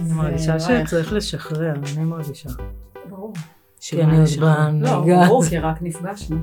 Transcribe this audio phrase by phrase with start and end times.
[0.00, 2.48] אני מרגישה שצריך לשחרר, אני מרגישה.
[3.10, 3.32] ברור.
[3.80, 4.46] כי אני עוד לא,
[5.00, 5.26] בנהיגה.
[5.26, 6.36] ברור, כי רק נפגשנו.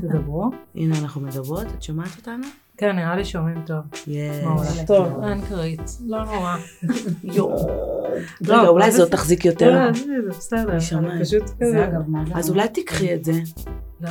[0.00, 0.50] תדברו.
[0.74, 2.46] הנה אנחנו מדברות, את שומעת אותנו?
[2.76, 3.78] כן, נראה לי שומעים טוב.
[4.06, 4.36] יש.
[4.86, 5.80] טוב, אין כרית.
[6.06, 6.56] לא נורא.
[7.24, 7.68] יואו.
[8.40, 9.86] לא, רגע, אולי אבל זאת זה- תחזיק יותר.
[9.86, 10.70] לא, זה בסדר.
[10.72, 11.20] אני שומעת.
[12.34, 13.32] אז אולי תקחי את זה.
[14.00, 14.08] לא,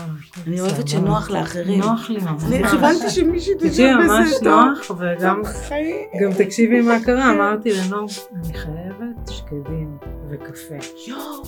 [0.48, 0.88] אני אוהבת.
[0.88, 1.80] שנוח לאחרים.
[1.80, 2.44] נוח לי ממש.
[2.44, 4.54] אני כיוונתי שמישהי תקשיבי, תשב ממש בזה טוב.
[4.66, 5.96] נוח, וגם חיים.
[6.22, 8.08] גם תקשיבי מה קרה, אמרתי לנור,
[8.46, 8.87] אני חייבת
[9.30, 9.98] שקדים
[10.30, 10.76] וקפה.
[11.08, 11.44] יואו,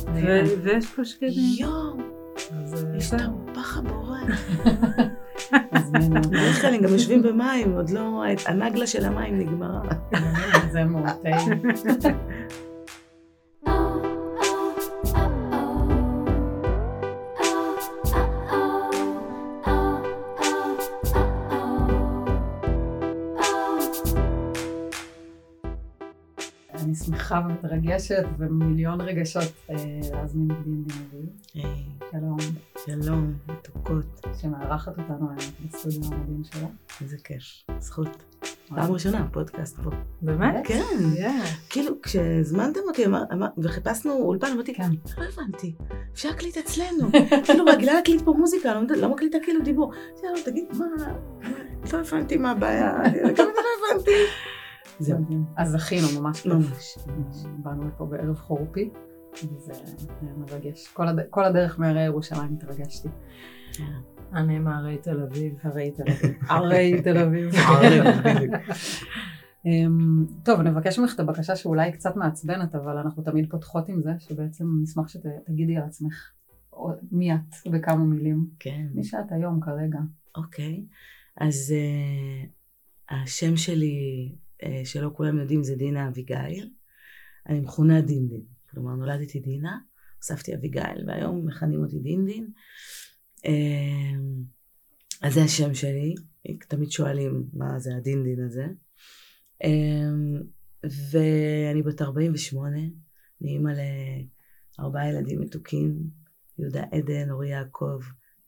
[0.63, 1.55] ויש פה שקדים.
[1.59, 1.97] יואו,
[2.51, 4.17] אה, יש הפח הבורא.
[6.09, 9.81] בדרך כלל הם גם יושבים במים, עוד לא, הנגלה של המים נגמרה.
[10.71, 11.61] זה מאוד טעים.
[27.09, 29.75] שמחה ומתרגשת ומיליון רגשות אה,
[30.13, 31.29] להזמין את דין דין אביב.
[32.11, 32.37] שלום,
[32.85, 36.67] שלום, מתוקות, שמארחת אותנו היום בסטודיו המדהים שלה.
[37.01, 37.43] איזה כיף,
[37.79, 38.07] זכות.
[38.67, 39.89] פעם ראשונה, פודקאסט פה.
[40.21, 40.55] באמת?
[40.67, 40.83] כן.
[41.69, 43.03] כאילו, כשהזמנתם אותי
[43.57, 44.89] וחיפשנו אולפן, אמרתי, כן.
[45.17, 45.75] לא הבנתי,
[46.13, 47.09] אפשר להקליט אצלנו.
[47.45, 49.93] כאילו, רגילה להקליט פה מוזיקה, לא- לא מקליטה כאילו דיבור.
[50.45, 50.85] תגיד, מה,
[51.93, 52.93] לא הבנתי מה הבעיה,
[53.37, 54.11] גם לא הבנתי.
[54.99, 55.17] זהו.
[55.57, 56.41] אז זכינו ממש.
[56.41, 56.51] כיף.
[56.53, 57.43] ממש.
[57.63, 58.89] באנו לפה בערב חורפי,
[59.33, 59.73] וזה
[60.21, 60.87] היה מרגש.
[60.87, 63.07] כל הד- כל הדרך מהרי ירושלים התרגשתי.
[64.33, 65.53] אני מהרי תל אביב.
[65.63, 66.35] הרי תל אביב.
[66.47, 67.53] הרי תל אביב.
[69.65, 74.01] אמ, טוב, אני מבקש ממך את הבקשה שאולי קצת מעצבנת, אבל אנחנו תמיד פותחות עם
[74.01, 76.31] זה, שבעצם נשמח שתגידי על עצמך
[77.11, 77.39] מי את
[77.71, 78.47] בכמה מילים.
[78.59, 78.85] כן.
[78.93, 79.99] מי שאת היום כרגע.
[80.37, 80.85] אוקיי,
[81.37, 82.49] אז uh,
[83.15, 83.95] השם שלי,
[84.83, 86.69] שלא כולם יודעים, זה דינה אביגיל.
[87.49, 88.41] אני מכונה דינדין.
[88.69, 89.77] כלומר, נולדתי דינה,
[90.17, 92.47] הוספתי אביגיל, והיום מכנים אותי דינדין.
[93.37, 93.49] Uh,
[95.21, 96.15] אז זה השם שלי.
[96.67, 98.65] תמיד שואלים מה זה הדינדין הזה.
[99.63, 100.43] Um,
[101.11, 102.77] ואני בת 48,
[103.41, 103.71] אני אימא
[104.79, 106.09] לארבעה ילדים מתוקים,
[106.59, 107.99] יהודה עדן, אורי יעקב,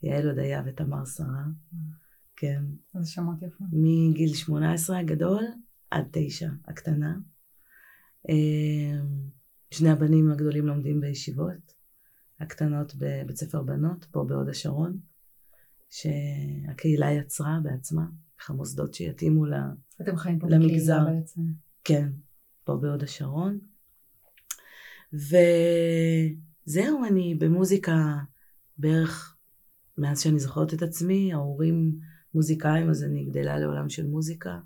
[0.03, 1.43] יעל הודיה ותמר שרה.
[2.35, 2.63] כן.
[2.95, 3.67] איזה שמות יפים.
[3.71, 5.43] מגיל 18 הגדול
[5.91, 7.17] עד 9 הקטנה.
[8.29, 9.29] אמ,
[9.71, 11.73] שני הבנים הגדולים לומדים בישיבות,
[12.39, 14.99] הקטנות בבית ספר בנות, פה בהוד השרון,
[15.89, 18.05] שהקהילה יצרה בעצמה,
[18.39, 19.53] ככה מוסדות שיתאימו ל...
[20.01, 20.99] אתם חיים פה למגזר.
[21.01, 21.41] בקהילה בעצם.
[21.83, 22.09] כן,
[22.63, 23.59] פה בהוד השרון.
[25.13, 28.17] וזהו, אני במוזיקה
[28.77, 29.37] בערך
[29.97, 31.99] מאז שאני זוכרת את עצמי, ההורים
[32.33, 34.59] מוזיקאים, אז אני גדלה לעולם של מוזיקה.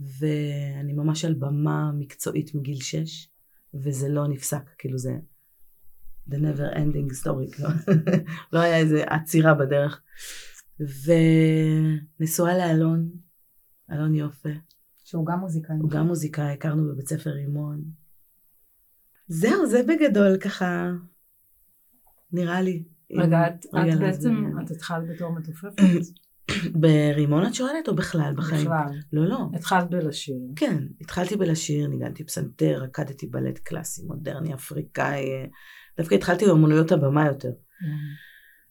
[0.00, 3.28] ואני ממש על במה מקצועית מגיל שש,
[3.74, 5.18] וזה לא נפסק, כאילו זה
[6.30, 7.68] the never ending story, כאילו.
[8.52, 10.02] לא היה איזה עצירה בדרך.
[12.20, 13.10] ונשואה לאלון,
[13.92, 14.48] אלון יופה,
[15.04, 15.76] שהוא גם מוזיקאי.
[15.80, 17.84] הוא גם מוזיקאי, הכרנו בבית ספר רימון.
[19.28, 20.90] זהו, זה בגדול ככה,
[22.32, 22.84] נראה לי.
[23.12, 23.98] רגע, את את להסביר.
[23.98, 25.82] בעצם, את התחלת בתור מתופפת?
[26.80, 28.64] ברימון את שואלת או בכלל בחיים?
[28.64, 28.86] בכלל.
[29.12, 29.38] לא, לא.
[29.54, 30.36] התחלת בלשיר.
[30.56, 35.30] כן, התחלתי בלשיר, ניגנתי פסנתר, רקדתי בלט קלאסי, מודרני, אפריקאי.
[35.30, 35.44] אה,
[35.98, 37.50] דווקא התחלתי באמנויות הבמה יותר.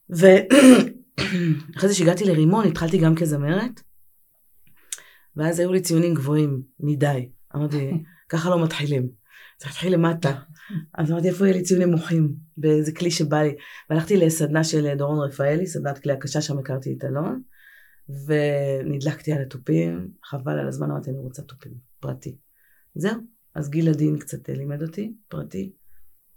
[0.09, 0.89] ואחרי
[1.89, 3.81] זה שהגעתי לרימון, התחלתי גם כזמרת,
[5.35, 7.29] ואז היו לי ציונים גבוהים מדי.
[7.55, 7.91] אמרתי,
[8.29, 9.09] ככה לא מתחילים.
[9.57, 10.33] צריך להתחיל למטה.
[10.93, 12.33] אז אמרתי, איפה יהיה לי ציונים נמוכים?
[12.57, 13.55] באיזה כלי שבא לי.
[13.89, 17.41] והלכתי לסדנה של דורון רפאלי, סדנת כלי הקשה, שם הכרתי את אלון,
[18.09, 22.37] ונדלקתי על התופים, חבל על הזמן, אמרתי, אני רוצה תופים, פרטי.
[22.95, 23.15] זהו,
[23.55, 25.73] אז גיל הדין קצת לימד אותי, פרטי.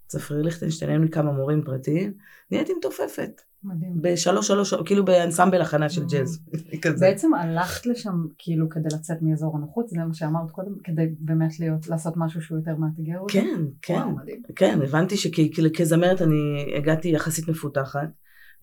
[0.07, 2.13] צפריר ליכטנשטיין, היו לי כמה מורים פרטיים,
[2.51, 3.41] נהייתי מתופפת.
[3.63, 4.01] מדהים.
[4.01, 6.39] בשלוש שלוש, כאילו באנסמבל הכנה של ג'אז.
[7.01, 11.87] בעצם הלכת לשם כאילו כדי לצאת מאזור הנוחות, זה מה שאמרת קודם, כדי באמת להיות,
[11.87, 13.33] לעשות משהו שהוא יותר מאתגר אותך?
[13.33, 13.93] כן, כן.
[13.93, 14.41] וואו, מדהים.
[14.55, 18.09] כן, הבנתי שכזמרת אני הגעתי יחסית מפותחת,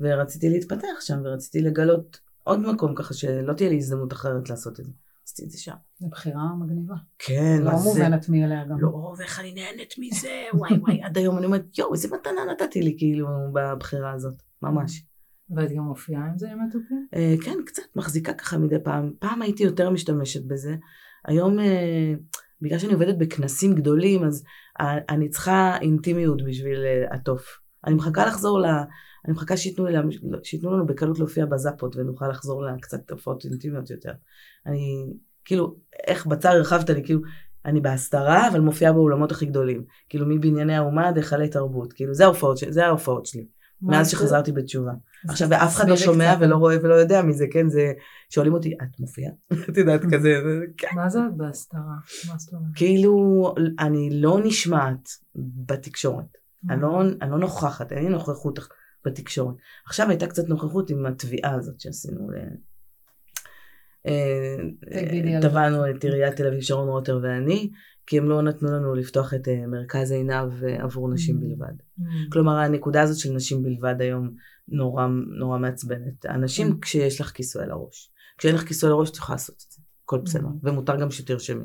[0.00, 4.84] ורציתי להתפתח שם, ורציתי לגלות עוד מקום ככה שלא תהיה לי הזדמנות אחרת לעשות את
[4.84, 4.92] זה.
[5.24, 5.72] עשיתי את זה שם.
[5.98, 6.94] זו בחירה מגניבה.
[7.18, 7.88] כן, לא זה?
[7.88, 8.80] מובנת מאליה גם.
[8.80, 12.82] לא, ואיך אני נהנית מזה, וואי וואי, עד היום אני אומרת, יואו, איזה מתנה נתתי
[12.82, 15.04] לי כאילו בבחירה הזאת, ממש.
[15.56, 17.06] ואת גם מופיעה עם זה עם התופים?
[17.14, 19.12] אה, כן, קצת מחזיקה ככה מדי פעם.
[19.18, 20.76] פעם הייתי יותר משתמשת בזה.
[21.26, 22.14] היום, אה,
[22.62, 24.44] בגלל שאני עובדת בכנסים גדולים, אז
[24.80, 27.58] ה- אני צריכה אינטימיות בשביל אה, עטוף.
[27.86, 28.66] אני מחכה לחזור ל...
[29.28, 29.86] אני מחכה שייתנו,
[30.76, 34.12] לנו בקלות להופיע בזאפות ונוכל לחזור לקצת הופעות אינטימיות יותר.
[34.66, 35.06] אני,
[35.44, 35.76] כאילו,
[36.06, 37.20] איך בצר הרחבת לי, כאילו,
[37.64, 39.84] אני בהסתרה, אבל מופיעה באולמות הכי גדולים.
[40.08, 41.92] כאילו מבנייני האומה עד היכלי תרבות.
[41.92, 43.46] כאילו זה ההופעות, זה ההופעות שלי.
[43.82, 44.12] מאז זה?
[44.12, 44.92] שחזרתי בתשובה.
[45.28, 46.44] עכשיו, ואף אחד לא שומע קצת.
[46.44, 47.68] ולא רואה ולא יודע מזה, כן?
[47.68, 47.92] זה...
[48.30, 49.32] שואלים אותי, את מופיעה?
[49.70, 50.88] את יודעת, כזה, זה- כן.
[50.94, 51.80] מה זה בהסתרה?
[52.28, 52.70] מה זאת אומרת?
[52.74, 56.38] כאילו, אני לא נשמעת בתקשורת.
[56.70, 57.02] אני לא.
[57.22, 58.58] אני לא נוכחת, אין לי נוכחות
[59.04, 59.54] בתקשורת.
[59.86, 62.28] עכשיו הייתה קצת נוכחות עם התביעה הזאת שעשינו.
[64.06, 64.56] אה,
[65.40, 67.70] תבענו את עיריית תל אביב, שרון רוטר ואני,
[68.06, 71.40] כי הם לא נתנו לנו לפתוח את אה, מרכז עינב אה, עבור נשים Mm.
[71.40, 71.74] בלבד.
[72.00, 72.02] Mm.
[72.32, 74.30] כלומר, הנקודה הזאת של נשים בלבד היום
[74.68, 75.06] נורא,
[75.38, 76.26] נורא מעצבנת.
[76.26, 76.74] אנשים, Mm.
[76.82, 78.10] כשיש לך כיסוי על הראש.
[78.38, 79.82] כשאין לך כיסוי על הראש, את יכולה לעשות את זה.
[80.04, 80.46] הכל בסדר.
[80.62, 81.64] ומותר גם שתרשמי.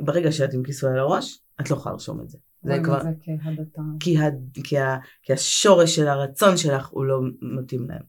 [0.00, 2.38] ברגע שאת עם כיסוי על הראש, את לא יכולה לרשום את זה.
[2.62, 2.98] זה כבר...
[2.98, 3.82] את זה כהדתה.
[4.00, 4.24] כי, ה,
[4.64, 8.02] כי, ה, כי השורש של הרצון שלך הוא לא מתאים להם.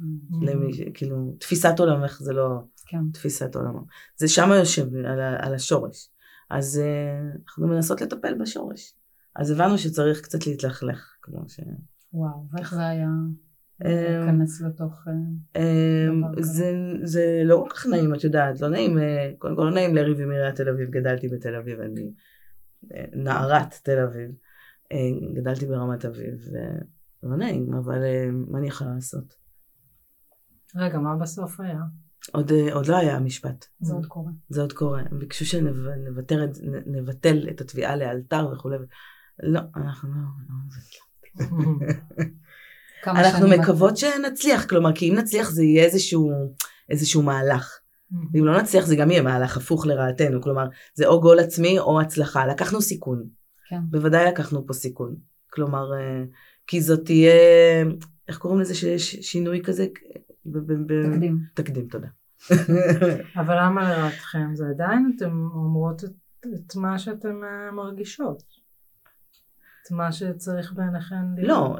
[0.00, 0.04] Mm.
[0.42, 2.48] למי, כאילו, תפיסת עולמך זה לא
[2.86, 2.98] כן.
[3.12, 3.80] תפיסת עולמו.
[4.16, 6.08] זה שם יושב, על, ה- על השורש.
[6.50, 8.94] אז uh, אנחנו מנסות לטפל בשורש.
[9.36, 11.60] אז הבנו שצריך קצת להתלכלך, כמו ש...
[12.12, 13.08] וואו, ואיך זה היה
[13.84, 15.08] אמ, להיכנס לתוך...
[15.56, 16.72] אה, דבר כזה.
[17.02, 20.20] זה, לא כל כך נעים, את יודעת, לא נעים, אה, קודם כל לא נעים לריב
[20.20, 22.08] עם עיריית תל אביב, גדלתי בתל אביב, אני אה,
[23.12, 24.30] נערת תל אביב,
[24.92, 24.98] אה,
[25.34, 26.34] גדלתי ברמת אביב,
[27.22, 29.34] ולא נעים, אבל אה, מה אני יכולה לעשות?
[30.76, 31.80] רגע, מה בסוף היה?
[32.32, 34.30] עוד, אה, עוד לא היה משפט, זה עוד קורה.
[34.48, 36.44] זה עוד קורה, הם ביקשו שנבטל
[37.50, 38.76] את, התביעה לאלתר וכולי,
[39.42, 40.16] לא, אנחנו לא,
[40.48, 40.54] לא,
[43.02, 46.32] כמה אנחנו מקוות שנצליח, כלומר, כי אם נצליח זה יהיה איזשהו,
[46.88, 47.80] איזשהו מהלך.
[48.32, 52.00] ואם לא נצליח זה גם יהיה מהלך הפוך לרעתנו, כלומר זה או גול עצמי או
[52.00, 53.24] הצלחה, לקחנו סיכון,
[53.68, 53.80] כן.
[53.90, 55.16] בוודאי לקחנו פה סיכון,
[55.50, 56.24] כלומר אה,
[56.66, 57.32] כי זאת תהיה,
[58.28, 59.86] איך קוראים לזה שיש שינוי כזה?
[60.46, 61.38] ב- ב- ב- תקדים.
[61.54, 62.08] תקדים, תודה.
[63.40, 64.54] אבל למה לרעתכם?
[64.54, 66.10] זה עדיין אתן אומרות את,
[66.54, 68.42] את מה שאתן אה, מרגישות.
[69.82, 71.48] את מה שצריך בעיניכן להיות.
[71.48, 71.76] לא,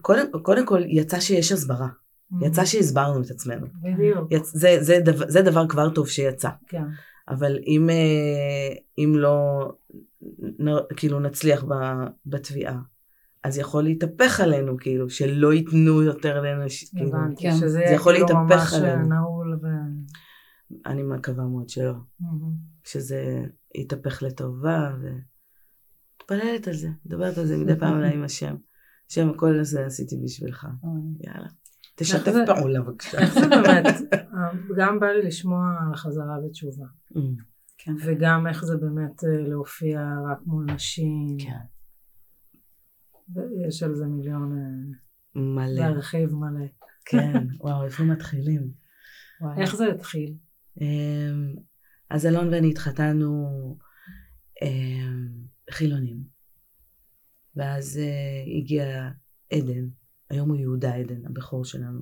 [0.00, 1.88] קודם, קודם כל יצא שיש הסברה.
[2.42, 6.84] יצא שהסברנו את עצמנו, בדיוק, יצ, זה, זה, דבר, זה דבר כבר טוב שיצא, כן.
[7.28, 9.68] אבל אם, אה, אם לא
[10.40, 10.66] נ,
[10.96, 12.80] כאילו נצליח ב- בתביעה,
[13.44, 17.54] אז יכול להתהפך עלינו, כאילו, שלא ייתנו יותר לאנשים, כאילו, הבנתי, כן.
[17.54, 19.08] שזה זה יכול כאילו להתהפך ממש עלינו.
[19.08, 19.66] נעול ו...
[20.86, 22.54] אני מקווה מאוד שלא, מהמם.
[22.84, 23.44] שזה
[23.74, 28.56] יתהפך לטובה, ומתפללת על זה, מדברת על זה מדי פעם אולי עם השם.
[29.10, 30.66] השם, הכל הזה עשיתי בשבילך.
[31.20, 31.48] יאללה.
[32.00, 33.18] תשתף זה- פעולה בבקשה.
[33.18, 34.18] איך זה באמת, אה,
[34.76, 37.18] גם בא לי לשמוע על החזרה בתשובה, Mm,
[37.78, 37.92] כן.
[38.06, 40.00] וגם איך זה באמת אה, להופיע
[40.32, 41.58] רק מול נשים, כן,
[43.68, 44.96] יש על זה מיליון, אה,
[45.42, 46.66] מלא, להרחיב מלא.
[47.04, 48.70] כן, וואו, איפה מתחילים?
[49.40, 49.60] וואי.
[49.62, 50.34] איך זה התחיל?
[50.80, 51.54] אמ,
[52.10, 53.48] אז אלון ואני התחתנו
[54.62, 55.28] אמ,
[55.70, 56.16] חילונים.
[57.56, 58.00] ואז
[58.58, 59.10] הגיע
[59.52, 59.86] עדן,
[60.30, 62.00] היום הוא יהודה עדן, הבכור שלנו.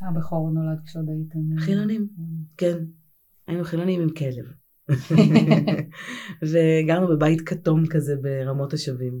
[0.00, 1.38] הבכור נולד כשעוד הייתם...
[1.58, 2.24] אה, חילונים, אה,
[2.56, 2.84] כן.
[3.46, 4.44] היינו חילונים עם כלב.
[6.50, 9.20] וגרנו בבית כתום כזה ברמות השבים.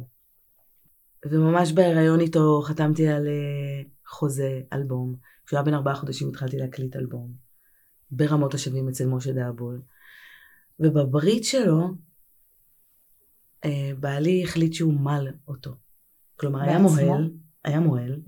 [1.30, 5.16] וממש בהיריון איתו חתמתי על אה, חוזה, אלבום.
[5.46, 7.32] כשהוא היה בן ארבעה חודשים התחלתי להקליט אלבום.
[8.10, 9.82] ברמות השבים אצל משה דאבול.
[10.80, 11.88] ובברית שלו,
[13.64, 15.76] אה, בעלי החליט שהוא מל אותו.
[16.36, 17.06] כלומר, היה בעצמו?
[17.06, 17.30] מוהל,
[17.64, 18.20] היה מוהל.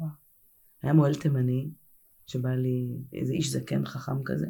[0.83, 1.71] היה מוהל תימני,
[2.27, 4.47] שבעלי, איזה איש זקן חכם כזה.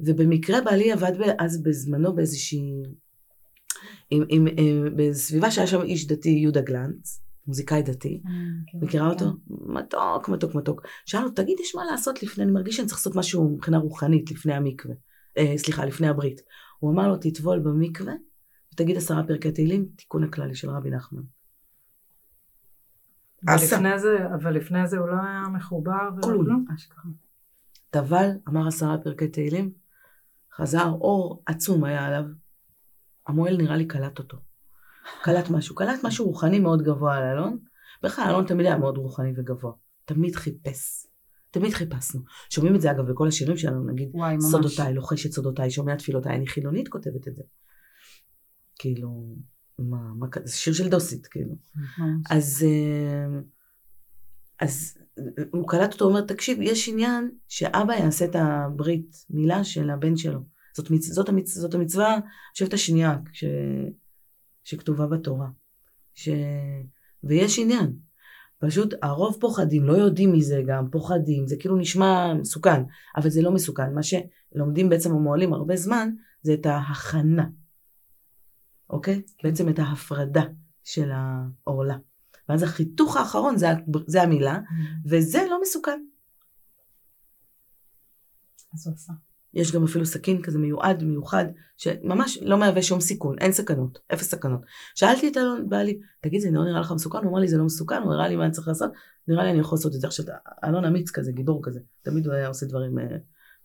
[0.00, 2.82] ובמקרה בעלי עבד אז בזמנו באיזושהי,
[4.10, 8.22] עם, עם, עם, בסביבה שהיה שם איש דתי, יהודה גלנץ, מוזיקאי דתי.
[8.26, 8.32] אה,
[8.66, 9.24] כן, מכירה כן.
[9.24, 9.36] אותו?
[9.48, 10.82] מתוק, מתוק, מתוק.
[11.06, 14.30] שאל לו, תגיד, יש מה לעשות לפני, אני מרגיש שאני צריך לעשות משהו מבחינה רוחנית
[14.30, 14.94] לפני המקווה.
[15.38, 16.40] אה, סליחה, לפני הברית.
[16.78, 18.12] הוא אמר לו, תטבול במקווה,
[18.74, 21.22] ותגיד עשרה פרקי תהילים, תיקון הכללי של רבי נחמן.
[23.42, 26.64] ולפני זה, אבל לפני זה הוא לא היה מחובר כלום.
[27.90, 29.72] טבל, אמר עשרה פרקי תהילים,
[30.54, 32.24] חזר, אור עצום היה עליו.
[33.26, 34.38] המוהל נראה לי קלט אותו.
[35.22, 37.58] קלט משהו, קלט משהו רוחני מאוד גבוה על אלון.
[38.02, 39.72] בכלל, אלון תמיד היה מאוד רוחני וגבוה.
[40.04, 41.06] תמיד חיפש.
[41.50, 42.20] תמיד חיפשנו.
[42.50, 44.44] שומעים את זה אגב בכל השירים שלנו, נגיד, וואי, ממש.
[44.44, 47.42] סודותיי, לוחשת סודותיי, שומע תפילותיי, אני חילונית כותבת את זה.
[48.78, 49.36] כאילו,
[49.78, 51.54] מה, מה, זה שיר של דוסית, כאילו.
[52.30, 53.40] אז, אה,
[54.60, 54.98] אז
[55.52, 60.40] הוא קלט אותו, אומר, תקשיב, יש עניין שאבא יעשה את הברית מילה של הבן שלו.
[60.76, 63.44] זאת, מצ, זאת, המצ, זאת המצווה, אני חושבת השנייה, ש,
[64.64, 65.48] שכתובה בתורה.
[66.14, 66.28] ש,
[67.24, 67.92] ויש עניין.
[68.58, 72.82] פשוט הרוב פוחדים, לא יודעים מזה גם, פוחדים, זה כאילו נשמע מסוכן,
[73.16, 73.94] אבל זה לא מסוכן.
[73.94, 76.10] מה שלומדים בעצם המוהלים הרבה זמן,
[76.42, 77.46] זה את ההכנה.
[78.90, 79.22] אוקיי?
[79.44, 80.42] בעצם את ההפרדה
[80.84, 81.96] של העורלה.
[82.48, 83.66] ואז החיתוך האחרון זה,
[84.06, 84.58] זה המילה,
[85.06, 86.00] וזה לא מסוכן.
[88.74, 89.12] אז הוא עשה.
[89.54, 91.44] יש גם אפילו סכין כזה מיועד, מיוחד,
[91.76, 94.60] שממש לא מהווה שום סיכון, אין סכנות, אפס סכנות.
[94.94, 97.18] שאלתי את אלון, בעלי, תגיד, זה לא נראה לך מסוכן?
[97.18, 98.90] הוא אמר לי, זה לא מסוכן, הוא הראה לי מה אני צריך לעשות,
[99.28, 100.06] נראה לי אני יכול לעשות את זה.
[100.06, 100.24] עכשיו,
[100.64, 103.16] אלון אמיץ כזה, גיבור כזה, תמיד הוא היה עושה דברים אה,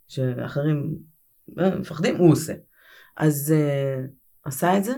[0.08, 0.96] שאחרים
[1.60, 2.54] אה, מפחדים, הוא עושה.
[3.18, 4.06] אז אה,
[4.44, 4.94] עשה את זה,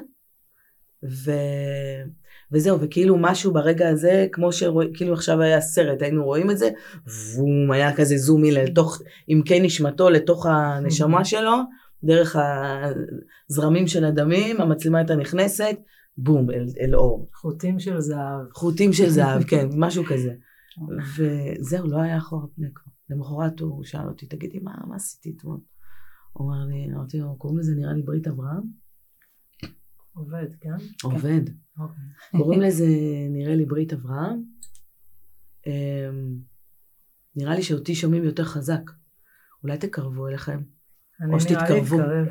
[1.09, 1.31] ו...
[2.51, 6.69] וזהו, וכאילו משהו ברגע הזה, כמו שרואים, כאילו עכשיו היה סרט, היינו רואים את זה,
[7.05, 11.55] והוא היה כזה זומי לתוך עמקי נשמתו, לתוך הנשמה שלו,
[12.03, 12.35] דרך
[13.49, 15.77] הזרמים של הדמים, המצלמה הייתה נכנסת,
[16.17, 17.29] בום, אל, אל אור.
[17.33, 18.51] חוטים של זהב.
[18.53, 20.33] חוטים של זהב, כן, משהו כזה.
[21.17, 22.91] וזהו, לא היה אחורה פני כבר.
[23.09, 25.59] למחרת הוא שאל אותי, תגידי, מה, מה עשיתי אתמול?
[26.33, 28.84] הוא אמר לי, אמרתי לו, קוראים לזה נראה לי ברית אברהם?
[30.15, 30.75] עובד, כן?
[31.03, 31.41] עובד.
[31.79, 32.03] אוקיי.
[32.37, 32.85] קוראים לזה,
[33.29, 34.43] נראה לי, ברית אברהם.
[35.67, 36.37] אמ,
[37.35, 38.91] נראה לי שאותי שומעים יותר חזק.
[39.63, 40.61] אולי תקרבו אליכם.
[41.21, 41.95] אני או נראה לי שתתקרבו.
[41.95, 42.27] אתקרב.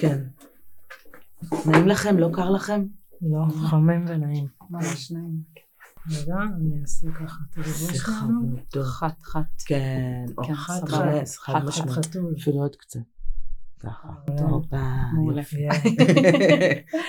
[0.00, 0.24] כן.
[1.66, 2.18] נעים לכם?
[2.18, 2.86] לא קר לכם?
[3.22, 4.46] לא, חמים ונעים.
[4.70, 5.42] ממש נעים.
[6.10, 8.56] רגע, אני אעשה ככה את זה שלנו.
[8.82, 9.62] חת חת.
[9.66, 10.80] כן, כן, חד
[11.38, 11.90] חד משמעית.
[11.90, 12.34] חתול.
[12.40, 13.00] אפילו עוד קצת.
[13.82, 14.08] ככה.
[14.38, 14.50] טוב.
[14.50, 14.76] הופה,
[15.14, 15.40] מעולה.
[15.40, 15.56] יופי.
[15.60, 15.72] יהיה.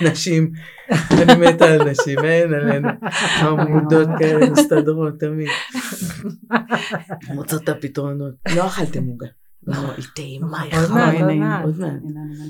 [0.12, 0.52] נשים,
[1.12, 2.90] אני מתה על נשים, אין עלינו.
[3.40, 5.48] חמודות כאלה מסתדרות תמיד.
[7.36, 8.34] מוצאות את הפתרונות.
[8.56, 9.28] לא אכלתם עוגה.
[9.68, 10.72] לא, היא טעימה, היא.
[11.40, 12.02] מעט, עוד מעט.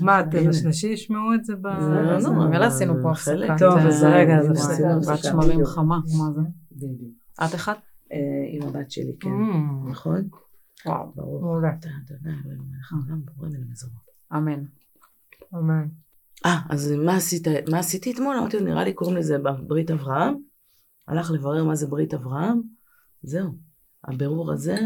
[0.02, 0.48] מה, אתם.
[0.48, 1.66] השלישי ישמעו את זה ב...
[1.66, 2.28] לא, זה?
[2.28, 3.10] לא, ממילא עשינו פה.
[3.10, 3.56] הפסקה.
[3.58, 4.72] טוב, אז רגע, אז הנה, הפסקה.
[4.72, 5.64] עשינו בת שמרים.
[5.64, 6.40] חמה, מה זה?
[6.72, 7.14] בדיוק.
[7.44, 7.78] את אחת?
[8.12, 8.18] אה,
[8.50, 9.30] עם הבת שלי, כן.
[9.30, 10.28] Mm, נכון?
[10.86, 11.12] וואו.
[11.16, 11.42] ברור.
[11.42, 11.70] מעולה.
[13.36, 14.03] בורא מן המזונות.
[14.34, 14.64] אמן.
[15.54, 15.88] אמן.
[16.46, 18.36] אה, אז מה עשית, מה עשיתי אתמול?
[18.36, 19.36] אמרתי לו, נראה לי קוראים לזה
[19.66, 20.34] ברית אברהם.
[21.08, 22.62] הלך לברר מה זה ברית אברהם.
[23.22, 23.58] זהו.
[24.04, 24.76] הבירור הזה,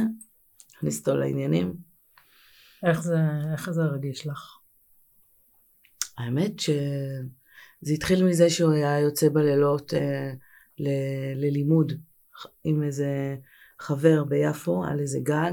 [0.76, 1.76] הכניס אותו לעניינים.
[2.86, 3.16] איך זה,
[3.52, 4.58] איך זה הרגיש לך?
[6.18, 10.32] האמת שזה התחיל מזה שהוא היה יוצא בלילות אה,
[10.78, 11.92] ל- ללימוד
[12.64, 13.36] עם איזה
[13.80, 15.52] חבר ביפו על איזה גג,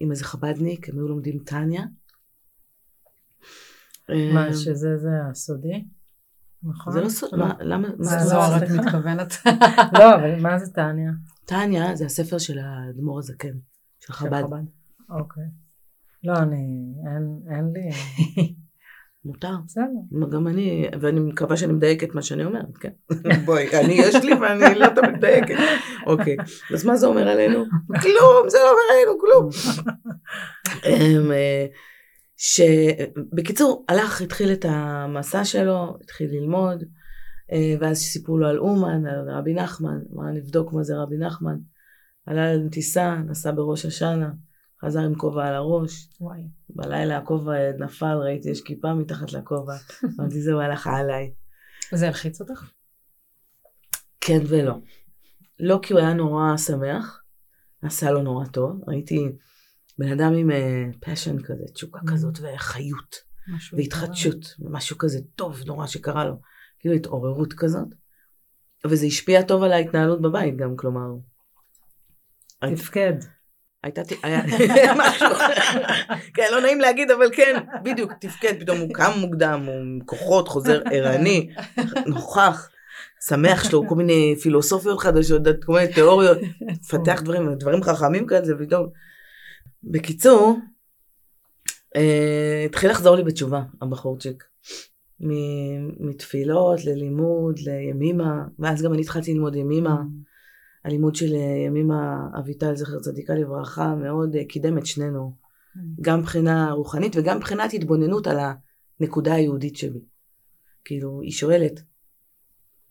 [0.00, 1.82] עם איזה חבדניק, הם היו לומדים טניה.
[4.12, 5.84] אה, מה, שזה זה הסודי?
[6.62, 6.92] נכון?
[6.92, 8.70] זה לא סוד, מה, למה, זה לא- זוהר את.
[8.70, 9.32] מתכוונת.
[9.98, 11.10] לא, אבל מה זה טניה?
[11.44, 13.52] טניה זה הספר של האדמו"ר הזקן,
[14.00, 14.42] של חב"ד.
[15.10, 15.44] אוקיי.
[16.24, 17.90] לא, אני, אין, אין לי,
[19.24, 19.52] מותר.
[19.66, 20.28] בסדר.
[20.32, 22.90] גם אני, ואני מקווה שאני מדייקת מה שאני אומרת, כן?
[23.46, 25.54] בואי, אני יש לי ואני לא תמיד מדייקת.
[26.06, 26.36] אוקיי,
[26.74, 27.64] אז מה זה אומר עלינו?
[27.86, 29.48] כלום, זה לא אומר עלינו כלום.
[32.36, 36.84] שבקיצור, הלך, התחיל את המסע שלו, התחיל ללמוד,
[37.52, 41.56] אה, ואז סיפרו לו על אומן, על רבי נחמן, אמר נבדוק מה זה רבי נחמן.
[42.26, 44.30] עלה לטיסה, נסע בראש השנה,
[44.84, 46.40] חזר עם כובע על הראש, וואי.
[46.68, 49.74] בלילה הכובע נפל, ראיתי יש כיפה מתחת לכובע,
[50.18, 51.32] אמרתי זהו הלך עליי.
[51.92, 52.70] זה הלחיץ אותך?
[54.20, 54.74] כן ולא.
[55.60, 57.22] לא כי הוא היה נורא שמח,
[57.82, 59.28] עשה לו נורא טוב, ראיתי
[59.98, 60.50] בן אדם עם
[61.00, 62.12] פשן כזה, תשוקה Mm.
[62.12, 63.16] כזאת וחיות
[63.54, 66.34] משהו והתחדשות, משהו כזה טוב נורא שקרה לו,
[66.78, 67.88] כאילו התעוררות כזאת.
[68.86, 71.08] וזה השפיע טוב על ההתנהלות בבית גם, כלומר.
[72.76, 73.12] תפקד.
[73.82, 74.42] הייתה, היה
[74.96, 75.26] משהו,
[76.34, 80.48] כן, לא נעים להגיד, אבל כן, בדיוק, תפקד, פתאום הוא קם מוקדם, הוא עם כוחות,
[80.48, 81.50] חוזר ערני,
[82.06, 82.68] נוכח,
[83.28, 86.38] שמח, יש לו כל מיני פילוסופיות חדשות, כל מיני תיאוריות,
[86.80, 88.86] מפתח דברים, דברים חכמים כאלה, ופתאום.
[89.84, 90.58] בקיצור,
[91.96, 94.44] אה, התחיל לחזור לי בתשובה, הבחורצ'יק.
[95.20, 100.02] מ- מתפילות ללימוד, לימימה, ואז גם אני התחלתי ללמוד ימימה.
[100.84, 105.36] הלימוד של אה, ימימה אביטל, זכר צדיקה לברכה, מאוד אה, קידם את שנינו.
[106.00, 108.36] גם מבחינה רוחנית וגם מבחינת התבוננות על
[109.00, 110.00] הנקודה היהודית שבי.
[110.84, 111.80] כאילו, היא שואלת,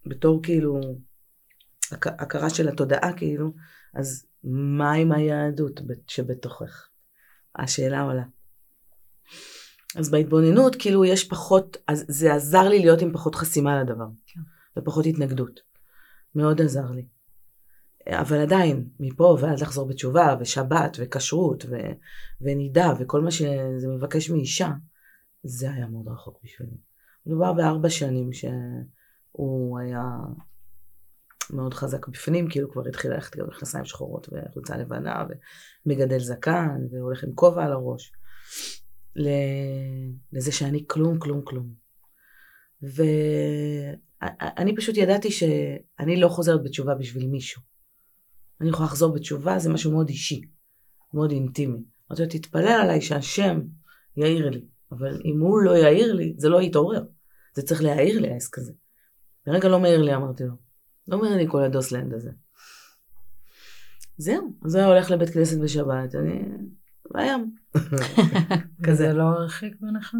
[0.05, 0.79] בתור כאילו,
[1.91, 3.53] הכ- הכרה של התודעה כאילו,
[3.93, 6.87] אז מה עם היהדות שבתוכך?
[7.55, 8.23] השאלה עולה.
[9.95, 14.07] אז בהתבוננות, כאילו, יש פחות, אז זה עזר לי להיות עם פחות חסימה לדבר.
[14.25, 14.39] כן.
[14.77, 15.59] ופחות התנגדות.
[16.35, 17.05] מאוד עזר לי.
[18.09, 21.75] אבל עדיין, מפה ועד לחזור בתשובה, ושבת, וכשרות, ו...
[22.41, 24.69] ונידה, וכל מה שזה מבקש מאישה,
[25.43, 26.77] זה היה מאוד רחוק בשבילי.
[27.25, 30.03] מדובר בארבע שנים שהוא היה
[31.49, 35.25] מאוד חזק בפנים, כאילו כבר התחיל ללכת גם מכנסיים שחורות וחולצה לבנה,
[35.85, 38.11] ומגדל זקן, והולך עם כובע על הראש.
[40.33, 41.73] לזה שאני כלום, כלום, כלום.
[42.81, 47.61] ואני פשוט ידעתי שאני לא חוזרת בתשובה בשביל מישהו.
[48.61, 50.41] אני יכולה לחזור בתשובה, זה משהו מאוד אישי,
[51.13, 51.79] מאוד אינטימי.
[52.11, 53.61] אמרתי לו, תתפלל עליי שהשם
[54.17, 57.03] יעיר לי, אבל אם הוא לא יעיר לי, זה לא יתעורר.
[57.55, 58.73] זה צריך להעיר לי העסק הזה.
[59.47, 60.70] לרגע לא מעיר לי, אמרתי לו.
[61.07, 62.31] לא מעיר לי כל הדוסלנד הזה.
[64.17, 66.43] זהו, אז הוא הולך לבית כנסת בשבת, אני...
[67.13, 67.55] בים.
[68.85, 68.95] כזה.
[68.95, 70.17] זה לא הרחיק ביניכם?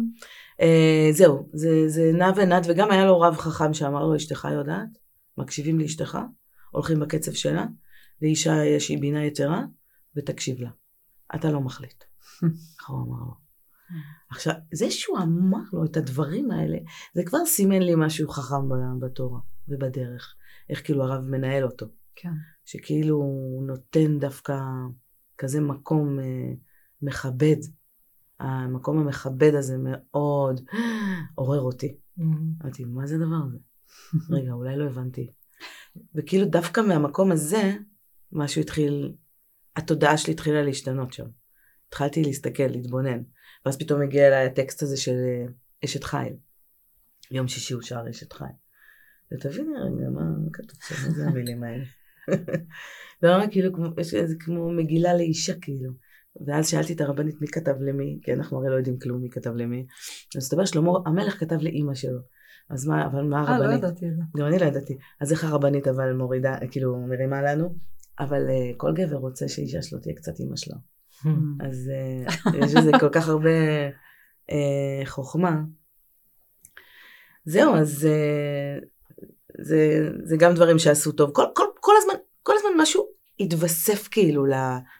[0.60, 4.88] Uh, זהו, זה, זה נע ונד, וגם היה לו רב חכם שאמר לו, אשתך יודעת,
[5.38, 6.18] מקשיבים לאשתך,
[6.70, 7.66] הולכים בקצב שלה,
[8.22, 9.62] לאישה יש היא בינה יתרה,
[10.16, 10.70] ותקשיב לה.
[11.34, 12.04] אתה לא מחליט.
[12.78, 13.42] ככה הוא אמר לו.
[14.30, 16.78] עכשיו, זה שהוא אמר לו את הדברים האלה,
[17.14, 18.68] זה כבר סימן לי משהו חכם
[19.00, 20.34] בתורה ובדרך.
[20.70, 21.86] איך כאילו הרב מנהל אותו.
[22.16, 22.32] כן.
[22.64, 24.54] שכאילו הוא נותן דווקא
[25.38, 26.52] כזה מקום אה,
[27.02, 27.56] מכבד.
[28.40, 30.60] המקום המכבד הזה מאוד
[31.34, 31.96] עורר אותי.
[32.18, 32.62] Mm-hmm.
[32.62, 33.58] אמרתי, מה זה הדבר הזה?
[34.36, 35.30] רגע, אולי לא הבנתי.
[36.14, 37.74] וכאילו דווקא מהמקום הזה,
[38.32, 39.14] משהו התחיל,
[39.76, 41.26] התודעה שלי התחילה להשתנות שם.
[41.88, 43.22] התחלתי להסתכל, להתבונן.
[43.66, 45.46] ואז פתאום הגיע אליי הטקסט הזה של אה,
[45.84, 46.32] אשת חיל.
[47.30, 48.46] יום שישי הוא שר אשת חיל.
[49.32, 50.22] ותביני רגע, מה
[50.52, 51.84] כתוב שם, מה זה המילים האלה?
[53.22, 55.92] לא, כאילו, יש איזה כמו מגילה לאישה, כאילו.
[56.46, 59.54] ואז שאלתי את הרבנית מי כתב למי, כי אנחנו הרי לא יודעים כלום מי כתב
[59.56, 59.86] למי.
[60.36, 62.18] אז מסתבר שלמה המלך כתב לאימא שלו.
[62.70, 63.62] אז מה, אבל מה הרבנית?
[63.62, 64.22] אה, לא ידעתי את זה.
[64.36, 64.98] גם אני לא ידעתי.
[65.20, 67.76] אז איך הרבנית אבל מורידה, כאילו מרימה לנו?
[68.18, 70.76] אבל uh, כל גבר רוצה שאישה שלו תהיה קצת אימא שלו.
[71.22, 71.66] Hmm.
[71.66, 71.90] אז
[72.26, 73.50] uh, יש לזה כל כך הרבה
[74.50, 74.54] uh,
[75.06, 75.62] חוכמה.
[77.44, 78.84] זהו, אז uh,
[79.62, 81.30] זה, זה גם דברים שעשו טוב.
[81.30, 83.06] כל, כל, כל הזמן, כל הזמן משהו
[83.40, 84.44] התווסף כאילו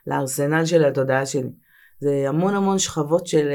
[0.06, 1.50] לארסנל של התודעה שלי.
[2.00, 3.48] זה המון המון שכבות של,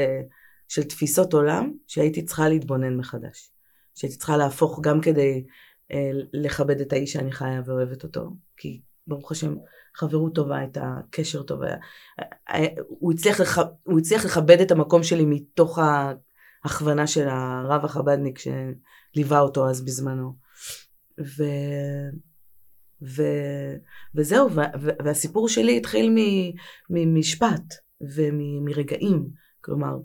[0.68, 3.50] של תפיסות עולם שהייתי צריכה להתבונן מחדש.
[3.94, 5.44] שהייתי צריכה להפוך גם כדי
[5.92, 8.30] אה, לכבד את האיש שאני חיה ואוהבת אותו.
[8.56, 9.56] כי ברוך השם,
[9.94, 11.76] חברות טובה הייתה, קשר טוב היה.
[12.50, 13.58] אה, הוא הצליח, לח...
[13.82, 15.78] הוא הצליח לכבד את המקום שלי מתוך
[16.64, 20.47] ההכוונה של הרב החבדניק שליווה אותו אז בזמנו.
[21.20, 21.42] ו...
[23.02, 23.22] ו...
[24.14, 24.60] וזהו, ו...
[25.04, 26.16] והסיפור שלי התחיל
[26.90, 29.28] ממשפט ומרגעים.
[29.60, 29.96] כלומר,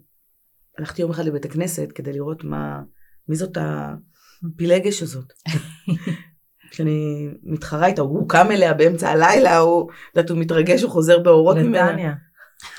[0.77, 2.81] הלכתי יום אחד לבית הכנסת כדי לראות מה,
[3.29, 5.33] מי זאת הפילגש הזאת.
[6.71, 11.19] כשאני מתחרה איתה, הוא קם אליה באמצע הלילה, הוא, את יודעת, הוא מתרגש, הוא חוזר
[11.19, 11.91] באורות ממנה.
[11.91, 12.13] נתניה.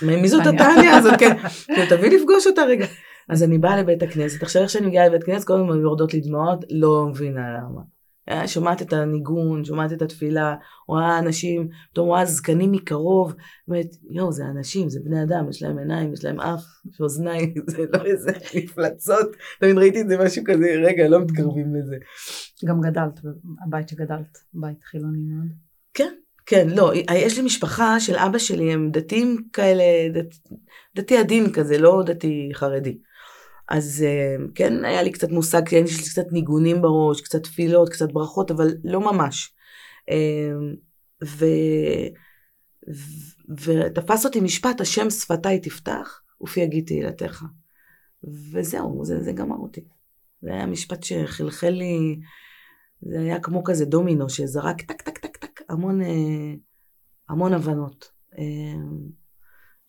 [0.03, 1.37] מי זאת הטניה הזאת, כן.
[1.67, 2.87] כאילו, תביא לפגוש אותה רגע.
[3.29, 6.21] אז אני באה לבית הכנסת, עכשיו איך שאני מגיעה לבית הכנסת, כל הזמן יורדות לי
[6.21, 7.81] דמעות, לא מבינה למה.
[8.29, 10.55] אה, שומעת את הניגון, שומעת את התפילה,
[10.89, 13.35] רואה אנשים, פתאום רואה זקנים מקרוב,
[13.69, 17.55] אומרת, יואו, זה אנשים, זה בני אדם, יש להם עיניים, יש להם אף, יש אוזניים,
[17.71, 19.37] זה לא איזה מפלצות.
[19.61, 21.97] תמיד ראיתי את זה משהו כזה, רגע, לא מתקרבים לזה.
[22.65, 23.21] גם גדלת,
[23.67, 25.49] הבית שגדלת, בית חילוני מאוד.
[25.95, 26.15] כן,
[26.47, 29.85] כן, לא, יש לי משפחה של אבא שלי, הם דתיים כאלה,
[30.15, 30.35] דת,
[30.97, 32.99] דתי עדין כזה, לא דתי חרדי.
[33.69, 37.89] אז אה, כן, היה לי קצת מושג, כן, יש לי קצת ניגונים בראש, קצת תפילות,
[37.89, 39.55] קצת ברכות, אבל לא ממש.
[40.11, 40.53] אה,
[41.25, 41.45] ו...
[43.59, 47.45] ותפס אותי משפט, השם שפתיי תפתח, ופי יגיד תהילתך.
[48.53, 49.85] וזהו, זה, זה גמר אותי.
[50.43, 52.21] זה היה משפט שחלחל לי,
[53.03, 56.55] זה היה כמו כזה דומינו שזרק טק טק טק טק, המון, אה,
[57.29, 58.11] המון הבנות.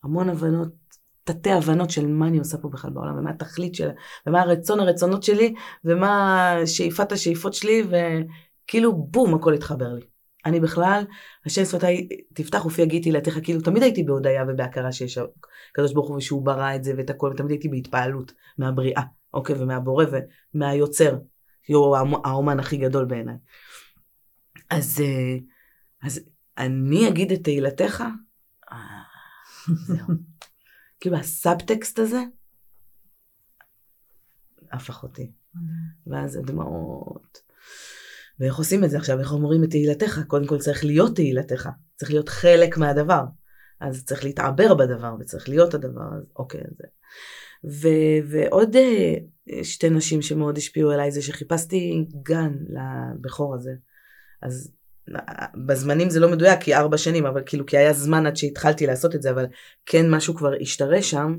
[0.03, 0.84] המון הבנות
[1.25, 3.93] תתי הבנות של מה אני עושה פה בכלל בעולם, ומה התכלית שלה,
[4.27, 5.53] ומה הרצון הרצונות שלי,
[5.85, 10.01] ומה שאיפת השאיפות שלי, וכאילו בום, הכל התחבר לי.
[10.45, 11.03] אני בכלל,
[11.45, 15.17] השם שפתיי תפתח ופי הגיתי לתיך, כאילו תמיד הייתי בהודיה ובהכרה שיש
[15.71, 19.01] הקדוש ברוך הוא ושהוא ברא את זה ואת הכל, ותמיד הייתי בהתפעלות מהבריאה,
[19.33, 20.05] אוקיי, ומהבורא
[20.53, 21.17] ומהיוצר,
[21.63, 23.35] שהוא האומן הכי גדול בעיניי.
[24.69, 25.37] אז, אה,
[26.03, 26.19] אז
[26.57, 28.03] אני אגיד את תהילתך,
[28.71, 28.77] אה,
[29.87, 30.34] זהו.
[31.05, 32.19] כאילו הסאבטקסט הזה,
[34.71, 35.31] הפך אותי.
[36.07, 37.41] ואז הדמעות.
[38.39, 39.19] ואיך עושים את זה עכשיו?
[39.19, 40.19] איך אומרים את תהילתך?
[40.27, 41.69] קודם כל צריך להיות תהילתך.
[41.95, 43.23] צריך להיות חלק מהדבר.
[43.81, 46.15] אז צריך להתעבר בדבר וצריך להיות הדבר.
[46.17, 46.87] אז אוקיי, זה.
[47.71, 47.87] ו,
[48.29, 53.73] ועוד אה, שתי נשים שמאוד השפיעו עליי זה שחיפשתי גן לבכור הזה.
[54.41, 54.74] אז
[55.65, 59.15] בזמנים זה לא מדויק כי ארבע שנים אבל כאילו כי היה זמן עד שהתחלתי לעשות
[59.15, 59.45] את זה אבל
[59.85, 61.37] כן משהו כבר השתרש שם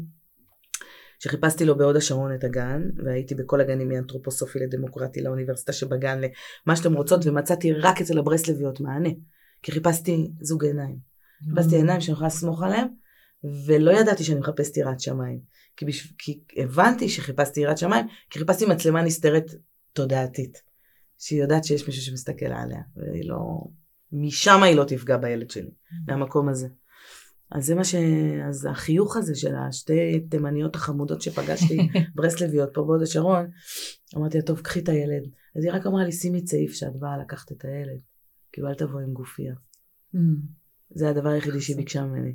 [1.18, 6.20] שחיפשתי לו בהוד השרון את הגן והייתי בכל הגנים מאנתרופוסופי לדמוקרטי לאוניברסיטה שבגן
[6.66, 9.10] למה שאתם רוצות ומצאתי רק אצל הברסלביות מענה
[9.62, 10.98] כי חיפשתי זוג עיניים.
[11.44, 11.76] חיפשתי mm.
[11.76, 12.88] עיניים שאני יכולה לסמוך עליהם
[13.66, 15.40] ולא ידעתי שאני מחפשת יראת שמיים
[15.76, 16.12] כי, בש...
[16.18, 19.54] כי הבנתי שחיפשתי יראת שמיים כי חיפשתי מצלמה נסתרת
[19.92, 20.65] תודעתית.
[21.18, 23.64] שהיא יודעת שיש מישהו שמסתכל עליה, והיא לא...
[24.12, 25.70] משם היא לא תפגע בילד שלי,
[26.08, 26.68] מהמקום הזה.
[27.50, 27.94] אז זה מה ש...
[28.48, 31.78] אז החיוך הזה של השתי תימניות החמודות שפגשתי,
[32.14, 33.50] ברסלביות פה בהוד השרון,
[34.16, 35.22] אמרתי לה, טוב, קחי את הילד.
[35.56, 38.00] אז היא רק אמרה לי, שימי צעיף שאת באה לקחת את הילד.
[38.52, 39.54] כאילו, אל תבוא עם גופייה.
[40.14, 40.18] Mm.
[40.90, 42.34] זה הדבר היחידי שהיא ביקשה ממני.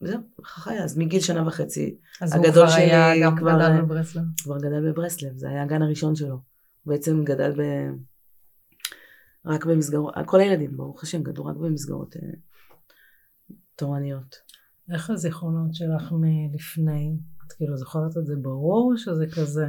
[0.00, 3.82] זהו, חיה, אז מגיל שנה וחצי, אז הוא הגדול כבר היה שלי גם כבר- גדל
[3.82, 4.22] בברסלב.
[4.42, 6.55] כבר גדל בברסלב, זה היה הגן הראשון שלו.
[6.86, 7.62] הוא בעצם גדל ב...
[9.46, 12.20] רק במסגרות, כל הילדים, ברוך השם, גדלו רק במסגרות אה,
[13.76, 14.36] תורניות.
[14.92, 17.18] איך הזיכרונות שלך מלפני?
[17.46, 19.66] את כאילו זוכרת את זה ברור, או שזה כזה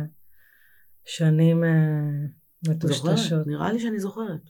[1.06, 1.70] שנים אה,
[2.70, 3.18] מטושטשות?
[3.18, 4.42] זוכרת, נראה לי שאני זוכרת.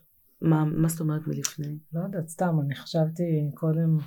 [0.41, 1.80] מה, מה זאת אומרת מלפני?
[1.93, 3.97] לא יודעת, סתם, אני חשבתי קודם,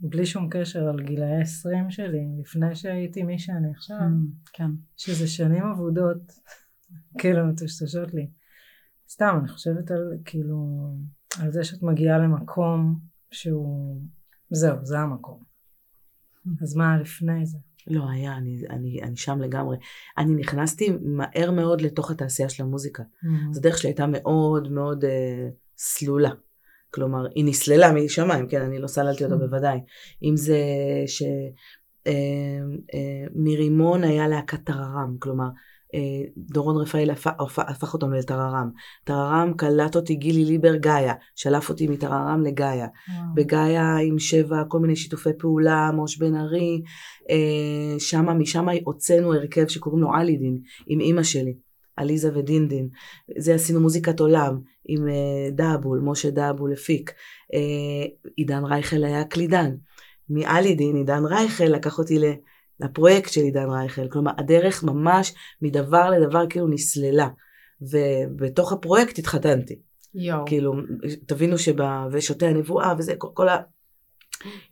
[0.00, 4.70] בלי שום קשר על גילאי 20 שלי, לפני שהייתי מי שאני עכשיו, Mm, כן.
[4.96, 6.32] שזה שנים אבודות,
[7.18, 8.30] כאילו מטושטשות לי.
[9.08, 10.88] סתם, אני חושבת על, כאילו,
[11.40, 12.98] על זה שאת מגיעה למקום
[13.30, 14.00] שהוא,
[14.50, 15.42] זהו, זה המקום.
[16.62, 17.58] אז מה לפני זה?
[17.86, 19.76] לא, היה, אני, אני, אני שם לגמרי.
[20.18, 23.02] אני נכנסתי מהר מאוד לתוך התעשייה של המוזיקה.
[23.50, 26.30] אז הדרך שלי הייתה מאוד מאוד אה, סלולה.
[26.90, 29.38] כלומר, היא נסללה משמיים, כן, אני לא סללתי אותה Mm.
[29.38, 29.78] בוודאי.
[30.22, 30.58] אם זה
[31.06, 31.22] ש...
[32.06, 32.12] אה,
[32.94, 35.48] אה, מרימון היה להקת טררם, כלומר,
[36.36, 38.70] דורון רפאל הפ, הפ, הפך אותנו לטררם.
[39.04, 42.86] טררם קלט אותי גילי ליבר גאיה, שלף אותי מטררם לגאיה.
[43.34, 46.82] בגאיה עם שבע, כל מיני שיתופי פעולה, מוש בן ארי,
[47.30, 51.54] אה, שמה, משם הוצאנו הרכב שקוראים לו אלידין, עם אימא שלי,
[51.96, 52.88] עליזה ודינדין.
[53.38, 57.12] זה עשינו מוזיקת עולם, עם אה, דאבול, משה דאבול הפיק.
[57.54, 58.06] אה,
[58.36, 59.70] עידן רייכל היה קלידן.
[60.30, 62.34] מאלידין, עידן רייכל לקח אותי ל-
[62.80, 64.08] לפרויקט של עידן רייכל.
[64.08, 67.28] כלומר, הדרך ממש מדבר לדבר כאילו נסללה.
[67.80, 69.78] ובתוך הפרויקט התחתנתי.
[70.14, 70.44] יואו.
[70.46, 70.72] כאילו,
[71.26, 71.74] תבינו שב...
[72.12, 73.46] ושותי הנבואה וזה, כל, כל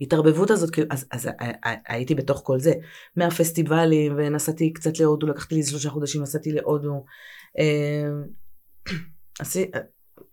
[0.00, 2.72] ההתערבבות הזאת, כאילו, אז, אז ה- ה- הייתי בתוך כל זה.
[3.16, 7.04] מהפסטיבלים, ונסעתי קצת להודו, לקחתי לי שלושה חודשים, נסעתי להודו.
[7.58, 8.08] אה,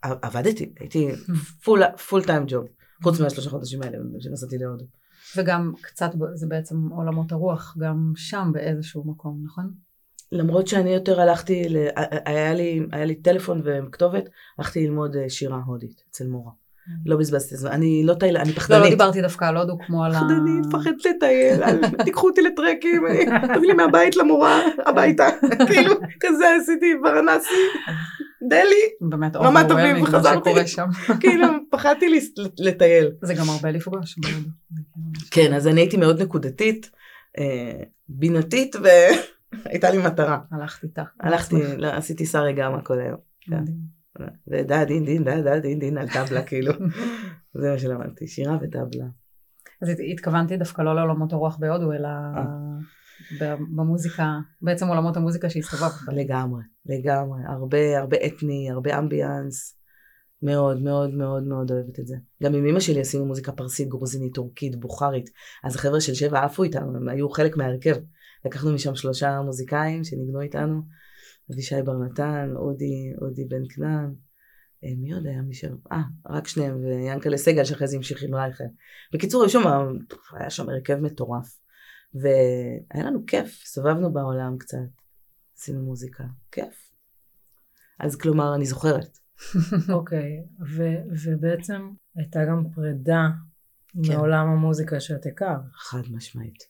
[0.04, 1.08] אה, עבדתי, הייתי
[2.10, 2.66] פול טיים ג'וב,
[3.04, 4.86] חוץ מהשלושה חודשים האלה שנסעתי להודו.
[5.38, 9.74] וגם קצת, זה בעצם עולמות הרוח, גם שם באיזשהו מקום, נכון?
[10.32, 11.78] למרות שאני יותר הלכתי, ל...
[12.26, 16.52] היה, לי, היה לי טלפון וכתובת, הלכתי ללמוד אה, שירה הודית אצל מורה.
[17.06, 18.90] לא בזבזתי את הזמן, אני לא תאילנית, אני לא, לא פחדנית.
[18.90, 20.20] דיברתי דווקא על הודו כמו על ה...
[20.20, 21.62] פחדנית, מפחדת לטייל,
[22.04, 23.04] תיקחו אותי לטרקים,
[23.56, 25.28] תביא לי מהבית למורה, הביתה.
[25.72, 27.54] כאילו, כזה עשיתי ברנסי,
[28.50, 30.50] דלי, באמת overwhelming מה וחזרתי.
[30.50, 30.88] שקורה שם.
[31.22, 32.06] כאילו, פחדתי
[32.60, 33.12] לטייל.
[33.22, 34.38] זה גם הרבה לפגוש כאילו-
[35.32, 36.92] כן, אז אני הייתי מאוד נקודתית,
[37.38, 40.40] אה, בינתית, והייתה לי מטרה.
[40.52, 41.04] הלכת איתה.
[41.20, 43.18] הלכתי, לא, עשיתי סארי גמא כל היום.
[43.42, 43.64] כן.
[44.48, 46.74] ודה דין דין דה דה דין דין על טבלה, כאילו.
[47.54, 49.06] זה מה שלמדתי, שירה וטבלה.
[49.82, 52.44] אז הת- התכוונתי דווקא לא לעולמות הרוח בהודו, אלא אה.
[53.76, 56.14] במוזיקה, בעצם עולמות המוזיקה שהסתובבת.
[56.14, 57.42] לגמרי, לגמרי.
[57.48, 59.78] הרבה, הרבה אתני, הרבה אמביאנס.
[60.44, 62.16] מאוד, מאוד, מאוד, מאוד אוהבת את זה.
[62.44, 65.30] גם עם אמא שלי עשינו מוזיקה פרסית, גרוזינית, טורקית, בוכרית.
[65.64, 67.96] אז החבר'ה של שבע עפו איתנו, הם היו חלק מההרכב.
[68.46, 70.82] לקחנו משם שלושה מוזיקאים שניגנו איתנו.
[71.54, 74.14] אבישי בר נתן, אודי, אודי בן כנען.
[74.84, 75.76] אה, מי עוד היה משם?
[75.92, 78.64] אה, רק שניהם, ויאנקלה סגל שאחרי זה המשיך עם רייכל.
[79.14, 79.46] בקיצור,
[80.40, 81.61] היה שם הרכב מטורף.
[82.14, 84.78] והיה לנו כיף, הסתובבנו בעולם קצת,
[85.58, 86.92] עשינו מוזיקה, כיף.
[88.00, 89.18] אז כלומר, אני זוכרת.
[89.98, 90.44] אוקיי,
[90.76, 93.28] ו- ובעצם הייתה גם פרידה
[93.88, 94.14] כן.
[94.14, 95.60] מעולם המוזיקה שאת הכרת.
[95.74, 96.64] חד משמעית.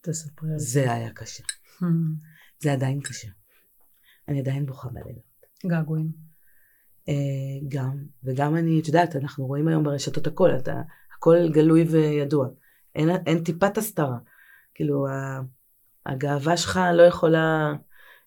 [0.00, 0.64] תספרי על זה.
[0.64, 1.44] זה היה קשה.
[2.62, 3.28] זה עדיין קשה.
[4.28, 5.20] אני עדיין בוכה בלילה.
[5.66, 6.12] געגועים.
[7.08, 7.14] אה,
[7.68, 10.82] גם, וגם אני, את יודעת, אנחנו רואים היום ברשתות הכל, אתה,
[11.16, 12.48] הכל גלוי וידוע.
[12.94, 14.18] אין, אין טיפת הסתרה.
[14.74, 15.06] כאילו,
[16.06, 17.72] הגאווה שלך לא יכולה,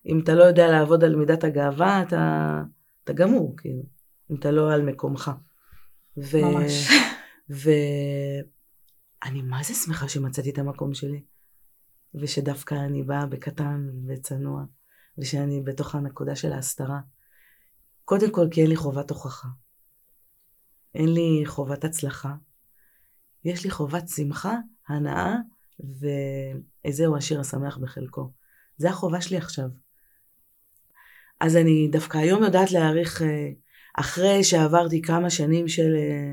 [0.06, 2.62] אם אתה לא יודע לעבוד על מידת הגאווה, אתה,
[3.04, 3.82] אתה גמור, כאילו,
[4.30, 5.30] אם אתה לא על מקומך.
[6.16, 6.42] ו...
[6.42, 6.88] ממש.
[7.48, 11.22] ואני מה זה שמחה שמצאתי את המקום שלי,
[12.14, 14.64] ושדווקא אני באה בקטן וצנוע,
[15.18, 17.00] ושאני בתוך הנקודה של ההסתרה.
[18.04, 19.48] קודם כל כי אין לי חובת הוכחה.
[20.94, 22.34] אין לי חובת הצלחה.
[23.44, 24.56] יש לי חובת שמחה,
[24.88, 25.36] הנאה,
[25.80, 28.30] ואיזהו השיר השמח בחלקו.
[28.76, 29.68] זה החובה שלי עכשיו.
[31.40, 33.50] אז אני דווקא היום יודעת להעריך, אה,
[33.94, 36.32] אחרי שעברתי כמה שנים של אה,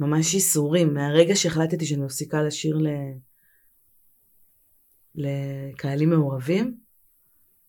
[0.00, 2.88] ממש ייסורים, מהרגע שהחלטתי שאני מפסיקה לשיר ל...
[5.14, 6.76] לקהלים מעורבים,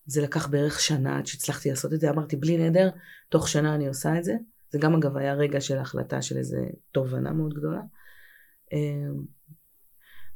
[0.06, 2.10] זה לקח בערך שנה עד שהצלחתי לעשות את זה.
[2.10, 2.90] אמרתי, בלי נדר,
[3.30, 4.34] תוך שנה אני עושה את זה.
[4.70, 6.58] זה גם אגב היה רגע של החלטה של איזה
[6.92, 7.82] תובנה מאוד גדולה.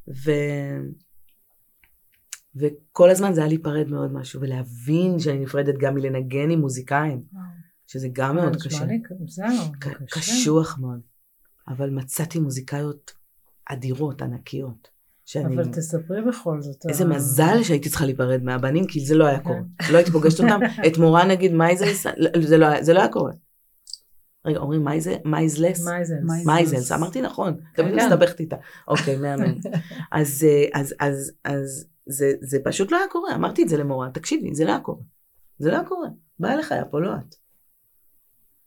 [0.07, 0.31] ו...
[2.55, 7.23] וכל הזמן זה היה להיפרד מאוד משהו, ולהבין שאני נפרדת גם מלנגן עם מוזיקאים,
[7.87, 8.85] שזה גם מאוד קשה.
[9.79, 10.21] קשה.
[10.21, 10.99] קשוח מאוד.
[11.67, 13.13] אבל מצאתי מוזיקאיות
[13.71, 14.87] אדירות, ענקיות.
[15.25, 15.55] שאני...
[15.55, 16.85] אבל תספרי בכל זאת.
[16.89, 19.43] איזה מזל שהייתי צריכה להיפרד מהבנים, כי זה לא היה כן.
[19.43, 19.59] קורה.
[19.91, 20.59] לא הייתי פוגשת אותם.
[20.87, 22.05] את מורן נגיד מייזלס,
[22.41, 23.31] זה לא היה- זה לא היה קורה.
[24.45, 25.87] רגע, אומרים מייזל- מייזלס?
[26.45, 26.91] מייזלס.
[26.91, 28.05] אמרתי נכון, כן, תמיד כן.
[28.05, 28.55] מסתבכת איתה.
[28.87, 29.55] אוקיי, מהמם.
[30.11, 34.09] אז, אה, אז, אז, אז זה, זה פשוט לא היה קורה, אמרתי את זה למורן,
[34.09, 35.01] תקשיבי, זה לא היה קורה.
[35.59, 36.07] זה לא היה קורה.
[36.39, 37.35] באה אליך היה פה, לא את.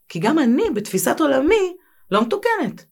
[0.08, 1.76] כי גם אני, בתפיסת עולמי,
[2.10, 2.84] לא מתוקנת.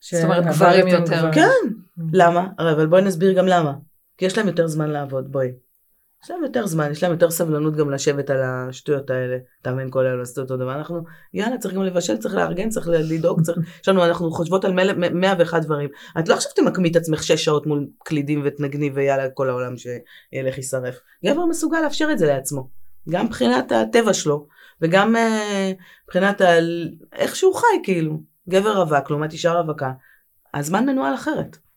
[0.00, 1.32] ש- זאת אומרת, גברים יותר.
[1.32, 1.42] כן.
[1.68, 2.02] Mm.
[2.12, 2.46] למה?
[2.58, 3.72] אבל בואי נסביר גם למה.
[4.18, 5.52] כי יש להם יותר זמן לעבוד, בואי.
[6.24, 9.36] יש להם יותר זמן, יש להם יותר סבלנות גם לשבת על השטויות האלה.
[9.62, 10.74] תאמן כל היום לעשות אותו דבר.
[10.74, 11.02] אנחנו,
[11.34, 13.58] יאללה, צריך גם לבשל, צריך לארגן, צריך לדאוג, צריך...
[13.82, 15.88] יש לנו, אנחנו חושבות על מלא- מאה ואחד דברים.
[16.18, 20.56] את לא עכשיו תמקמי את עצמך שש שעות מול קלידים ותנגני ויאללה, כל העולם שילך
[20.56, 21.00] יישרף.
[21.24, 22.68] גבר מסוגל לאפשר את זה לעצמו.
[23.08, 24.46] גם מבחינת הטבע שלו,
[24.80, 25.72] וגם אה,
[26.04, 26.48] מבחינת ה...
[27.12, 28.20] איך שהוא חי, כאילו.
[28.48, 29.90] גבר רווק לעומת אישה רווקה.
[30.54, 31.69] הזמן מנוהל אחרת.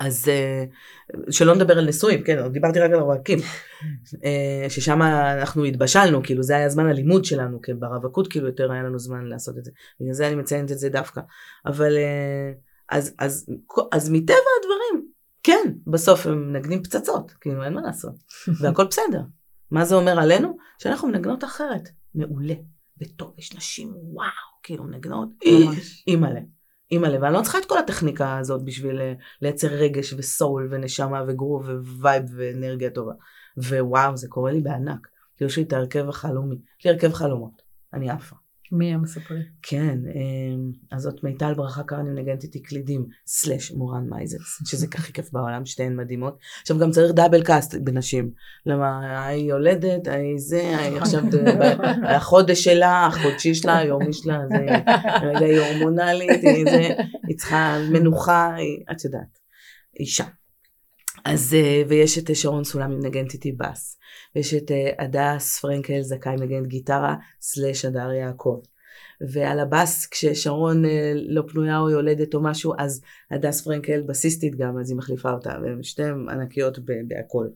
[0.00, 0.64] אז אה,
[1.30, 3.38] שלא נדבר על נשואים, כן, דיברתי רק על רווקים,
[4.24, 8.82] אה, ששם אנחנו התבשלנו, כאילו זה היה זמן הלימוד שלנו, כי ברווקות כאילו יותר היה
[8.82, 11.20] לנו זמן לעשות את זה, בגלל זה אני מציינת את זה דווקא,
[11.66, 12.52] אבל אה,
[12.90, 13.50] אז, אז,
[13.92, 15.08] אז מטבע הדברים,
[15.42, 18.14] כן, בסוף הם מנגנים פצצות, כאילו אין מה לעשות,
[18.60, 19.20] והכל בסדר.
[19.70, 20.56] מה זה אומר עלינו?
[20.78, 22.54] שאנחנו מנגנות אחרת, מעולה,
[23.00, 24.28] וטוב, יש נשים, וואו,
[24.62, 25.28] כאילו מנגנות.
[26.08, 26.40] אימא'לה.
[26.90, 31.22] אימא'לה, ואני לא צריכה את כל הטכניקה הזאת בשביל אה, לייצר רגש ו soul ונשמה
[31.28, 31.68] וגרוב
[32.00, 33.12] ו vibe ואנרגיה טובה.
[33.56, 35.08] ווואו, זה קורה לי בענק.
[35.36, 36.56] כאילו יש לי את ההרכב החלומי.
[36.80, 37.62] יש לי הרכב חלומות.
[37.92, 38.36] אני עפה.
[38.72, 39.42] מי הם מספרים?
[39.62, 45.12] כן, אמ, אז זאת מיטל ברכה קרני מנגנת איתי קלידים, slash מורן מייזלס, שזה הכי
[45.12, 46.38] כיף בעולם, שתיהן מדהימות.
[46.60, 48.30] עכשיו גם צריך double cast בנשים.
[48.66, 51.22] למה ההיא יולדת, ההיא זה, ההיא עכשיו,
[51.60, 54.66] ב- החודש שלה, החודשי שלה, היומי שלה, זה,
[55.22, 56.88] רגע היא הורמונלית, היא זה,
[57.28, 59.38] היא צריכה מנוחה, היא, את יודעת,
[60.00, 60.24] אישה.
[61.26, 63.98] אז, אה, ויש את אה, שרון סולמי מנגנת איתי בס,
[64.36, 68.60] ויש את אה, הדס פרנקל זכאי מנגנת גיטרה, slash הדר יעקב.
[69.20, 74.78] ועל הבאס, כששרון אה, לא פנויה או יולדת או משהו, אז הדס פרנקל בסיסטית גם,
[74.78, 77.46] אז היא מחליפה אותה, והן שתיהן ענקיות בהכל.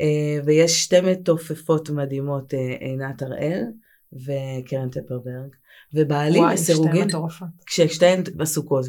[0.00, 3.62] אה, ויש שתי מתופפות מדהימות, אה, עינת הראל
[4.12, 5.50] וקרן טפרברג,
[5.94, 6.56] ובעלי וואי,
[7.04, 7.48] מטורפות.
[7.66, 8.86] כששתיהן בסוכות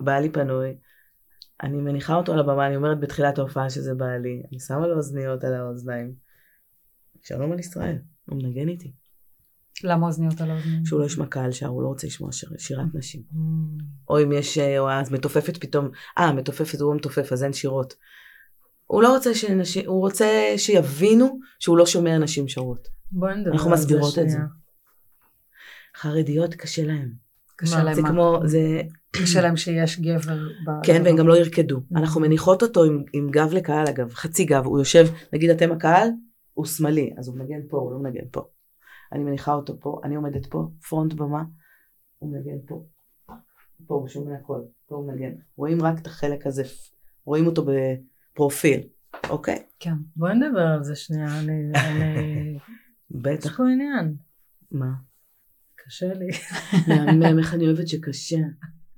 [0.00, 0.74] ובעלי פנוי,
[1.62, 5.44] אני מניחה אותו על הבמה, אני אומרת בתחילת ההופעה שזה בעלי, אני שמה לו אוזניות
[5.44, 6.14] על האוזניים.
[7.22, 8.92] שלום על ישראל, הוא מנגן איתי.
[9.84, 10.84] למה אוזניות על האוזניים?
[10.84, 13.22] שהוא לא ישמע קהל שר, הוא לא רוצה לשמוע שיר, שירת נשים.
[13.32, 13.36] Mm.
[14.08, 17.94] או אם יש, אה, או אז מתופפת פתאום, אה, מתופפת, הוא מתופף, אז אין שירות.
[18.86, 22.88] הוא לא רוצה שנשים, הוא רוצה שיבינו שהוא לא שומע נשים שרות.
[23.10, 24.36] בואי נדבר אנחנו על זה מסבירות את זה.
[24.36, 24.46] שנייה.
[25.96, 27.25] חרדיות קשה להם.
[27.56, 28.02] קשה להם זה?
[28.02, 30.38] כמו, זה, קשה להם שיש גבר.
[30.82, 31.76] כן, והם גם לא ירקדו.
[31.76, 31.98] Mm.
[31.98, 34.64] אנחנו מניחות אותו עם, עם גב לקהל, אגב, חצי גב.
[34.66, 36.08] הוא יושב, נגיד אתם הקהל,
[36.54, 38.42] הוא שמאלי, אז הוא מנגן פה, הוא לא מנגן פה.
[39.12, 41.42] אני מניחה אותו פה, אני עומדת פה, פרונט במה,
[42.18, 42.84] הוא מנגן פה.
[43.86, 45.32] פה, הוא שומע הכל, פה הוא מנגן.
[45.56, 46.62] רואים רק את החלק הזה,
[47.24, 48.80] רואים אותו בפרופיל,
[49.30, 49.62] אוקיי?
[49.80, 49.94] כן.
[50.16, 51.52] בואי נדבר על זה שנייה, אני...
[51.74, 52.62] אני- יש
[53.10, 53.56] בטח.
[53.56, 54.14] פה עניין.
[54.70, 54.90] מה?
[55.86, 56.28] קשה לי.
[56.88, 58.36] מהמם, איך אני אוהבת שקשה.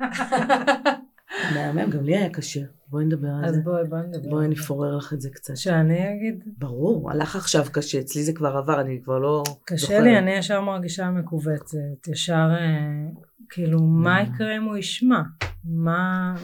[1.54, 2.60] מהמם, גם לי היה קשה.
[2.90, 3.60] בואי נדבר על אז זה.
[3.60, 4.30] בואי, בואי נדבר.
[4.30, 4.54] בואי.
[4.54, 5.56] אפורר לך את זה קצת.
[5.56, 10.00] שאני אגיד, ברור, הלך עכשיו קשה, אצלי זה כבר עבר, אני כבר לא קשה.
[10.00, 13.10] לי, אני ישר מרגישה מכווצת, ישר אה,
[13.48, 14.22] כאילו מה?
[14.22, 15.22] יקרה אם הוא ישמע?
[15.64, 16.34] מה,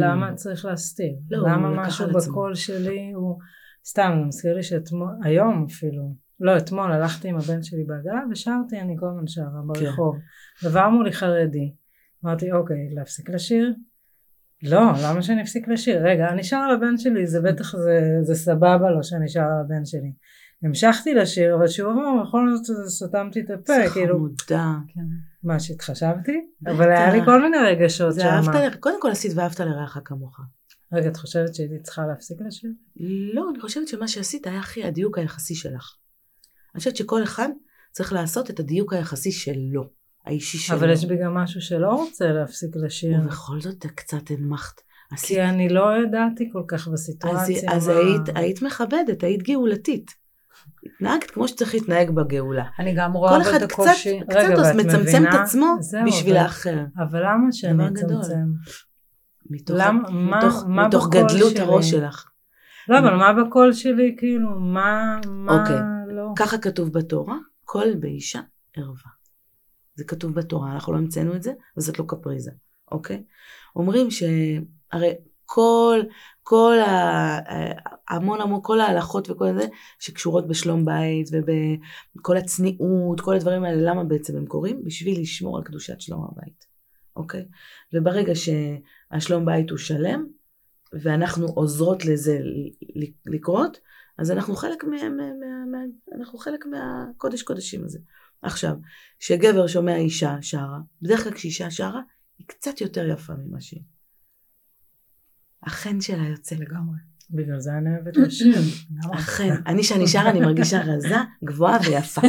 [0.00, 1.12] למה צריך להסתיר?
[1.30, 2.06] לא, למה משהו.
[2.12, 3.38] בקול שלי הוא,
[3.84, 8.80] סתם, זה מזכיר לי שאתמול, היום אפילו, לא אתמול הלכתי עם הבן שלי בעגלה ושרתי,
[8.80, 10.16] אני כל הזמן שרה ברחוב,
[10.64, 11.72] עבר מולי חרדי,
[12.24, 13.74] אמרתי אוקיי, להפסיק לשיר?
[14.62, 16.06] לא, למה שאני אפסיק לשיר?
[16.06, 20.12] רגע, אני שרה לבן שלי, זה בטח, זה, זה סבבה לו שאני שרה לבן שלי.
[20.62, 24.74] המשכתי לשיר, אבל שהוא אמר, בכל זאת סתמתי את הפה, זה כאילו, חמודה.
[24.88, 25.00] כן.
[25.42, 26.40] מה שהתחשבתי?
[26.66, 28.52] אבל היה לי כל מיני רגשות זה שם.
[28.80, 30.40] קודם כל עשית ואהבת לרעך כמוך.
[30.92, 32.70] רגע, את חושבת שהייתי צריכה להפסיק לשיר?
[33.34, 35.96] לא, אני חושבת שמה שעשית היה הכי הדיוק היחסי שלך.
[36.74, 37.48] אני חושבת שכל אחד
[37.90, 39.84] צריך לעשות את הדיוק היחסי שלו,
[40.26, 40.76] האישי שלו.
[40.76, 43.18] אבל יש בי גם משהו שלא רוצה להפסיק לשיר.
[43.24, 44.80] ובכל זאת קצת הנמכת.
[45.12, 47.72] עשית- כי אני לא ידעתי כל כך אז, בסיטואציה.
[47.72, 50.10] אז מה- היית, היית מכבדת, היית גאולתית.
[51.00, 52.64] נהגת כמו שצריך להתנהג בגאולה.
[52.78, 53.82] אני גם רואה כל אבל אחד את קצת.
[54.28, 55.34] קצת מצמצם את?
[55.34, 55.66] עצמו
[56.06, 56.78] בשביל אבל- האחר.
[56.98, 57.88] אבל למה שאני.
[57.88, 58.36] אצמצם?
[59.50, 61.60] מתוך, למה- מה- מתוך, מה מתוך גדלות שלי?
[61.60, 62.24] הראש שלך.
[62.88, 65.76] לא, אבל מה בקול שלי, כאילו, מה, מה אוקיי.
[65.76, 66.01] לא?
[66.36, 68.40] ככה כתוב בתורה, קול באישה
[68.76, 69.10] ערווה.
[69.94, 72.50] זה כתוב בתורה, אנחנו לא המצאנו את זה, וזאת לא קפריזה,
[72.92, 73.24] אוקיי?
[73.76, 75.14] אומרים שהרי
[75.44, 76.00] כל,
[76.42, 77.38] כל ה...
[78.08, 79.66] המון המון, כל ההלכות וכל זה,
[79.98, 84.84] שקשורות בשלום בית ובכל הצניעות, כל הדברים האלה, למה בעצם הם קורים?
[84.84, 86.66] בשביל לשמור על קדושת שלום הבית,
[87.16, 87.44] אוקיי?
[87.92, 90.26] וברגע שהשלום בית הוא שלם,
[91.02, 92.40] ואנחנו עוזרות לזה
[93.26, 93.80] לקרות,
[94.18, 95.78] אז אנחנו חלק, מה, מה, מה, מה,
[96.18, 97.98] אנחנו חלק מהקודש קודשים הזה.
[98.42, 98.76] עכשיו,
[99.18, 102.00] כשגבר שומע אישה שרה, בדרך כלל כשאישה שרה,
[102.38, 103.82] היא קצת יותר יפה ממה שהיא.
[105.62, 106.54] החן שלה יוצא.
[106.54, 106.98] לגמרי.
[107.32, 108.56] בגלל זה אני אוהבת לשיר.
[108.56, 109.18] לגמרי.
[109.18, 109.54] החן.
[109.66, 112.20] אני שאני שרה אני מרגישה רזה, גבוהה ויפה.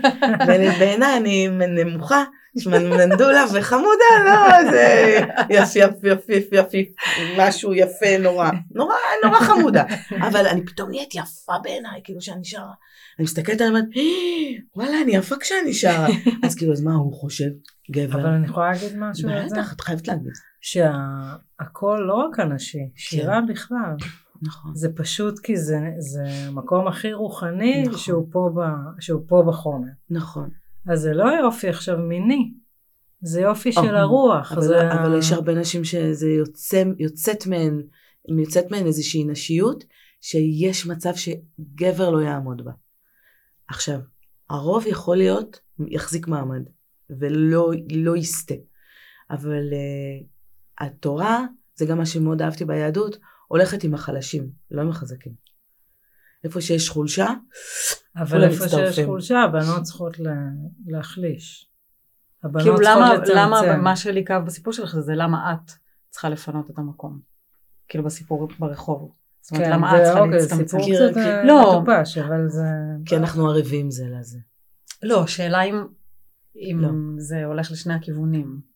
[0.46, 2.24] ובעיניי אני נמוכה,
[2.66, 5.18] מנדולה וחמודה, לא, זה
[5.50, 6.92] יפי יפי יפי יפי יפי,
[7.38, 8.94] משהו יפה נורא, נורא
[9.24, 9.84] נורא חמודה.
[10.20, 12.72] אבל אני פתאום נהיית יפה בעיניי, כאילו שאני שרה.
[13.18, 13.82] אני מסתכלת עליהם, "אה,
[14.76, 16.06] וואלה, אני יפה כשאני שרה.
[16.44, 17.48] אז כאילו, אז מה הוא חושב?
[17.90, 18.20] גבר.
[18.20, 19.54] אבל אני יכולה להגיד משהו על זה?
[19.54, 20.32] בטח, את חייבת להגיד.
[20.60, 23.96] שהכל לא רק הנשי, שירה בכלל.
[24.42, 24.74] נכון.
[24.74, 27.98] זה פשוט כי זה, זה המקום הכי רוחני נכון.
[27.98, 28.60] שהוא, פה ב,
[29.00, 29.88] שהוא פה בחומר.
[30.10, 30.50] נכון.
[30.86, 32.52] אז זה לא יופי עכשיו מיני,
[33.20, 33.98] זה יופי של אוקיי.
[33.98, 34.52] הרוח.
[34.52, 34.92] אבל, זה...
[34.92, 37.82] אבל יש הרבה נשים שזה יוצא, יוצאת מהן,
[38.38, 39.84] יוצאת מהן איזושהי נשיות,
[40.20, 42.72] שיש מצב שגבר לא יעמוד בה.
[43.68, 43.98] עכשיו,
[44.50, 46.62] הרוב יכול להיות, יחזיק מעמד,
[47.10, 48.54] ולא לא יסטה.
[49.30, 50.24] אבל uh,
[50.84, 53.16] התורה, זה גם מה שמאוד אהבתי ביהדות,
[53.52, 55.32] הולכת עם החלשים, לא עם החזקים.
[56.44, 57.28] איפה שיש חולשה,
[58.16, 59.06] אבל איפה שיש מצטרפים.
[59.06, 60.32] חולשה, הבנות צריכות לה,
[60.86, 61.70] להחליש.
[62.44, 63.32] הבנות כאילו צריכות למה, לצמצם.
[63.36, 65.72] למה, מה שלי כאב בסיפור שלך זה למה את
[66.10, 67.20] צריכה לפנות את המקום.
[67.88, 69.12] כאילו בסיפור ברחוב.
[69.40, 70.78] זאת אומרת, כן, למה זה את צריכה אוקיי, זה להצטמצם?
[70.78, 71.82] סיפור כי- קצת אה, לא.
[71.82, 72.64] מטופש, אבל זה...
[73.06, 74.38] כי אנחנו ערבים זה לזה.
[75.02, 75.84] לא, שאלה אם,
[76.56, 76.88] אם לא.
[77.18, 78.71] זה הולך לשני הכיוונים.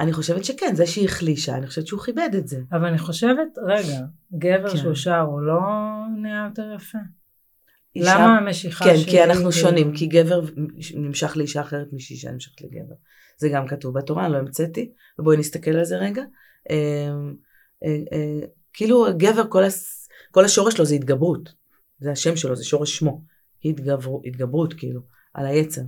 [0.00, 2.60] אני חושבת שכן, זה שהיא החלישה, אני חושבת שהוא כיבד את זה.
[2.72, 4.00] אבל אני חושבת, רגע,
[4.38, 4.76] גבר כן.
[4.76, 5.60] שהוא שר הוא לא
[6.22, 6.98] נהיה יותר יפה?
[7.96, 9.10] אישה- למה המשיכה כן, שלי...
[9.10, 10.40] כי אנחנו זה- שונים, כי גבר
[10.94, 12.94] נמשך לאישה אחרת משאישה נמשכת לגבר.
[13.38, 16.22] זה גם כתוב בתורה, אני לא המצאתי, ובואי נסתכל על זה רגע.
[16.70, 16.76] אה,
[17.84, 20.08] אה, אה, כאילו גבר, כל, הס...
[20.30, 21.52] כל השורש שלו זה התגברות.
[21.98, 23.22] זה השם שלו, זה שורש שמו.
[23.64, 24.10] התגבר...
[24.24, 25.00] התגברות, כאילו,
[25.34, 25.82] על היצר.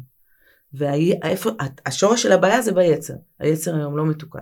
[0.74, 3.14] והשורש של הבעיה זה ביצר.
[3.38, 4.38] היצר היום לא מתוקן.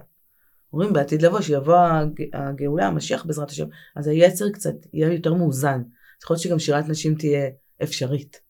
[0.73, 2.23] אומרים בעתיד לבוא שיבוא הג...
[2.33, 3.67] הגאולה, המשיח בעזרת השם,
[3.97, 5.83] אז היצר קצת יהיה יותר מאוזן.
[6.23, 7.49] יכול להיות שגם שירת נשים תהיה
[7.83, 8.41] אפשרית.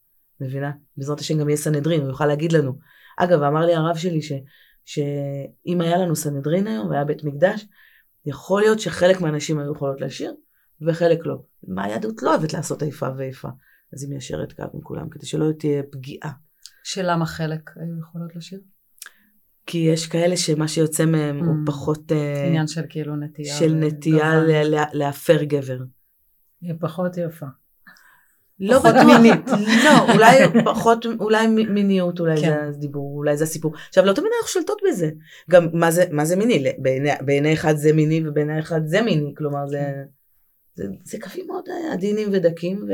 [0.40, 0.70] מבינה?
[0.96, 2.72] בעזרת השם גם יהיה סנהדרין, הוא יוכל להגיד לנו.
[3.18, 4.32] אגב, אמר לי הרב שלי ש,
[4.84, 7.66] שאם היה לנו סנהדרין היום והיה בית מקדש,
[8.26, 10.34] יכול להיות שחלק מהנשים היו יכולות לשיר
[10.82, 11.42] וחלק לא.
[11.68, 13.48] מה היהדות לא אוהבת לעשות איפה ואיפה.
[13.92, 16.30] אז היא מיישרת קו עם כולם, כדי שלא תהיה פגיעה.
[16.84, 18.60] שלמה חלק היו יכולות לשיר?
[19.66, 21.66] כי יש כאלה שמה שיוצא מהם הוא Mm.
[21.66, 23.54] פחות אה, עניין של כאילו נטייה.
[23.54, 24.40] של נטייה
[24.92, 25.78] להפר גבר.
[26.60, 27.46] היא פחות יפה.
[28.60, 29.48] לא בטוח, מינית.
[29.84, 32.42] לא, אולי פחות, אולי מיניות, אולי כן.
[32.42, 33.74] זה הדיבור, אולי זה הסיפור.
[33.88, 35.10] עכשיו, לא תמיד אנחנו שולטות בזה.
[35.50, 36.64] גם, מה זה, מה זה מיני?
[36.78, 39.92] בעיני, בעיני אחד זה מיני ובעיני אחד זה מיני, כלומר, זה,
[40.74, 42.92] זה, זה קווים מאוד אה, עדינים ודקים, ו...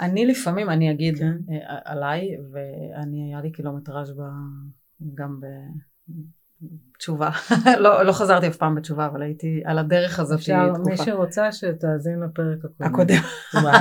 [0.00, 1.36] אני לפעמים, אני אגיד כן.
[1.50, 4.22] אה, עליי, ואני, היה לי קילומטראז' ב,
[5.14, 5.40] גם
[6.96, 7.30] בתשובה.
[7.82, 10.90] לא, לא חזרתי אף פעם בתשובה, אבל הייתי על הדרך הזאת אפשר, תקופה.
[10.90, 12.90] מי שרוצה שתאזין לפרק הקודם.
[12.90, 13.22] הקודם.
[13.62, 13.72] וואו,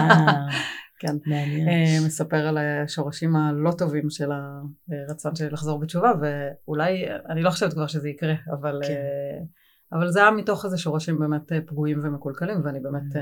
[0.99, 1.15] כן.
[1.25, 1.67] מעניין.
[1.67, 4.29] אה, מספר על השורשים הלא טובים של
[4.89, 8.93] הרצון שלי לחזור בתשובה, ואולי, אני לא חושבת כבר שזה יקרה, אבל, כן.
[8.93, 9.43] אה,
[9.91, 13.15] אבל זה היה מתוך איזה שורשים באמת פגועים ומקולקלים, ואני באמת,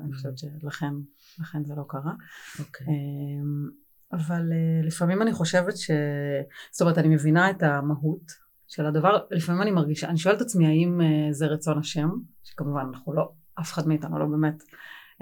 [0.00, 0.94] אני חושבת שלכן
[1.40, 2.12] לכן זה לא קרה.
[2.58, 2.86] אוקיי.
[2.86, 3.70] אמ,
[4.12, 5.90] אבל אה, לפעמים אני חושבת ש...
[6.70, 8.32] זאת אומרת, אני מבינה את המהות
[8.68, 12.08] של הדבר, לפעמים אני מרגישה, אני שואלת את עצמי האם אה, זה רצון השם,
[12.44, 14.62] שכמובן אנחנו לא, אף אחד מאיתנו לא באמת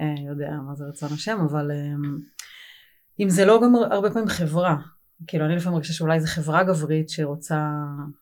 [0.00, 2.18] אה, יודע מה זה רצון השם, אבל אמ,
[3.20, 4.76] אם זה לא גם הרבה פעמים חברה,
[5.26, 7.70] כאילו אני לפעמים מרגישה שאולי זו חברה גברית שרוצה,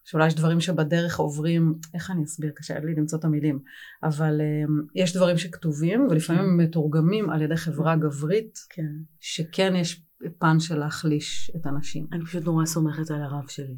[0.05, 3.59] שאולי יש דברים שבדרך עוברים, איך אני אסביר, קשה לי למצוא את המילים,
[4.03, 8.93] אבל um, יש דברים שכתובים ולפעמים הם מתורגמים על ידי חברה גברית כן.
[9.21, 10.03] שכן יש
[10.39, 12.07] פן של להחליש את הנשים.
[12.13, 13.77] אני פשוט נורא סומכת על הרב שלי.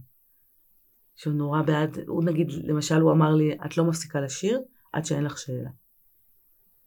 [1.17, 4.61] שהוא נורא בעד, הוא נגיד, למשל הוא אמר לי, את לא מפסיקה לשיר
[4.93, 5.71] עד שאין לך שאלה.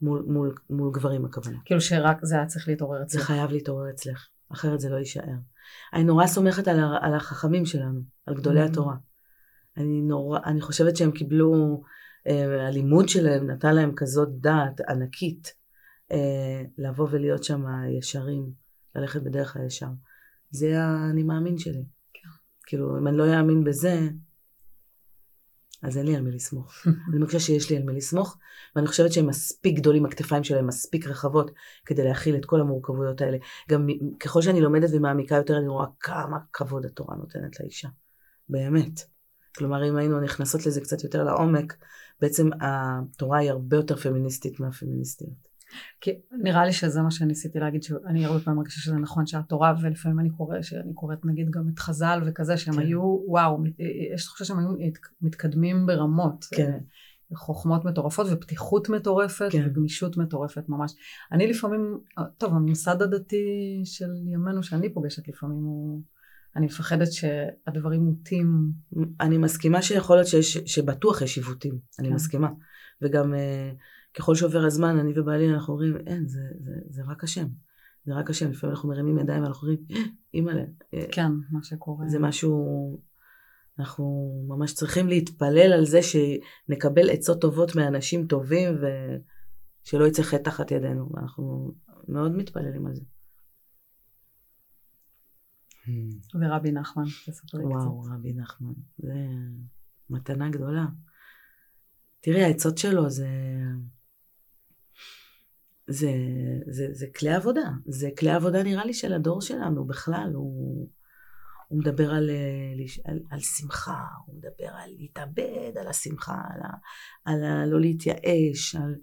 [0.02, 1.58] מול, מול, מול גברים הכוונה.
[1.66, 3.28] כאילו שרק זה היה צריך להתעורר זה אצלך.
[3.28, 4.28] חייב להתעורר אצלך.
[4.52, 5.38] אחרת זה לא יישאר.
[5.93, 8.66] אני נורא סומכת על, על החכמים שלנו, על גדולי Mm.
[8.66, 8.96] התורה.
[9.78, 11.84] אני נורא, אני חושבת שהם קיבלו,
[12.28, 15.54] אה, הלימוד שלהם נתן להם כזאת דעת ענקית,
[16.12, 17.64] אה, לבוא ולהיות שם
[18.00, 18.52] ישרים,
[18.96, 19.89] ללכת בדרך הישר.
[20.50, 21.86] זה האני מאמין שלי.
[22.68, 24.10] כאילו, אם אני לא אאמין בזה,
[25.84, 26.73] אז אין לי על מי לסמוך.
[27.09, 28.38] אני מרגישה שיש לי על מי לסמוך,
[28.76, 31.51] ואני חושבת שהם מספיק גדולים, הכתפיים שלהם מספיק רחבות
[31.86, 33.38] כדי להכיל את כל המורכבויות האלה.
[33.69, 33.88] גם
[34.19, 37.88] ככל שאני לומדת ומעמיקה יותר, אני רואה כמה כבוד התורה נותנת לאישה.
[38.49, 39.01] באמת.
[39.57, 41.76] כלומר, אם היינו נכנסות לזה קצת יותר לעומק,
[42.21, 45.45] בעצם התורה היא הרבה יותר פמיניסטית מהפמיניסטיות.
[46.01, 50.20] כי נראה לי שזה מה שניסיתי להגיד, שאני הרבה פעמים מרגישה שזה נכון שהתורה, ולפעמים
[50.20, 52.80] אני קוראת, שאני קוראת נגיד גם את חז"ל וכזה, שהם כן.
[52.80, 53.80] היו, וואו, מת-
[54.13, 54.70] יש תחושה שהם היו
[55.22, 56.45] מתקדמים ברמות.
[56.51, 56.78] כן.
[57.36, 59.66] חוכמות מטורפות ופתיחות מטורפת כן.
[59.66, 60.93] וגמישות מטורפת ממש.
[61.32, 61.99] אני לפעמים,
[62.38, 66.01] טוב, הממסד הדתי של ימינו שאני פוגשת לפעמים הוא,
[66.55, 68.72] אני מפחדת שהדברים מוטים,
[69.22, 72.13] אני מסכימה שיכול להיות שיש, שבטוח יש עיוותים, אני כן.
[72.13, 72.49] מסכימה.
[73.01, 73.72] וגם אה,
[74.18, 77.47] ככל שעובר הזמן, אני ובעלי, אנחנו אומרים, אין, זה, זה, זה רק השם.
[78.05, 78.51] זה רק השם.
[78.51, 80.63] לפעמים אנחנו מרימים ידיים ואנחנו אומרים, "אה, אימא'לה,
[80.93, 82.07] אה, כן, מה שקורה.
[82.07, 82.55] זה משהו,
[83.80, 88.70] אנחנו ממש צריכים להתפלל על זה שנקבל עצות טובות מאנשים טובים
[89.84, 91.09] ושלא יצא חטא תחת ידינו.
[91.13, 91.74] ואנחנו
[92.07, 93.01] מאוד מתפללים על זה.
[96.41, 98.11] ורבי נחמן, תספרי וואו, קצת.
[98.13, 99.13] רבי נחמן, זה
[100.09, 100.86] מתנה גדולה.
[102.22, 103.28] תראי, העצות שלו זה...
[105.88, 106.12] זה,
[106.68, 107.70] זה, זה כלי עבודה.
[107.86, 110.32] זה כלי עבודה נראה לי של הדור שלנו בכלל.
[110.34, 110.90] הוא,
[111.68, 116.70] הוא מדבר על, אה, על, על שמחה, הוא מדבר על להתאבד על השמחה, על, ה,
[117.26, 118.96] על ה, לא להתייאש, על,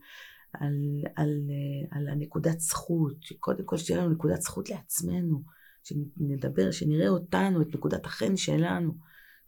[0.53, 0.74] על,
[1.16, 5.43] על, אה, על הנקודת זכות, שקודם כל שתהיה לנו נקודת זכות לעצמנו,
[5.85, 8.93] שנדבר, שנראה אותנו, את נקודת החן שלנו,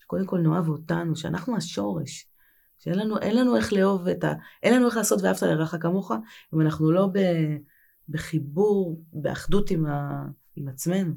[0.02, 2.28] שקודם כל נאהב אותנו, שאנחנו השורש,
[2.78, 4.32] שאין לנו, אין לנו איך לאהוב את ה...
[4.62, 6.12] אין לנו איך לעשות ואהבת לרעך כמוך,
[6.54, 7.18] אם אנחנו לא ב,
[8.08, 10.24] בחיבור, באחדות עם, ה,
[10.56, 11.14] עם עצמנו.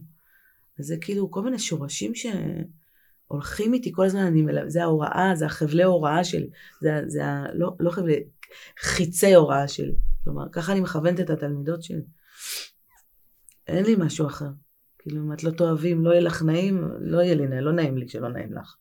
[0.80, 5.46] אז זה כאילו כל מיני שורשים שהולכים איתי כל הזמן, אני מלווה, זה ההוראה, זה
[5.46, 6.50] החבלי הוראה שלי,
[6.82, 7.46] זה, זה ה...
[7.54, 8.24] לא, לא חבלי,
[8.80, 9.96] חיצי הוראה שלי.
[10.24, 12.02] כלומר, ככה אני מכוונת את התלמידות שלי.
[13.68, 14.50] אין לי משהו אחר.
[15.00, 17.72] כאילו, אם את לא תאהבי, אם לא יהיה לך נעים, לא יהיה לי נעים, לא
[17.72, 18.76] נעים לי שלא נעים לך.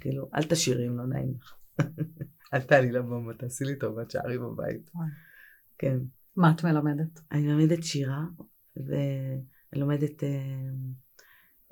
[0.00, 1.54] כאילו, אל תשאירי אם לא נעים לך.
[2.54, 4.90] אל תעלי לבמה, תעשי לי טובה, תשארי בבית.
[5.78, 5.98] כן.
[6.36, 7.20] מה את מלמדת?
[7.32, 8.24] אני לומדת שירה,
[8.76, 10.28] ואני לומדת אה,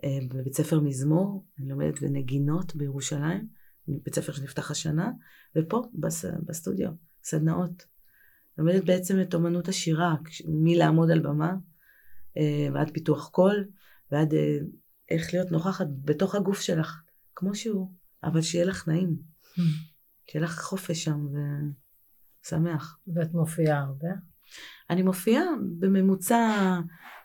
[0.04, 3.48] אה, בבית ספר מזמור, אני לומדת בנגינות בירושלים,
[3.88, 5.10] בית ספר שנפתח השנה,
[5.56, 6.90] ופה בס, בסטודיו,
[7.22, 7.86] סדנאות.
[8.58, 10.14] לומדת בעצם את אומנות השירה,
[10.48, 11.54] מלעמוד על במה,
[12.36, 13.64] אה, ועד פיתוח קול,
[14.12, 14.58] ועד אה,
[15.10, 17.02] איך להיות נוכחת בתוך הגוף שלך,
[17.34, 17.90] כמו שהוא,
[18.24, 19.16] אבל שיהיה לך נעים,
[20.30, 21.26] שיהיה לך חופש שם
[22.42, 22.98] ושמח.
[23.14, 24.08] ואת מופיעה הרבה?
[24.90, 25.44] אני מופיעה
[25.78, 26.36] בממוצע,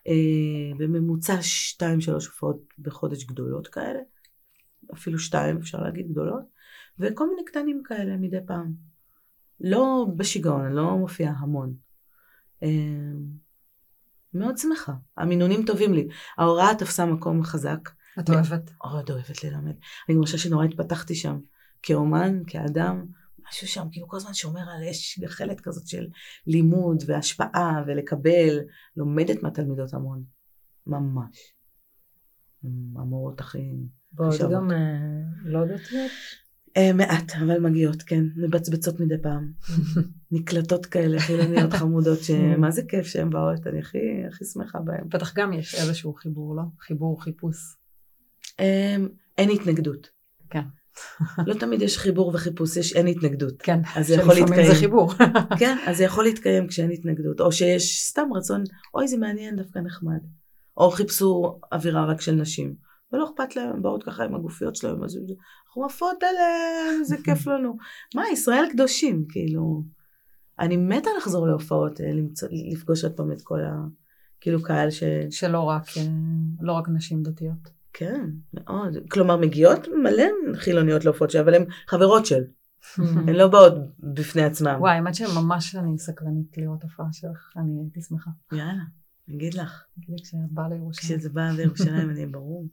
[0.08, 4.00] אה, בממוצע שתיים שלוש הופעות בחודש גדולות כאלה,
[4.94, 6.44] אפילו שתיים אפשר להגיד גדולות,
[7.00, 8.74] וכל מיני קטנים כאלה מדי פעם.
[9.60, 11.74] לא בשיגעון, אני לא מופיעה המון.
[12.64, 12.70] אה,
[14.34, 16.08] מאוד שמחה, המינונים טובים לי.
[16.38, 17.90] ההוראה תפסה מקום חזק,
[18.20, 18.72] את אוהבת?
[18.78, 19.74] מאוד אוהבת ללמד.
[20.10, 21.40] אני חושבת שנורא התפתחתי שם,
[21.84, 23.06] כאומן, כאדם,
[23.52, 26.08] משהו שם כאילו כל הזמן שומר על אש גחלת כזאת של
[26.48, 28.60] לימוד והשפעה ולקבל.
[28.98, 30.24] לומדת מהתלמידות המון,
[30.88, 31.54] ממש.
[32.96, 33.60] המורות הכי...
[34.14, 34.52] ועוד חשבות.
[34.52, 34.78] גם אה,
[35.44, 36.12] לא דתיות?
[36.78, 38.24] אה, מעט, אבל מגיעות, כן.
[38.36, 39.52] מבצבצות מדי פעם.
[40.32, 45.10] נקלטות כאלה, חילוניות חמודות, שמה זה כיף שהן באות, אני הכי, הכי שמחה בהן.
[45.10, 46.64] בטח גם יש איזשהו חיבור, לא?
[46.80, 47.76] חיבור, חיפוש.
[48.60, 49.08] אמ,
[49.38, 50.10] אין התנגדות.
[50.50, 50.64] כן.
[51.48, 53.62] לא תמיד יש חיבור וחיפוש, יש אין התנגדות.
[53.62, 54.68] כן, אז זה יכול להתקיים.
[54.68, 55.12] זה חיבור.
[55.60, 58.64] כן, אז זה יכול להתקיים כשאין התנגדות, או שיש סתם רצון,
[58.94, 60.20] אוי זה מעניין, דווקא נחמד.
[60.78, 62.76] או חיפשו אווירה רק של נשים,
[63.14, 65.20] ולא אכפת להם, באות ככה עם הגופיות שלהם, אז
[65.68, 67.78] אנחנו עפות עליהם, זה כיף לנו.
[68.16, 69.84] מה, ישראל קדושים, כאילו.
[70.60, 73.86] אני מתה לחזור להופעות, אה, למצוא, לפגוש עוד פעם את כל ה...
[74.42, 75.04] כאילו קהל ש...
[75.30, 76.04] שלא רק, אה,
[76.62, 77.81] לא רק נשים דתיות.
[77.94, 78.98] כן, מאוד.
[79.10, 82.44] כלומר, מגיעות מלא חילוניות להופעות שלי, אבל הן חברות של.
[83.28, 84.76] הן לא באות בפני עצמן.
[84.80, 88.32] וואי, האמת שממש אני סקרנית לראות הופעה שלך, אני הייתי שמחה.
[88.52, 88.84] יאללה,
[89.28, 89.84] אני אגיד לך.
[89.96, 91.18] תגידי כשאת באה לירושלים.
[91.18, 92.68] כשזה בא לירושלים, אני ברור.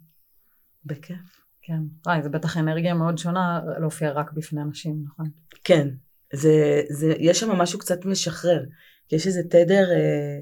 [0.85, 1.49] בכיף.
[1.63, 1.83] כן.
[2.07, 5.31] וואי, זה בטח אנרגיה מאוד שונה להופיע רק בפני אנשים, נכון?
[5.65, 5.89] כן,
[6.33, 8.65] זה, זה, יש שם משהו קצת משחרר.
[9.13, 10.39] יש איזה תדר אה,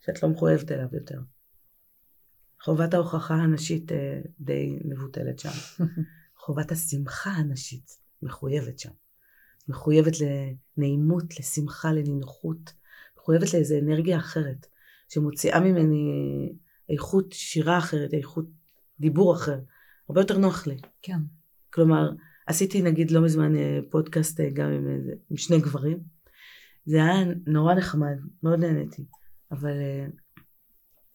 [0.00, 1.18] שאת לא מחויבת אליו יותר.
[2.64, 5.84] חובת ההוכחה הנשית אה, די מבוטלת שם.
[6.44, 8.90] חובת השמחה הנשית מחויבת שם.
[9.68, 12.72] מחויבת לנעימות, לשמחה, לנינוחות,
[13.18, 14.66] מחויבת לאיזו אנרגיה אחרת,
[15.08, 16.12] שמוציאה ממני
[16.88, 18.46] איכות שירה אחרת, איכות
[19.00, 19.60] דיבור אחר.
[20.08, 20.76] הרבה יותר נוח לי.
[21.02, 21.18] כן.
[21.70, 22.10] כלומר,
[22.46, 24.86] עשיתי נגיד לא מזמן אה, פודקאסט אה, גם עם,
[25.30, 25.98] עם שני גברים.
[26.86, 29.04] זה היה נורא נחמד, מאוד נהניתי.
[29.52, 29.72] אבל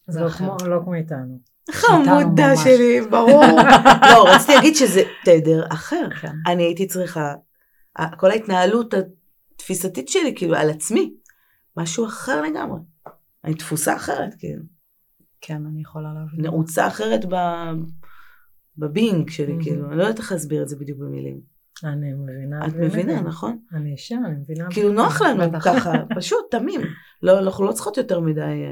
[0.09, 1.39] זה לא כמו, לא כמו איתנו.
[1.71, 3.45] חמודה שלי, ברור.
[4.11, 6.09] לא, רציתי להגיד שזה תדר אחר.
[6.21, 6.33] כן.
[6.47, 7.33] אני הייתי צריכה,
[8.17, 11.13] כל ההתנהלות התפיסתית שלי, כאילו, על עצמי,
[11.77, 12.79] משהו אחר לגמרי.
[13.45, 14.63] אני דפוסה אחרת, כאילו.
[15.41, 16.41] כן, אני יכולה להבין.
[16.41, 17.35] נעוצה אחרת ב...
[18.77, 21.41] בבינג שלי, כאילו, אני לא יודעת איך להסביר את זה בדיוק במילים.
[21.83, 22.67] אני מבינה.
[22.67, 23.59] את מבינה, נכון?
[23.73, 24.67] אני אישה, אני מבינה.
[24.71, 26.81] כאילו נוח לנו ככה, פשוט, תמים.
[27.23, 28.65] לא, אנחנו לא צריכות יותר מדי...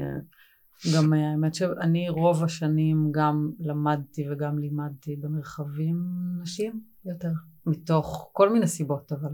[0.94, 5.96] גם אה, האמת שאני רוב השנים גם למדתי וגם לימדתי במרחבים
[6.42, 7.32] נשים יותר,
[7.66, 9.30] מתוך כל מיני סיבות, אבל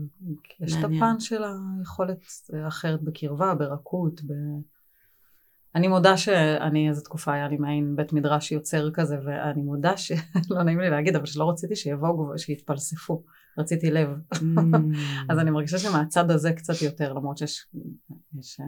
[0.61, 1.42] יש את הפן של
[1.78, 2.18] היכולת
[2.68, 4.32] אחרת בקרבה, ברכות, ב...
[5.74, 10.62] אני מודה שאני איזה תקופה היה לי מעין בית מדרש יוצר כזה ואני מודה שלא
[10.64, 13.22] נעים לי להגיד אבל שלא רציתי שיבואו שיתפלספו
[13.59, 14.38] רציתי לב mm.
[15.30, 17.66] אז אני מרגישה שמהצד הזה קצת יותר למרות שיש
[18.38, 18.66] יש, אה,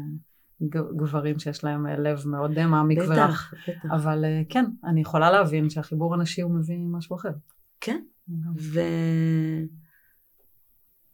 [0.97, 3.55] גברים שיש להם אה, לב מאוד אה, מעמיק ורך
[3.91, 7.33] אבל כן אני יכולה להבין שהחיבור הנשי הוא מביא משהו אחר
[7.81, 8.01] כן
[8.59, 8.81] ו...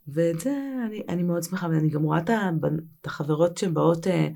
[0.09, 0.51] ואת זה
[0.87, 4.29] אני, אני מאוד שמחה, ואני גם רואה את החברות שבאות, אה,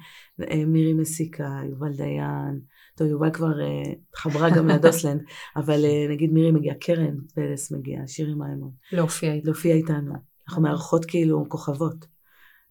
[0.51, 2.61] אה, מירי מסיקה, יובל דיין,
[2.95, 5.21] טוב, יובל כבר אה, חברה גם לדוסלנד,
[5.57, 5.81] אבל
[6.11, 8.71] נגיד מירי מגיעה, קרן פלס מגיעה, שירי מימון.
[8.93, 9.47] להופיע איתנו.
[9.47, 10.15] להופיע איתנו.
[10.49, 12.16] אנחנו מארחות כאילו כוכבות.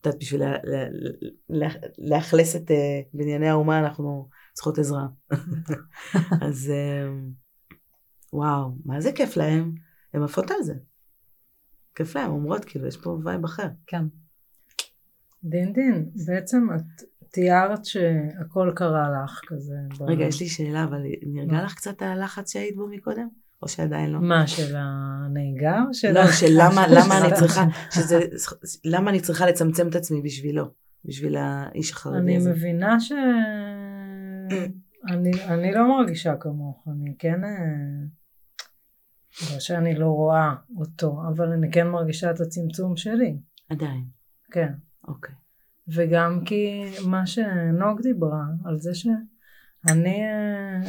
[0.08, 0.42] את יודעת, בשביל
[1.98, 2.72] לאכלס את
[3.14, 5.08] בנייני האומה אנחנו צריכות עזרה.
[6.48, 6.72] אז
[8.34, 9.76] וואו, מה זה כיף להם?
[10.14, 10.74] הן עפות על זה.
[11.96, 13.68] כיף להם, אומרות כאילו יש פה vibe אחר.
[13.88, 14.06] כן.
[15.44, 19.76] דין דין, בעצם את תיארת שהכל קרה לך כזה.
[20.08, 23.28] רגע, יש לי שאלה, אבל נרגע לך קצת הלחץ שהיית בו מקודם?
[23.66, 24.20] או שעדיין לא?
[24.22, 25.84] מה, של הנהיגה?
[25.92, 28.20] של לא, של למה, למה אני צריכה, שזה,
[28.86, 30.66] למה אני צריכה לצמצם את עצמי בשבילו,
[31.06, 32.50] בשביל האיש החרדי הזה.
[32.50, 33.12] אני מבינה ש...
[35.10, 37.44] אני, אני לא מרגישה כמוך, אני כן...
[37.44, 37.50] אה,
[39.54, 43.38] לא שאני לא רואה אותו, אבל אני כן מרגישה את הצמצום שלי.
[43.70, 44.04] עדיין.
[44.52, 44.74] כן.
[45.08, 45.36] אוקיי.
[45.88, 50.22] וגם כי מה שנוג דיברה, על זה שאני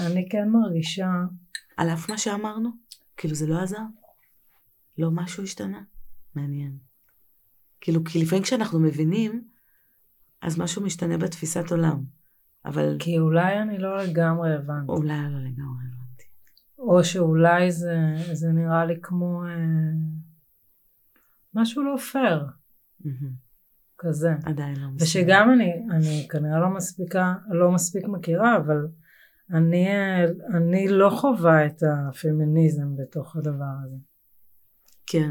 [0.07, 1.11] אני כן מרגישה...
[1.77, 2.71] על אף מה שאמרנו?
[3.17, 3.83] כאילו זה לא עזר?
[4.99, 5.83] לא משהו השתנה?
[6.35, 6.79] מעניין.
[7.81, 9.49] כאילו, כי לפעמים כשאנחנו מבינים,
[10.43, 12.05] אז משהו משתנה בתפיסת עולם.
[12.65, 12.97] אבל...
[12.99, 14.93] כי אולי אני לא לגמרי הבנתי.
[14.93, 16.25] אולי לא לגמרי הבנתי.
[16.79, 17.97] או שאולי זה,
[18.33, 19.51] זה נראה לי כמו אה,
[21.55, 22.47] משהו לא פייר.
[23.99, 24.35] כזה.
[24.45, 25.03] עדיין לא מספיק.
[25.03, 28.87] ושגם אני, אני כנראה לא מספיקה, לא מספיק מכירה, אבל
[29.53, 29.87] אני,
[30.55, 33.97] אני לא חווה את הפמיניזם בתוך הדבר הזה.
[35.07, 35.31] כן.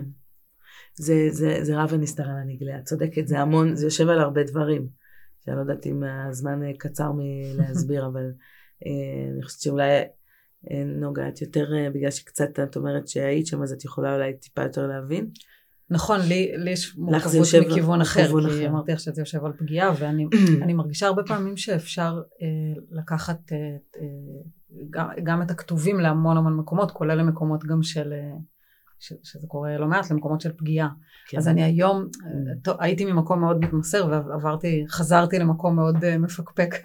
[0.95, 4.43] זה, זה, זה רב הנסתר על הנגלה, את צודקת, זה המון, זה יושב על הרבה
[4.43, 4.87] דברים.
[5.45, 8.31] שאני לא יודעת אם הזמן קצר מלהסביר, אבל
[8.85, 9.91] אה, אני חושבת שאולי
[10.71, 14.63] אה, נוגעת יותר אה, בגלל שקצת את אומרת שהיית שם אז את יכולה אולי טיפה
[14.63, 15.29] יותר להבין.
[15.89, 18.67] נכון, לי, לי יש מורכבות מכיוון אחר, כי אחר.
[18.67, 23.57] אמרתי לך שזה יושב על פגיעה ואני מרגישה הרבה פעמים שאפשר אה, לקחת אה,
[24.01, 24.05] אה,
[24.89, 28.37] גם, גם את הכתובים להמון המון מקומות, כולל למקומות גם של, אה,
[28.99, 30.89] ש, שזה קורה לא מעט, למקומות של פגיעה.
[31.27, 31.37] כן.
[31.37, 32.07] אז אני היום,
[32.63, 36.75] טוב, הייתי ממקום מאוד מתמסר ועברתי, חזרתי למקום מאוד uh, מפקפק.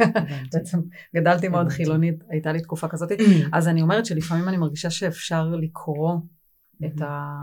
[0.53, 0.78] בעצם
[1.16, 3.12] גדלתי מאוד חילונית, הייתה לי תקופה כזאת.
[3.53, 6.16] אז אני אומרת שלפעמים אני מרגישה שאפשר לקרוא
[6.86, 7.34] את ה...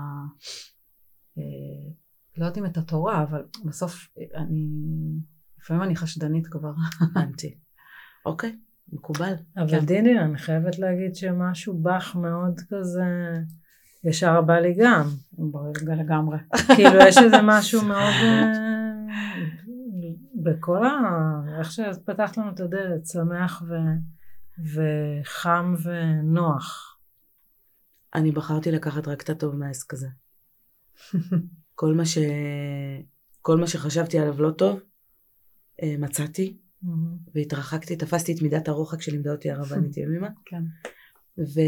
[1.38, 1.92] אה,
[2.38, 4.68] לא יודעת אם את התורה, אבל בסוף אני...
[5.60, 6.74] לפעמים אני חשדנית כבר.
[7.02, 7.58] הבנתי.
[8.26, 8.58] אוקיי,
[8.94, 9.34] מקובל.
[9.58, 9.86] אבל כן.
[9.86, 13.04] דיני, אני חייבת להגיד שמשהו בך מאוד כזה...
[14.04, 15.08] ישר בא לי גם.
[15.32, 16.38] ברגע לגמרי.
[16.76, 18.14] כאילו יש איזה משהו מאוד...
[18.24, 18.68] אה,
[20.44, 20.92] בכל ה...
[21.60, 23.74] איך שפתחת לנו את הדלת, שמח ו...
[24.74, 26.98] וחם ונוח.
[28.16, 30.08] אני בחרתי לקחת רק את הטוב מהעסק הזה.
[31.76, 32.18] כל מה ש...
[33.42, 34.80] כל מה שחשבתי עליו לא טוב,
[35.84, 36.58] אה, מצאתי,
[37.36, 40.30] והתרחקתי, תפסתי את מידת הרוחק שלימדה אותי הרבנית ימימה.
[40.46, 40.64] כן.
[41.38, 41.60] ו...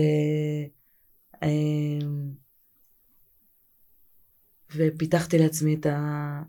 [1.43, 2.31] אמ,
[4.75, 6.41] ופיתחתי לעצמי את, ה...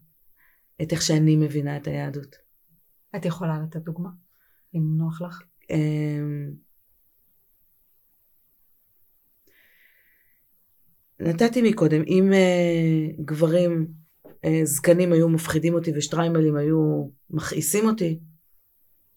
[0.83, 2.37] את איך שאני מבינה את היהדות.
[3.17, 4.11] את יכולה לתת דוגמה,
[4.75, 5.43] אם נוח לך?
[11.21, 13.87] נתתי מקודם, אם uh, גברים
[14.27, 18.21] uh, זקנים היו מפחידים אותי ושטריימלים היו מכעיסים אותי,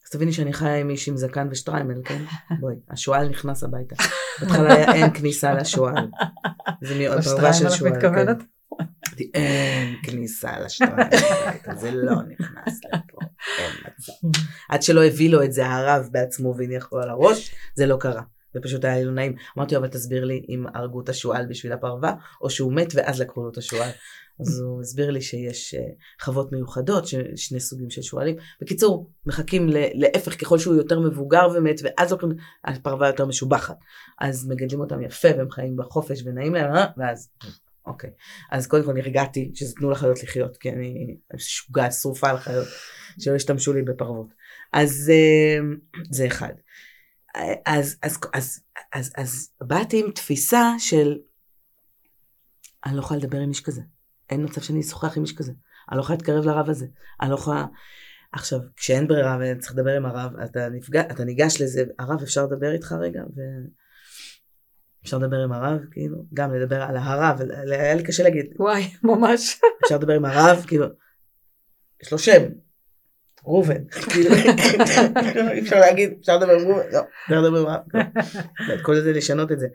[0.05, 2.23] אז תביני שאני חיה עם איש עם זקן ושטריימל, כן?
[2.59, 3.95] בואי, השועל נכנס הביתה.
[4.41, 6.07] בהתחלה היה אין כניסה לשועל.
[6.81, 7.91] זה מאוד פרווה של שועל.
[7.91, 8.37] מתכוונת?
[9.17, 9.25] כן.
[9.33, 13.17] אין כניסה לשטריימל הביתה, זה לא נכנס לפה,
[13.57, 14.39] אין מצב.
[14.69, 18.21] עד שלא הביא לו את זה הרב בעצמו והניח לו על הראש, זה לא קרה.
[18.55, 19.35] ופשוט היה לי לא נעים.
[19.57, 23.21] אמרתי לו, אבל תסביר לי אם הרגו את השועל בשביל הפרווה, או שהוא מת ואז
[23.21, 23.89] לקחו לו את השועל.
[24.39, 25.79] אז הוא הסביר לי שיש אה,
[26.21, 27.03] חוות מיוחדות,
[27.35, 28.35] שני סוגים של שועלים.
[28.61, 32.29] בקיצור, מחכים להפך ככל שהוא יותר מבוגר ומת, ואז לוקחים,
[32.65, 33.77] הפרווה יותר משובחת.
[34.19, 36.85] אז מגדלים אותם יפה, והם חיים בחופש ונעים להם, אה?
[36.97, 37.29] ואז,
[37.85, 38.09] אוקיי.
[38.51, 42.67] אז קודם כל נרגעתי שזה תנו לחיות לחיות, כי אני משוגעת, שרופה על חיות,
[43.19, 44.27] שלא ישתמשו לי בפרוות.
[44.73, 45.59] אז אה,
[46.11, 46.53] זה אחד.
[47.65, 48.61] אז, אז, אז,
[48.93, 51.17] אז, אז באתי עם תפיסה של
[52.86, 53.81] אני לא יכולה לדבר עם איש כזה.
[54.29, 55.51] אין מצב שאני אשוחח עם איש כזה.
[55.89, 56.86] אני לא יכולה להתקרב לרב הזה.
[57.21, 57.65] אני לא יכולה...
[58.31, 62.71] עכשיו, כשאין ברירה וצריך לדבר עם הרב, אתה, נפגע, אתה ניגש לזה, הרב אפשר לדבר
[62.71, 63.21] איתך רגע?
[63.36, 63.41] ו...
[65.03, 67.39] אפשר לדבר עם הרב, כאילו, גם לדבר על הרב,
[67.71, 69.61] היה לי קשה להגיד, וואי, ממש.
[69.84, 70.86] אפשר לדבר עם הרב, כאילו,
[72.03, 72.43] יש לו שם,
[73.45, 74.35] ראובן, כאילו,
[75.53, 78.83] אי אפשר להגיד, אפשר לדבר עם ראובן, לא, אפשר לדבר עם הרב, לא.
[78.83, 79.67] כל זה לשנות את זה.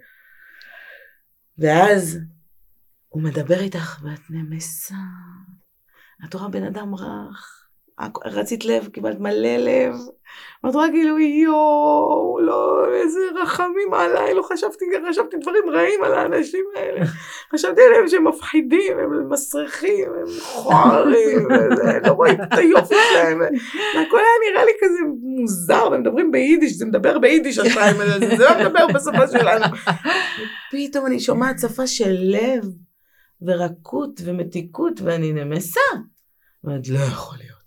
[1.58, 2.18] ואז
[3.08, 4.94] הוא מדבר איתך ואת נמסה,
[6.24, 7.67] את רואה בן אדם רך,
[8.24, 9.94] רצית לב, קיבלת מלא לב,
[10.64, 16.64] ואת רואה כאילו יואו, לא, איזה רחמים עליי, לא חשבתי, חשבתי דברים רעים על האנשים
[16.76, 17.01] האלה,
[17.53, 21.49] חשבתי עליהם שהם מפחידים, הם מסריחים, הם מכוערים,
[22.07, 23.38] לא רואים את היופי שלהם,
[23.96, 28.44] והכל היה נראה לי כזה מוזר, והם מדברים ביידיש, זה מדבר ביידיש השתיים האלה, זה
[28.44, 29.64] לא מדבר בשפה שלנו.
[30.72, 32.64] פתאום אני שומעת שפה של לב,
[33.42, 35.80] ורקות ומתיקות, ואני נמסה.
[36.64, 37.57] אומרת, לא יכול להיות.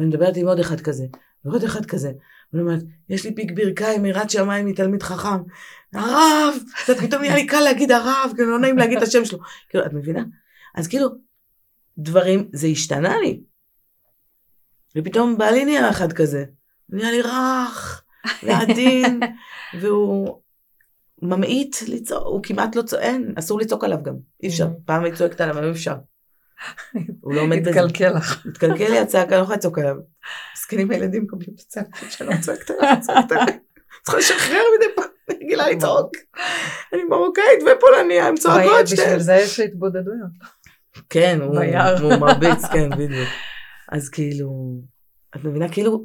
[0.00, 1.04] ואני מדברת עם עוד אחד כזה,
[1.44, 2.12] ועוד אחד כזה.
[2.52, 5.42] ואני אומרת, יש לי פיק ברכיים, יראת שמיים מתלמיד חכם.
[5.94, 6.54] הרב!
[6.82, 9.38] קצת פתאום נהיה לי קל להגיד הרב, כאילו לא נעים להגיד את השם שלו.
[9.68, 10.24] כאילו, את מבינה?
[10.74, 11.08] אז כאילו,
[11.98, 13.40] דברים, זה השתנה לי.
[14.96, 16.44] ופתאום בעלי נהיה אחד כזה.
[16.88, 18.02] נהיה לי רך,
[18.42, 19.20] ועדין,
[19.80, 20.40] והוא
[21.22, 24.68] ממעיט לצעוק, הוא כמעט לא צועק, אין, אסור לצעוק עליו גם, אי אפשר.
[24.84, 25.94] פעם היא צועקת עליו, היום אפשר.
[27.20, 27.70] הוא לא עומד בזה.
[27.70, 28.46] התקלקל לך.
[28.46, 29.96] התקלקל לי הצעקה, אני לא יכולה לצעוק עליו.
[30.54, 33.46] מסכנים הילדים מקבלים את הצעקות לא צועקת עליו, צועקת עליו.
[34.02, 36.10] צריכה לשחרר מדי פעם, אני רגילה לצעוק.
[36.92, 39.18] אני מרוקאית ופולניה, הם צועקות בשביל שתיהן.
[39.18, 40.30] זה יש התבודדויות.
[41.10, 41.38] כן.
[41.40, 43.28] הוא מרביץ, כן, בדיוק.
[43.92, 44.80] אז כאילו,
[45.36, 46.02] את מבינה, כאילו,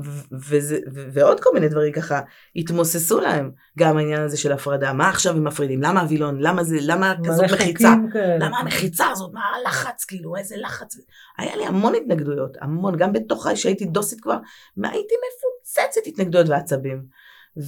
[0.50, 0.80] וזה-
[1.14, 2.22] ועוד כל מיני דברים ככה
[2.56, 3.52] התמוססו להם.
[3.80, 5.82] גם העניין הזה של הפרדה, מה עכשיו הם מפרידים?
[5.82, 6.38] למה הווילון?
[6.40, 7.94] למה זה, למה כזאת מחיצה?
[8.14, 8.46] כאלה.
[8.46, 9.34] למה המחיצה הזאת?
[9.34, 10.06] מה הלחץ?
[10.06, 10.98] כאילו, איזה לחץ?
[11.38, 14.38] היה לי המון התנגדויות, המון, גם בתוכה שהייתי דוסית כבר,
[14.78, 17.06] מה הייתי מפוצצת התנגדויות ועצבים.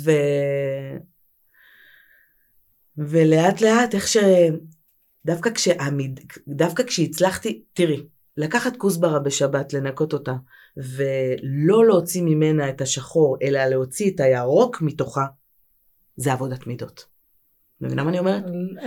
[0.03, 0.12] ו...
[2.97, 4.18] ולאט לאט, איך ש...
[5.26, 6.20] דווקא כשהמיד...
[6.47, 8.03] דווקא כשהצלחתי, תראי,
[8.38, 10.34] לקחת כוסברה בשבת, לנקות אותה,
[10.78, 15.26] ולא להוציא ממנה את השחור, אלא להוציא את הירוק מתוכה,
[16.16, 17.06] זה עבודת מידות.
[17.82, 18.44] מבינה מה אני אומרת?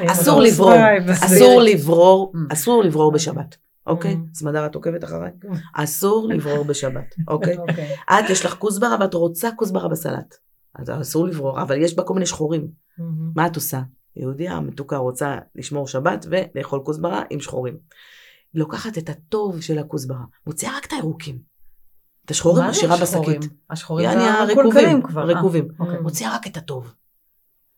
[0.06, 0.72] אסור לא, לברור,
[1.24, 2.52] אסור לברור, Mm.
[2.52, 4.12] אסור לברור בשבת, אוקיי?
[4.12, 4.38] Mm.
[4.38, 5.30] סמדר את עוקבת אחריי?
[5.74, 7.58] אסור לברור בשבת, אוקיי?
[7.58, 7.94] אוקיי.
[7.94, 10.36] את יש לך כוסברה ואת רוצה כוסברה בסלט.
[10.74, 12.68] אז אסור לברור, אבל יש בה כל מיני שחורים.
[12.98, 13.32] מהמם.
[13.36, 13.80] מה את עושה?
[14.16, 17.76] יהודיה המתוקה רוצה לשמור שבת ולאכול כוסברה עם שחורים.
[18.54, 21.38] לוקחת את הטוב של הכוסברה, מוציאה רק את הירוקים.
[22.24, 22.96] את השחורים זה משאירה?
[23.02, 23.52] בשקית.
[23.70, 25.30] השחורים זה הרקובים, כבר.
[25.30, 25.68] אה, רקובים.
[25.78, 26.00] אוקיי.
[26.00, 26.94] מוציאה רק את הטוב.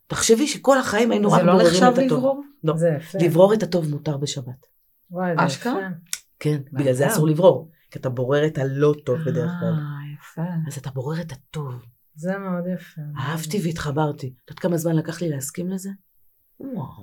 [0.06, 2.18] תחשבי שכל החיים היינו רק זה לא בוררים נחשב את הטוב.
[2.18, 2.42] לברור?
[2.64, 2.76] לא.
[2.76, 3.18] זה יפה.
[3.22, 4.66] לברור את הטוב מותר בשבת.
[5.10, 5.54] וואי, זה?
[5.54, 5.70] יפה.
[6.40, 7.06] כן, בגלל זה.
[7.06, 7.70] אסור לברור.
[7.90, 9.74] כי אתה בורר את הלא טוב בדרך כלל.
[9.74, 10.42] אה, יפה.
[10.68, 11.74] אז אתה בורר את הטוב.
[12.14, 13.00] זה מאוד יפה.
[13.18, 14.26] אהבתי והתחברתי.
[14.44, 15.90] את יודעת כמה זמן לקח לי להסכים לזה?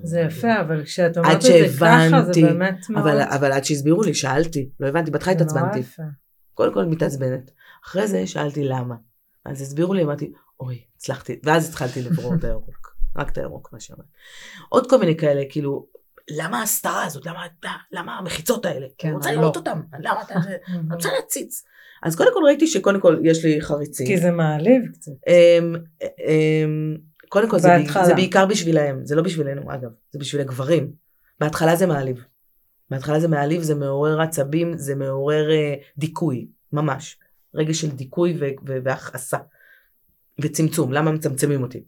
[0.03, 2.41] זה יפה, אבל כשאת אומרת את זה ככה, זה.
[2.41, 3.07] באמת מאוד...
[3.07, 4.69] אבל, אבל עד שהסבירו לי, שאלתי.
[4.79, 5.79] לא הבנתי, בהתחלה התעצבנתי.
[6.53, 7.51] קודם כל מתעצבנת.
[7.85, 8.95] אחרי זה שאלתי למה.
[9.45, 11.39] אז הסבירו לי, אמרתי, אוי, הצלחתי.
[11.43, 12.95] ואז התחלתי לברור את הירוק.
[13.17, 14.05] רק את הירוק, מה שאומרת.
[14.69, 15.87] עוד כל מיני כאלה, כאילו,
[16.29, 17.25] למה ההסתרה הזאת?
[17.25, 17.45] למה,
[17.91, 18.87] למה המחיצות האלה?
[18.97, 19.41] כן, אני רוצה לא.
[19.41, 19.81] לראות אותם.
[19.99, 20.33] למה אתה...
[20.67, 21.63] אני רוצה להציץ.
[22.03, 24.07] אז קודם כל ראיתי שקודם כל יש לי חריצים.
[24.07, 25.11] כי זה מעליב קצת.
[27.29, 27.69] קודם כל זה.
[28.05, 30.91] זה בעיקר בשבילהם, זה לא בשבילנו אגב, זה בשביל הגברים.
[31.39, 32.23] בהתחלה זה מעליב.
[32.89, 37.17] בהתחלה זה מעליב, זה מעורר עצבים, זה מעורר אה, דיכוי, ממש.
[37.55, 38.37] רגע של דיכוי
[38.83, 39.37] והכעסה.
[40.41, 41.83] וצמצום, למה מצמצמים אותי?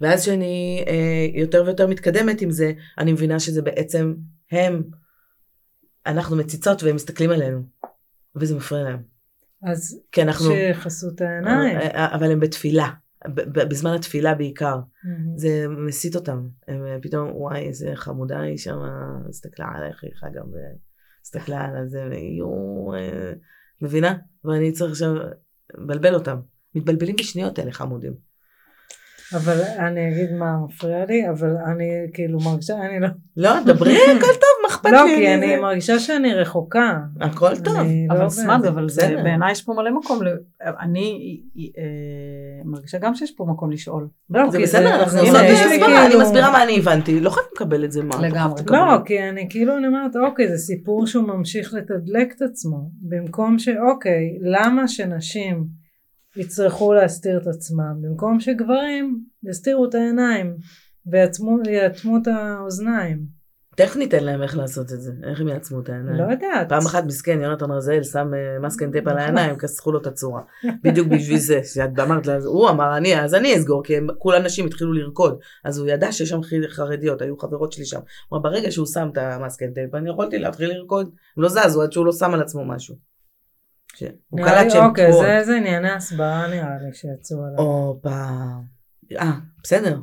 [0.00, 4.14] ואז כשאני אה, יותר ויותר מתקדמת עם זה, אני מבינה שזה בעצם
[4.52, 4.82] הם,
[6.06, 7.62] אנחנו מציצות והם מסתכלים עלינו,
[8.36, 9.02] וזה מפריע להם.
[9.62, 10.46] אז כי אנחנו...
[10.46, 11.78] שיכסו את העיניים.
[11.78, 12.88] אה, אבל הם בתפילה,
[13.28, 14.78] בזמן התפילה בעיקר.
[15.04, 15.38] מהמם.
[15.38, 16.48] זה מסיט אותם.
[16.68, 18.78] הם אה, פתאום, וואי, איזה חמודה היא שם,
[19.28, 20.46] הסתכלה עלייך, היא גם,
[21.22, 23.32] הסתכלה על זה, ויואו, אה,
[23.82, 24.14] מבינה?
[24.44, 25.14] ואני צריך עכשיו
[25.78, 26.36] לבלבל אותם.
[26.74, 28.30] מתבלבלים בשניות אלה חמודים.
[29.34, 33.08] אבל אני אגיד מה מפריע לי, אבל אני כאילו מרגישה, אני לא...
[33.36, 34.96] לא, דברי, הכל טוב, אכפת לי?
[34.96, 36.98] לא, כי אני- אני מרגישה שאני רחוקה.
[37.20, 37.76] הכל טוב.
[37.76, 39.16] אני לא אבל ב- סמד, אבל זה.
[39.24, 40.18] בעיניי יש פה מלא מקום,
[40.80, 41.40] אני
[41.78, 41.82] אה,
[42.64, 44.08] מרגישה גם שיש פה מקום לשאול.
[44.30, 47.20] לא, זה כי בסדר, אנחנו עושות יש לי הסברה, אני כאילו- מסבירה מה אני הבנתי,
[47.20, 48.16] לא חייבים לקבל את זה, מה?
[48.28, 48.56] לגמרי.
[48.68, 48.70] חייב.
[48.70, 53.58] לא, כי אני כאילו אני אומרת, אוקיי, זה סיפור שהוא ממשיך לתדלק את עצמו, במקום
[53.58, 55.64] שאוקיי, למה שנשים
[56.36, 59.20] יצטרכו להסתיר את עצמם, במקום שגברים
[59.50, 60.54] יסתירו את העיניים
[61.06, 61.58] ויאטמו
[62.22, 63.39] את האוזניים.
[63.76, 66.16] טכנית אין להם איך לעשות את זה, איך הם יעצמו את העיניים?
[66.16, 66.68] לא יודעת.
[66.68, 70.42] פעם אחת מסכן, יונתן רזאל שם אה, מסקן טייפ על העיניים, כסחו לו את הצורה.
[70.82, 74.66] בדיוק בשביל זה, שאת אמרת לה, הוא אמר, אני, אז אני אסגור, כי כל הנשים
[74.66, 75.38] התחילו לרקוד.
[75.64, 78.00] אז הוא ידע שיש שם חרדיות, היו חברות שלי שם.
[78.28, 81.10] הוא אמר, ברגע שהוא שם את המסקן טייפ, אני יכולתי להתחיל לרקוד.
[81.36, 82.96] הם לא זזו עד שהוא לא שם על עצמו משהו.
[84.28, 85.26] הוא קלט שהם אוקיי, תקועות.
[85.26, 87.64] זה, זה ענייני הסברה נראה לי שיצאו עליו.
[87.64, 88.26] הופה.
[89.18, 89.98] אה, בסדר.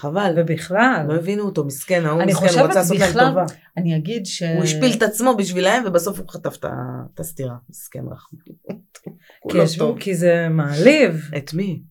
[0.00, 0.32] חבל.
[0.36, 3.44] ובכלל, לא הבינו אותו, מסכן, ההוא מסכן, הוא רצה לעשות להם טובה.
[3.76, 4.42] אני אגיד ש...
[4.42, 6.56] הוא השפיל את עצמו בשבילהם, ובסוף הוא חטף
[7.14, 7.54] את הסטירה.
[7.70, 8.38] מסכן רחום.
[9.50, 9.58] כי,
[10.10, 11.82] לא זה מעליב, את מי?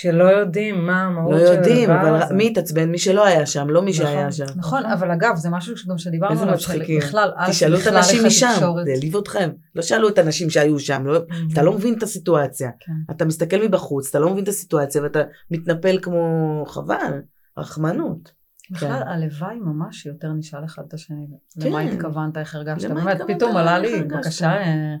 [0.00, 2.34] שלא יודעים מה המהות לא של יודעים, הדבר אבל הזה.
[2.34, 2.90] מי התעצבן?
[2.90, 4.04] מי שלא היה שם, לא מי נכון.
[4.06, 4.44] שהיה שם.
[4.56, 6.98] נכון, אבל אגב, זה משהו שגם שדיברנו איזה עליו, מצחיקים.
[6.98, 8.48] בכלל, תשאלו את הנשים משם,
[8.84, 9.50] זה העליב אתכם.
[9.74, 11.18] לא שאלו את הנשים שהיו שם, לא-
[11.52, 12.70] אתה לא מבין את הסיטואציה.
[12.80, 12.92] כן.
[13.10, 17.20] אתה מסתכל מבחוץ, אתה לא מבין את הסיטואציה, ואתה מתנפל כמו חבל,
[17.58, 18.32] רחמנות.
[18.70, 19.08] בכלל, כן.
[19.08, 21.26] הלוואי ממש שיותר נשאל אחד את השני.
[21.60, 21.68] כן.
[21.68, 22.90] למה התכוונת, איך הרגשת?
[22.90, 24.02] למה באמת, פתאום עלה לי?
[24.02, 24.94] בבקשה, אה,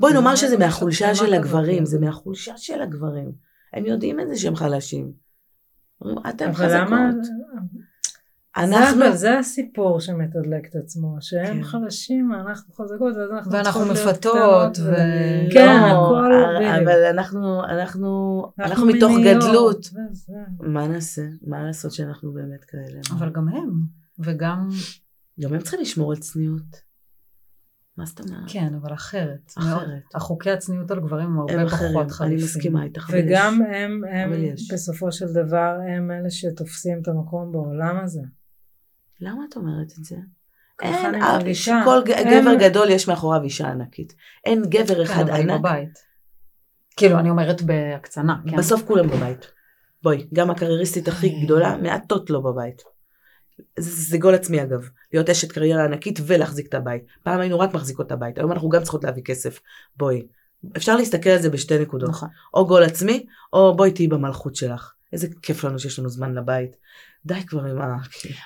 [0.00, 1.84] בואי נאמר שזה מהחולשה של הגברים.
[1.84, 3.32] זה מהחולשה של הגברים.
[3.72, 5.12] הם יודעים את זה שהם חלשים.
[6.00, 7.26] אומרים, אתם חזקות.
[8.58, 8.76] אנחנו...
[8.76, 9.00] אנחנו...
[9.00, 11.62] זה, זה הסיפור שמתדלק את עצמו, שהם כן.
[11.62, 17.10] חלשים, אנחנו חזקות, ואז אנחנו ואנחנו מפתות, קטנות ו- כן, לא, הכל אבל בדיוק.
[17.10, 19.86] אנחנו, אנחנו, אנחנו מתוך מיניות, גדלות.
[19.86, 20.32] וזה.
[20.60, 21.22] מה נעשה?
[21.46, 23.00] מה לעשות שאנחנו באמת כאלה?
[23.18, 23.80] אבל גם הם,
[24.18, 24.68] וגם,
[25.40, 26.88] גם הם צריכים לשמור על צניעות.
[27.96, 28.42] מה זאת אומרת?
[28.48, 29.52] כן, אבל אחרת.
[29.58, 29.64] אחרת.
[29.66, 29.88] מאוד.
[30.14, 32.44] החוקי הצניעות על גברים הם הם הרבה אחרים, פחות אני חריפים.
[32.44, 33.10] מסכימה איתך.
[33.12, 33.76] וגם יש.
[33.76, 34.32] הם, הם.
[34.72, 38.22] בסופו של דבר, הם אלה שתופסים את המקום בעולם הזה.
[39.20, 40.16] למה את אומרת את זה?
[40.82, 41.80] אין, אני אה, מרגישה.
[41.84, 44.14] כל הם- גבר גדול יש מאחוריו אישה ענקית.
[44.44, 45.60] אין גבר כן, אחד אבל היא ענק.
[45.60, 45.98] בבית.
[46.96, 48.56] כאילו, אני אומרת בהקצנה, כן.
[48.56, 49.50] בסוף כולם בבית.
[50.02, 52.82] בואי, גם הקרייריסטית הכי גדולה, מעטות לא בבית.
[53.78, 57.02] זה, זה גול עצמי אגב, להיות אשת קריירה ענקית ולהחזיק את הבית.
[57.22, 59.60] פעם היינו רק מחזיקות את הבית, היום אנחנו גם צריכות להביא כסף.
[59.96, 60.26] בואי,
[60.76, 62.08] אפשר להסתכל על זה בשתי נקודות.
[62.10, 62.28] נכון.
[62.54, 64.92] או גול עצמי, או בואי תהיי במלכות שלך.
[65.12, 66.76] איזה כיף לנו שיש לנו זמן לבית.
[67.26, 67.96] די כבר עם ה...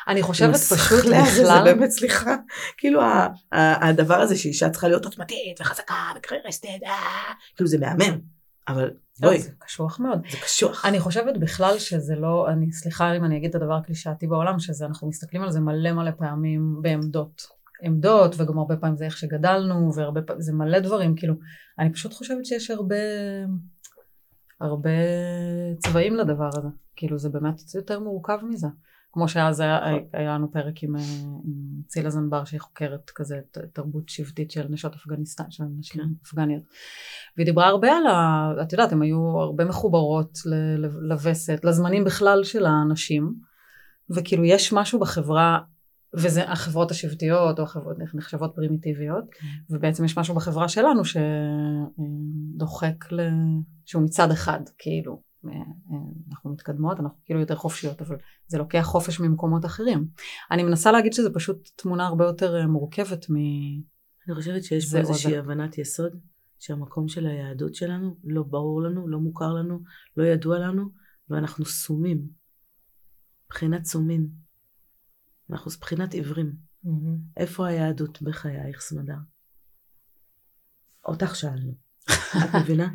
[0.09, 2.37] אני חושבת פשוט בכלל, זה באמת, סליחה.
[2.77, 3.01] כאילו
[3.53, 8.19] הדבר הזה שאישה צריכה להיות עוצמתית וחזקה וקרייריסטית, אה, כאילו זה מהמם.
[8.69, 10.23] אבל בואי, זה קשוח מאוד.
[10.31, 10.85] זה קשוח.
[10.85, 14.87] אני חושבת בכלל שזה לא, אני סליחה אם אני אגיד את הדבר הקלישאתי בעולם, שזה
[14.87, 17.63] אנחנו מסתכלים על זה מלא מלא פעמים בעמדות.
[17.85, 21.35] עמדות, וגם הרבה פעמים זה איך שגדלנו, והרבה פעמים, זה מלא דברים, כאילו,
[21.79, 22.97] אני פשוט חושבת שיש הרבה,
[24.61, 24.91] הרבה
[25.79, 26.69] צבעים לדבר הזה.
[26.97, 28.69] כאילו, זה באמת יותר מורכב מזה.
[29.13, 29.79] כמו שאז היה,
[30.13, 31.03] היה לנו פרק עם, אה,
[31.45, 33.41] עם צילה זנבר שהיא חוקרת כזה
[33.73, 36.09] תרבות שבטית של נשות אפגניסטן, של נשים כן.
[36.27, 36.63] אפגניות.
[37.37, 38.53] והיא דיברה הרבה על ה...
[38.63, 43.35] את יודעת, הן היו הרבה מחוברות ל- ל- לווסת, לזמנים בכלל של הנשים,
[44.11, 45.59] וכאילו יש משהו בחברה,
[46.15, 49.25] וזה החברות השבטיות או החברות נחשבות פרימיטיביות,
[49.71, 53.21] ובעצם יש משהו בחברה שלנו שדוחק ל...
[53.85, 55.23] שהוא מצד אחד, כאילו, אה, אה,
[56.31, 58.17] אנחנו מתקדמות, אנחנו כאילו יותר חופשיות, אבל
[58.47, 60.09] זה לוקח חופש ממקומות אחרים.
[60.51, 63.37] אני מנסה להגיד שזה פשוט תמונה הרבה יותר אה, מורכבת מ...
[64.27, 66.13] אני חושבת שיש פה איזושהי הבנת יסוד,
[66.59, 69.81] שהמקום של היהדות שלנו לא ברור לנו, לא מוכר לנו,
[70.17, 70.89] לא ידוע לנו,
[71.29, 72.29] ואנחנו סומים.
[73.47, 74.29] מבחינת סומים.
[75.51, 76.53] אנחנו מבחינת עיוורים.
[76.85, 77.19] מהמם.
[77.37, 79.17] איפה היהדות בחייך, סמדר?
[81.05, 81.73] אותך שאלנו.
[82.11, 82.89] את מבינה?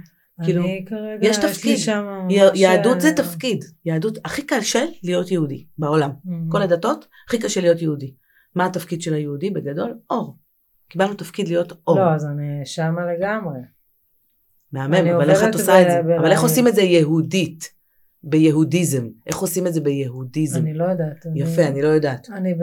[0.43, 1.77] כאילו, אני כרגע, יש תפקיד.
[1.77, 3.65] שם י- ממש, יהדות זה אה, תפקיד.
[3.85, 6.11] יהדות, הכי קשה להיות יהודי בעולם.
[6.25, 6.49] מהמם.
[6.49, 8.13] כל הדתות, הכי קשה להיות יהודי.
[8.55, 9.97] מה התפקיד של היהודי בגדול?
[10.09, 10.37] אור.
[10.89, 11.99] קיבלנו תפקיד להיות אור.
[11.99, 13.59] לא, אז אני שמה לגמרי.
[14.71, 16.01] מהמם, אני אבל איך את עושה את ב- זה?
[16.03, 17.77] ב- אבל איך עושים את זה יהודית?
[18.23, 19.07] ביהודיזם.
[19.27, 20.59] איך עושים את זה ביהודיזם?
[20.61, 21.25] אני לא יודעת.
[21.35, 22.27] יפה, אני לא יודעת.
[22.29, 22.61] אני ב...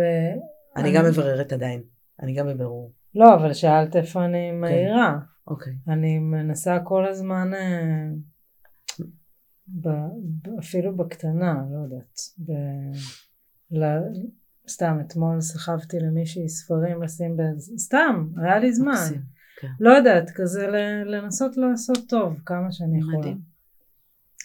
[0.77, 1.83] אני גם מבררת עדיין.
[2.23, 2.93] אני גם בבירור.
[3.15, 5.19] לא, אבל שאלת איפה אני מהירה.
[5.47, 5.73] אוקיי.
[5.89, 8.09] אני מנסה כל הזמן, אה,
[9.69, 9.89] ב,
[10.43, 12.19] ב, אפילו בקטנה, לא יודעת.
[12.39, 12.53] ב,
[13.71, 13.85] ל,
[14.69, 17.43] סתם, אתמול סחבתי למישהי ספרים לשים ב...
[17.79, 18.93] סתם, היה לי זמן.
[18.93, 19.23] מקסים,
[19.61, 19.69] כן.
[19.81, 23.19] לא יודעת, כזה ל- לנסות לעשות טוב כמה שאני יכולה.
[23.19, 23.54] מדהים.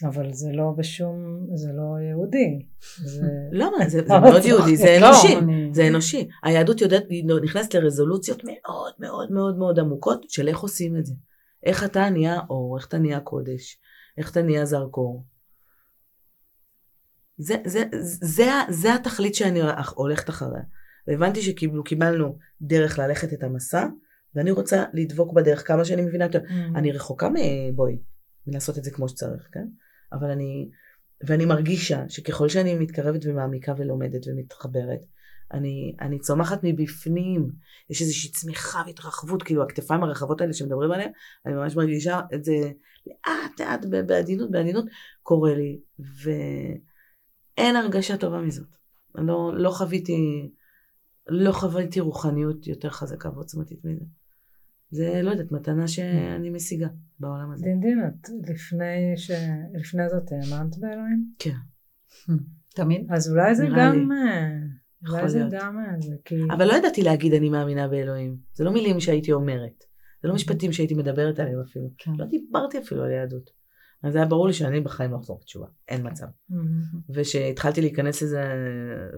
[0.08, 2.66] אבל זה לא בשום, זה לא יהודי.
[3.04, 3.26] זה...
[3.52, 3.76] למה?
[3.88, 5.36] זה זה מאוד יהודי, זה לא, אנושי.
[5.72, 6.28] זה אנושי.
[6.42, 7.04] היהדות יודעת,
[7.42, 11.14] נכנסת לרזולוציות מאוד מאוד מאוד מאוד עמוקות של איך עושים את זה.
[11.62, 13.78] איך אתה נהיה אור, איך אתה נהיה קודש,
[14.18, 15.24] איך אתה נהיה זרקור.
[17.38, 17.82] זה, זה,
[18.20, 19.60] זה, זה התכלית שאני
[19.94, 20.62] הולכת אחריה.
[21.06, 23.86] והבנתי שקיבלנו קיבלנו דרך ללכת את המסע,
[24.34, 26.40] ואני רוצה לדבוק בדרך כמה שאני מבינה יותר.
[26.40, 26.78] Mm.
[26.78, 27.98] אני רחוקה מבואי,
[28.46, 29.66] מלעשות את זה כמו שצריך, כן?
[30.12, 30.68] אבל אני,
[31.26, 35.00] ואני מרגישה שככל שאני מתקרבת ומעמיקה ולומדת ומתחברת,
[35.52, 37.50] אני, אני צומחת מבפנים,
[37.90, 41.12] יש איזושהי צמיחה והתרחבות, כאילו הכתפיים הרחבות האלה שמדברים עליהן,
[41.46, 42.70] אני ממש מרגישה את זה
[43.06, 44.84] לאט לאט בעדינות, בעדינות,
[45.22, 45.80] קורה לי,
[47.58, 48.68] ואין הרגשה טובה מזאת.
[49.18, 50.50] אני לא, לא חוויתי,
[51.28, 54.04] לא חוויתי רוחניות יותר חזקה ועוצמתית מזה.
[54.90, 56.88] זה, לא יודעת, מתנה שאני משיגה
[57.20, 57.64] בעולם הזה.
[57.64, 59.30] דין דין, את לפני, ש...
[59.74, 61.24] לפני זאת האמנת באלוהים?
[61.38, 61.56] כן.
[62.74, 63.06] תמיד?
[63.10, 63.66] אז אולי זה.
[63.76, 64.50] גם, אה,
[65.08, 65.52] אולי זה להיות.
[65.52, 66.34] גם אה, זה, כי...
[66.50, 68.36] אבל לא ידעתי להגיד אני מאמינה באלוהים.
[68.54, 69.84] זה לא מילים שהייתי אומרת.
[70.22, 71.90] זה לא משפטים שהייתי מדברת עליהם אפילו.
[71.98, 72.12] כן.
[72.18, 73.50] לא דיברתי אפילו על יהדות.
[74.02, 75.66] אז היה ברור לי שאני בחיים לא אחזור בתשובה.
[75.88, 76.26] אין מצב.
[77.14, 78.44] וכשהתחלתי להיכנס לזה,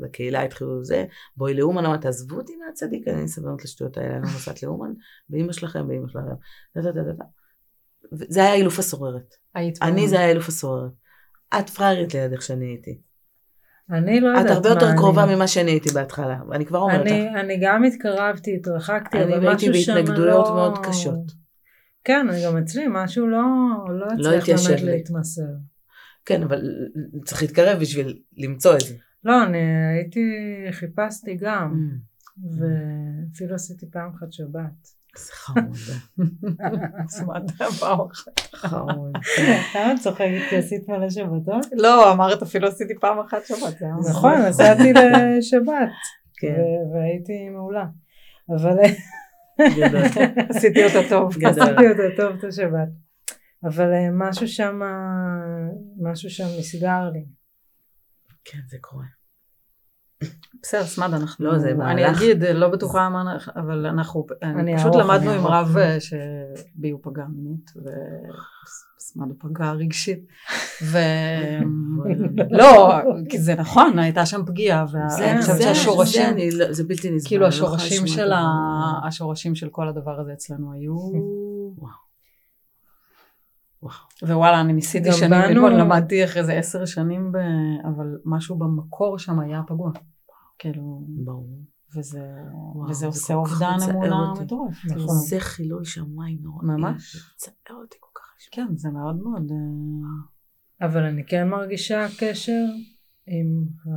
[0.02, 1.04] לקהילה התחילו זה,
[1.36, 4.92] בואי לאומן, אמרת, תעזבו אותי מהצדיק, אני סבלנות לשטויות האלה, אני לא נוסעת לאומן,
[5.28, 6.34] באמא שלכם, באמא שלכם.
[8.12, 9.34] זה היה אילוף הסוררת.
[9.54, 10.92] היית אני זה היה אילוף הסוררת.
[11.58, 12.98] את פראיירית ליד איך שאני הייתי.
[13.90, 16.78] אני לא יודעת את הרבה מה יותר אני- קרובה ממה שאני הייתי בהתחלה, ואני כבר
[16.78, 17.12] אומרת לך.
[17.12, 20.54] אני, אני גם התקרבתי, התרחקתי, אני אבל הייתי משהו שם בהתנגדויות לא...
[20.54, 21.41] מאוד קשות.
[22.04, 23.42] כן, אני גם אצלי, משהו לא,
[23.88, 24.82] לא לא הצליח התיישב באמת.
[24.82, 25.42] להתמסר.
[26.26, 26.62] כן, אבל
[27.24, 28.94] צריך להתקרב בשביל למצוא את זה.
[29.24, 29.58] לא, אני
[29.94, 30.20] הייתי,
[30.70, 31.88] חיפשתי גם,
[32.32, 32.34] Mm.
[32.58, 34.88] ואפילו עשיתי פעם אחת שבת.
[35.16, 35.76] איזה חמוד,
[38.54, 39.12] חמוד.
[39.74, 41.66] למה את צוחקת כי עשית מלא שבתות?
[41.72, 43.82] לא, אמרת אפילו עשיתי פעם אחת שבת.
[44.10, 45.90] נכון, נסעתי לשבת,
[46.38, 46.60] כן,
[46.94, 47.84] והייתי מעולה.
[48.50, 48.76] אבל.
[50.48, 51.34] עשיתי אותה טוב.
[51.44, 52.88] עשיתי אותה טוב את השבת.
[53.64, 54.80] אבל אה, משהו שם,
[56.02, 57.24] משהו שם נסגר לי.
[58.44, 59.21] כן, זה קורה.
[60.62, 61.44] בסדר, סמד, אנחנו...
[61.44, 62.10] לא, זה אני.
[62.10, 63.52] אגיד, לא בטוחה מה אנחנו...
[63.56, 64.26] אבל אנחנו...
[64.42, 65.46] אני פשוט למדנו עם.
[65.46, 70.26] רב אה, שבי הוא פגע מינית, וסמד הוא פגע רגשית.
[70.82, 70.98] ו...
[72.58, 72.94] לא,
[73.28, 76.50] כי זה נכון, הייתה שם פגיעה, ואני חושבת שהשורשים...
[76.50, 77.28] זה לא- זה בלתי נסבל.
[77.28, 79.06] כאילו לא.
[79.06, 80.96] השורשים של כל הדבר הזה אצלנו היו...
[84.22, 87.36] ווואלה, אני ניסיתי שנים ללמוד, למדתי אחרי זה עשר שנים, ב...
[87.84, 89.90] אבל משהו במקור שם היה פגוע.
[90.58, 91.48] כאילו, ברור.
[91.96, 92.20] וזה,
[92.74, 94.32] וואו, וזה זה עושה אובדן אמונה.
[94.40, 94.84] מטורף.
[94.84, 94.88] נכון.
[94.88, 95.08] כאילו.
[95.08, 96.64] זה חילול שמיים נורא.
[96.64, 97.16] ממש.
[97.16, 98.22] זה מצער אותי כל כך.
[98.52, 99.50] כן, זה מאוד מאוד...
[99.50, 102.64] אה, אבל אני כן מרגישה קשר
[103.26, 103.90] עם ה...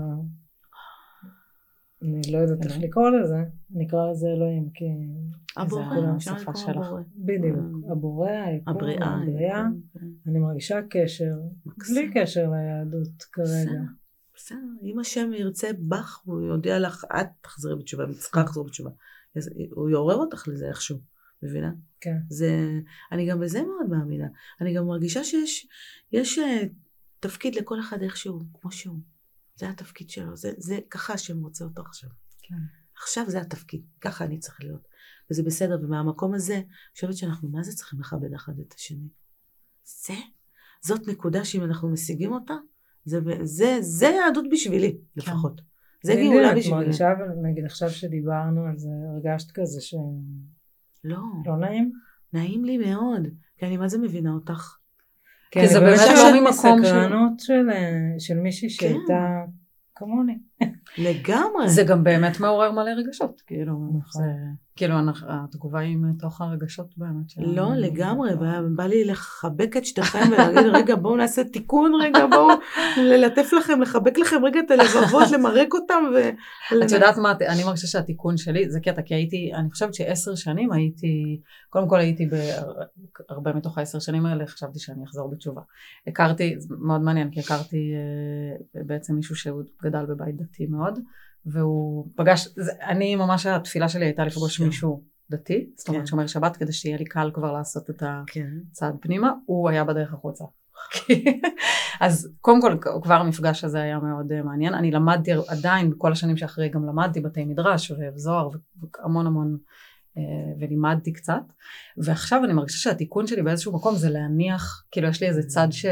[2.05, 2.89] אני לא יודעת איך אלוהים?
[2.89, 4.85] לקרוא לזה, נקרא לזה אלוהים, כי
[5.69, 5.79] זה
[6.15, 6.87] אפשר השפה שלך.
[7.15, 7.91] בדיוק, אה.
[7.91, 8.29] הבורא,
[8.67, 9.05] הבריאה.
[9.05, 10.05] הבריאה, כן, כן.
[10.27, 11.35] אני מרגישה קשר.
[11.65, 13.81] בלי קשר ליהדות כרגע.
[14.35, 18.89] בסדר, אם השם ירצה בך, הוא יודיע לך, את תחזרי בתשובה, את צריכה לחזור בתשובה.
[19.71, 20.97] הוא יעורר אותך לזה איכשהו,
[21.43, 21.71] מבינה?
[22.01, 22.17] כן.
[22.29, 22.79] זה,
[23.11, 24.27] אני גם בזה מאוד מאמינה.
[24.61, 25.67] אני גם מרגישה שיש
[26.11, 26.63] יש, אה,
[27.19, 28.97] תפקיד לכל אחד איכשהו, כמו שהוא.
[29.55, 32.09] זה התפקיד שלו, זה, זה ככה השם רוצה אותו עכשיו.
[32.41, 32.55] כן.
[33.03, 34.87] עכשיו זה התפקיד, ככה אני צריך להיות.
[35.31, 39.07] וזה בסדר, ומהמקום הזה, אני חושבת שאנחנו מה זה צריכים לכבד אחד את השני.
[39.83, 40.13] זה,
[40.81, 42.53] זאת נקודה שאם אנחנו משיגים אותה,
[43.05, 45.61] זה, זה, זה יהדות בשבילי, לפחות.
[46.03, 46.77] זה גאולה בשבילי.
[46.77, 50.01] מרגישה, אבל נגיד עכשיו שדיברנו על זה, הרגשת כזה שלא
[51.45, 51.91] לא, נעים?
[52.33, 53.21] נעים לי מאוד,
[53.57, 54.77] כי אני מה זה מבינה אותך.
[55.51, 58.75] כי כי זה באמת לא ממקום של- מסקרנות של, אה, של מישהי כן.
[58.75, 59.41] שהייתה
[59.95, 60.37] כמוני.
[60.97, 61.69] לגמרי.
[61.69, 64.21] זה גם באמת מעורר מלא רגשות, כאילו, נכון.
[64.23, 64.29] זה
[64.75, 64.95] כאילו
[65.27, 67.29] התגובה היא מתוך הרגשות באמת.
[67.29, 68.29] של- לא, לגמרי,
[68.75, 72.47] בא- לי לחבק את שתיכם ולהגיד, רגע, בואו נעשה תיקון, רגע, בואו
[72.97, 76.03] ללטף לכם, לחבק לכם רגע את הלבבות, למרק אותם.
[76.15, 76.29] ו...
[76.85, 80.71] את יודעת מה, אני מרגישה שהתיקון שלי, זה קטע, כי הייתי, אני חושבת שעשר שנים
[80.71, 82.25] הייתי, קודם כל הייתי
[83.29, 85.61] בהרבה מתוך העשר שנים האלה, חשבתי שאני אחזור בתשובה.
[86.07, 90.99] הכרתי, מאוד מעניין, כי הכרתי אה, בעצם מישהו שהוא גדל בבית דתי מאוד,
[91.45, 94.65] והוא פגש, זה, אני ממש, התפילה שלי הייתה לפגוש כן.
[94.65, 96.07] מישהו דתי, זאת אומרת כן.
[96.07, 98.23] שומר שבת, כדי שיהיה לי קל כבר לעשות את ה...
[98.27, 98.49] כן.
[99.01, 100.43] פנימה, הוא היה בדרך החוצה.
[102.01, 104.73] אז קודם כל כבר המפגש הזה היה מאוד uh, מעניין.
[104.73, 108.49] אני למדתי עדיין, בכל השנים שאחרי גם למדתי בתי מדרש וזוהר
[108.81, 109.57] והמון המון,
[110.17, 110.19] uh,
[110.59, 111.43] ולימדתי קצת.
[111.97, 115.85] ועכשיו אני מרגישה שהתיקון שלי באיזשהו מקום זה להניח, כאילו יש לי איזה צד ש...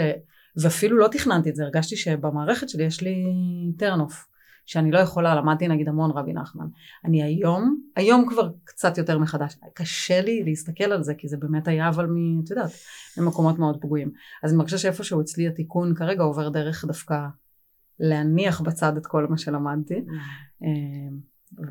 [0.58, 3.16] ואפילו לא תכננתי את זה, הרגשתי שבמערכת שלי יש לי
[3.78, 4.26] טרנוף.
[4.66, 6.68] שאני לא יכולה, למדתי נגיד המון רבי נחמן.
[7.06, 11.68] אני היום, היום כבר קצת יותר מחדש, קשה לי להסתכל על זה, כי זה באמת
[11.68, 12.42] היה אבל מ...
[12.44, 12.72] את יודעת,
[13.18, 14.12] ממקומות מאוד פגועים.
[14.44, 17.28] אז אני מרגישה שאיפשהו אצלי התיקון כרגע עובר דרך דווקא
[18.00, 20.06] להניח בצד את כל מה שלמדתי.
[20.64, 20.70] אה,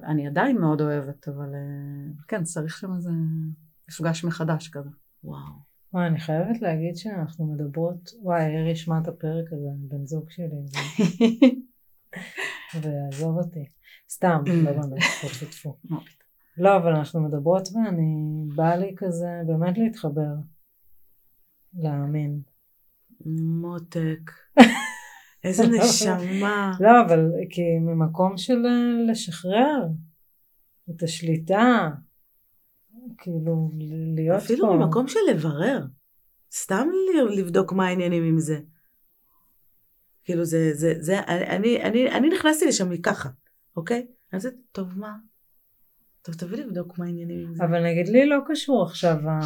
[0.04, 3.10] אני עדיין מאוד אוהבת, אבל אה, כן, צריך שם איזה
[3.88, 4.90] מפגש מחדש כזה.
[5.24, 5.72] וואו.
[5.94, 10.30] וואי, אני חייבת להגיד שאנחנו מדברות, וואי, ארי ישמע את הפרק הזה, אני בן זוג
[10.30, 10.46] שלי,
[12.80, 13.64] ועזוב אותי.
[14.10, 15.76] סתם, לא באמת, טפו טפו.
[16.58, 20.34] לא, אבל אנחנו מדברות ואני, בא לי כזה באמת להתחבר.
[21.74, 22.40] להאמין.
[23.60, 24.30] מותק.
[25.44, 26.72] איזה נשמה.
[26.80, 28.62] לא, אבל כי ממקום של
[29.10, 29.86] לשחרר
[30.90, 31.90] את השליטה,
[33.18, 33.70] כאילו
[34.14, 34.44] להיות פה.
[34.44, 35.86] אפילו ממקום של לברר.
[36.52, 36.88] סתם
[37.36, 38.60] לבדוק מה העניינים עם זה.
[40.24, 43.28] כאילו זה, זה, זה, אני, אני, אני נכנסתי לשם ככה,
[43.76, 44.06] אוקיי?
[44.32, 45.12] אז טוב, מה?
[46.22, 47.64] טוב, תביא לבדוק מה העניינים עם זה.
[47.64, 49.40] אבל נגיד לי לא קשור עכשיו ה...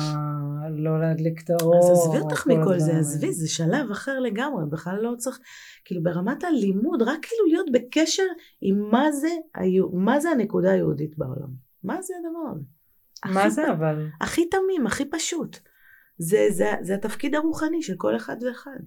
[0.70, 1.78] לא להדליק את האור.
[1.78, 3.32] אז עזבי אותך כל מכל זה, עזבי.
[3.32, 5.38] זה שלב אחר לגמרי, בכלל לא צריך,
[5.84, 8.22] כאילו ברמת הלימוד, רק כאילו להיות בקשר
[8.60, 11.48] עם מה זה, היו, מה זה הנקודה היהודית בעולם.
[11.84, 12.64] מה זה הדבר הזה?
[13.34, 14.06] מה זה אבל?
[14.20, 15.58] הכי תמים, הכי פשוט.
[16.18, 18.80] זה, זה, זה התפקיד הרוחני של כל אחד ואחד.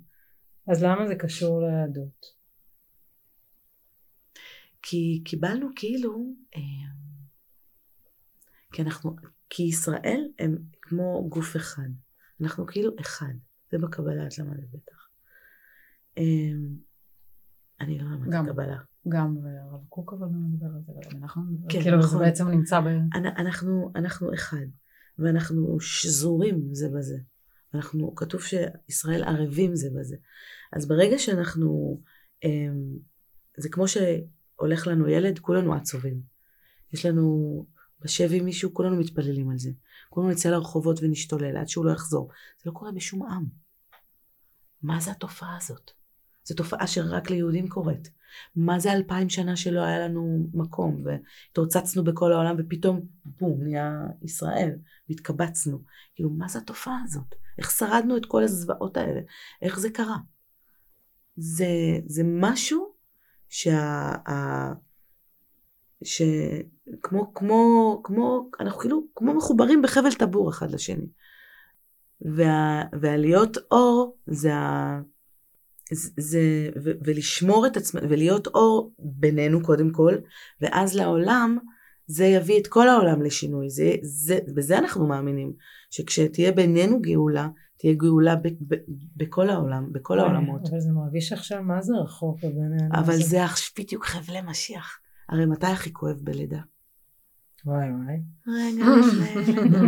[0.72, 2.26] אז למה זה קשור ליהדות?
[4.82, 6.62] כי קיבלנו כאילו, אה,
[8.74, 9.16] כי אנחנו,
[9.50, 11.90] כי ישראל הם כמו גוף אחד.
[12.42, 13.34] אנחנו כאילו אחד.
[13.72, 15.10] זה בקבלה, את למדת בטח.
[16.18, 16.24] אה,
[17.82, 18.24] אני לא גם.
[18.24, 18.78] למדתי קבלה.
[19.08, 20.92] גם, והרב קוק אבל גם מדבר על זה,
[21.52, 21.70] מדבר.
[21.70, 22.10] כן, כאילו נכון.
[22.10, 22.86] זה בעצם נמצא ב...
[23.16, 24.66] אנ- אנחנו, אנחנו אחד,
[25.20, 27.18] ואנחנו שזורים זה בזה.
[27.74, 30.18] אנחנו, כתוב שישראל ערבים זה בזה.
[30.74, 32.02] אז ברגע שאנחנו,
[32.44, 32.98] אמ,
[33.58, 36.22] זה כמו שהולך לנו ילד, כולנו עצובים.
[36.94, 37.66] יש לנו
[38.02, 39.70] בשבי מישהו, כולנו מתפללים על זה.
[40.10, 42.30] כולנו נצא לרחובות ונשתולל עד שהוא לא יחזור.
[42.64, 43.46] זה לא קורה בשום עם.
[44.82, 45.92] מה זה התופעה הזאת?
[46.44, 48.10] זו תופעה שרק ליהודים קורית.
[48.56, 53.92] מה זה אלפיים שנה שלא היה לנו מקום, והתרוצצנו בכל העולם, ופתאום, בום, נהיה
[54.22, 54.72] ישראל,
[55.10, 55.84] והתקבצנו.
[56.16, 57.36] כאילו, מה זה התופעה הזאת?
[57.58, 59.22] איך שרדנו את כל הזוועות האלה?
[59.62, 60.18] איך זה קרה?
[61.40, 61.68] זה,
[62.06, 62.94] זה משהו
[63.50, 63.76] שה...
[64.30, 64.74] ה,
[66.04, 71.06] שכמו, כמו, כמו, אנחנו כאילו כמו מחוברים בחבל טבור אחד לשני.
[72.22, 75.02] וה, והלהיות אור זה ה...
[76.18, 80.16] זה, ו, ולשמור את עצמנו, ולהיות אור בינינו קודם כל,
[80.62, 81.58] ואז לעולם,
[82.08, 83.70] זה יביא את כל העולם לשינוי.
[83.70, 85.54] זה, זה, בזה אנחנו מאמינים,
[85.90, 87.48] שכשתהיה בינינו גאולה,
[87.80, 88.76] תהיה גאולה ב, ב,
[89.16, 90.62] בכל העולם, בכל העולמות.
[90.70, 92.94] אבל זה מרגיש עכשיו מה זה רחוק בינינו.
[92.94, 95.00] אבל זה עכשיו בדיוק חבלי משיח.
[95.30, 96.60] הרי מתי הכי כואב בלידה?
[97.66, 98.22] וואי וואי.
[98.48, 99.80] רגע לפני לידה.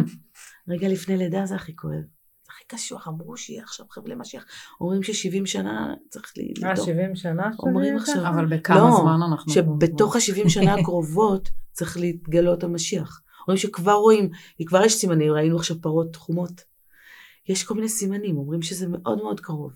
[0.68, 1.94] רגע לפני לידה זה הכי כואב.
[1.94, 4.46] זה הכי קשוח, אמרו שיהיה עכשיו חבלי משיח.
[4.82, 6.86] אומרים ש-70 שנה צריך אה, לדור.
[6.86, 7.50] 70 שנה?
[7.60, 8.28] אומרים עכשיו.
[8.28, 9.54] אבל בכמה לא, זמן אנחנו...
[9.54, 13.22] שבתוך ה-70 שנה הקרובות צריך להתגלות המשיח.
[13.42, 14.30] אומרים שכבר רואים,
[14.66, 16.71] כבר יש סימנים, ראינו עכשיו פרות תחומות.
[17.48, 19.74] יש כל מיני סימנים, אומרים שזה מאוד מאוד קרוב.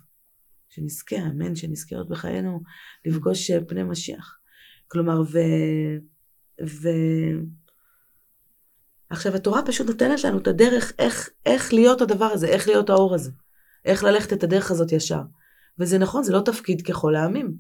[0.70, 2.61] שנזכה, אמן, שנזכה עוד בחיינו
[3.05, 4.39] לפגוש אה, פני משיח.
[4.88, 5.39] כלומר, ו...
[6.66, 6.89] ו...
[9.09, 13.16] עכשיו, התורה פשוט נותנת לנו את הדרך איך, איך להיות הדבר הזה, איך להיות האור
[13.16, 13.32] הזה.
[13.86, 15.22] איך ללכת את הדרך הזאת ישר.
[15.80, 17.57] וזה נכון, זה לא תפקיד ככל העמים.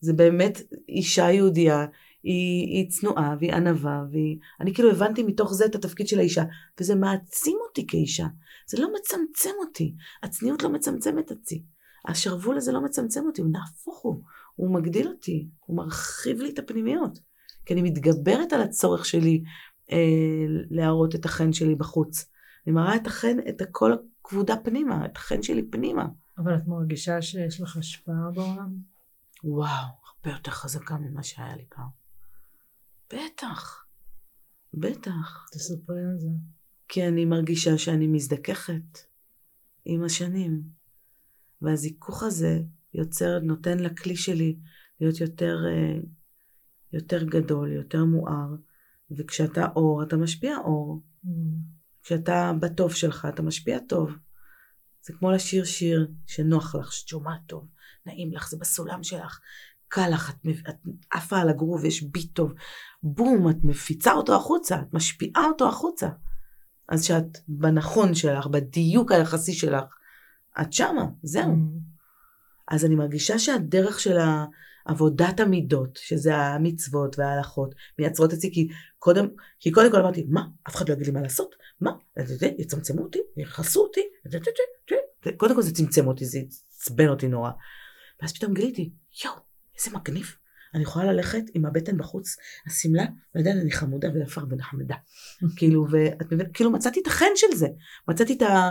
[0.00, 1.86] זה באמת אישה יהודייה,
[2.22, 4.38] היא, היא צנועה והיא ענווה, והיא...
[4.60, 6.44] אני כאילו הבנתי מתוך זה את התפקיד של האישה,
[6.80, 8.26] וזה מעצים אותי כאישה.
[8.66, 9.94] זה לא מצמצם אותי.
[10.22, 11.62] הצניעות לא מצמצמת אותי.
[12.08, 14.22] השרוול הזה לא מצמצם אותי, הוא נהפוך הוא.
[14.54, 17.18] הוא מגדיל אותי, הוא מרחיב לי את הפנימיות.
[17.66, 19.42] כי אני מתגברת על הצורך שלי
[19.92, 22.30] אה, להראות את החן שלי בחוץ.
[22.66, 26.06] אני מראה את החן, את כל הכבודה פנימה, את החן שלי פנימה.
[26.38, 28.74] אבל את מרגישה שיש לך השפעה בעולם?
[29.44, 32.01] וואו, הרבה יותר חזקה ממה שהיה לי פעם.
[33.12, 33.86] בטח,
[34.74, 35.46] בטח.
[35.52, 36.28] תספרי על זה.
[36.88, 38.98] כי אני מרגישה שאני מזדככת
[39.84, 40.62] עם השנים.
[41.62, 42.60] והזיכוך הזה
[42.94, 44.56] יוצר, נותן לכלי שלי
[45.00, 46.00] להיות יותר, אה,
[46.92, 48.54] יותר גדול, יותר מואר,
[49.10, 51.02] וכשאתה אור, אתה משפיע אור.
[51.24, 51.28] Mm.
[52.02, 54.12] כשאתה בטוב שלך, אתה משפיע טוב.
[55.02, 57.68] זה כמו לשיר שיר שנוח לך, שאת שומעת טוב,
[58.06, 59.40] נעים לך, זה בסולם שלך,
[59.88, 60.30] קל לך,
[60.68, 60.76] את
[61.10, 62.52] עפה על הגרוב, יש ביט טוב,
[63.02, 66.08] בום, את מפיצה אותו החוצה, את משפיעה אותו החוצה.
[66.88, 69.84] אז כשאת בנכון שלך, בדיוק היחסי שלך,
[70.60, 71.52] את שמה, זהו.
[71.52, 71.92] Mm.
[72.68, 74.16] אז אני מרגישה שהדרך של
[74.84, 79.28] עבודת המידות, שזה המצוות וההלכות, מייצרות אצלי, כי קודם,
[79.60, 81.54] כי קודם כל אמרתי, מה, אף אחד לא יגיד לי מה לעשות?
[81.80, 81.90] מה,
[82.58, 84.00] יצמצמו אותי, יכעסו אותי,
[85.36, 86.38] קודם כל זה צמצם אותי, זה
[86.76, 87.50] עצבן אותי נורא.
[88.22, 88.92] ואז פתאום גיליתי,
[89.24, 89.36] יואו,
[89.78, 90.36] איזה מגניב.
[90.74, 93.04] אני יכולה ללכת עם הבטן בחוץ, השמלה,
[93.34, 94.96] ועדיין אני חמודה ויפה ונחמדה.
[95.56, 97.68] כאילו, ואת מבינת, כאילו מצאתי את החן של זה.
[98.08, 98.70] מצאתי את ה...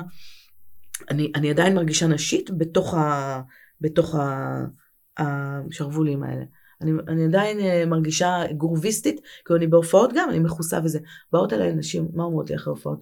[1.10, 3.42] אני, אני עדיין מרגישה נשית בתוך, ה,
[3.82, 4.66] בתוך ה,
[5.18, 6.44] השרוולים האלה.
[6.82, 11.00] אני, אני עדיין אה, מרגישה גרוביסטית, כי אני בהופעות גם, אני מכוסה וזה.
[11.32, 13.02] באות אליי נשים, מה אומרות לי אחרי הופעות?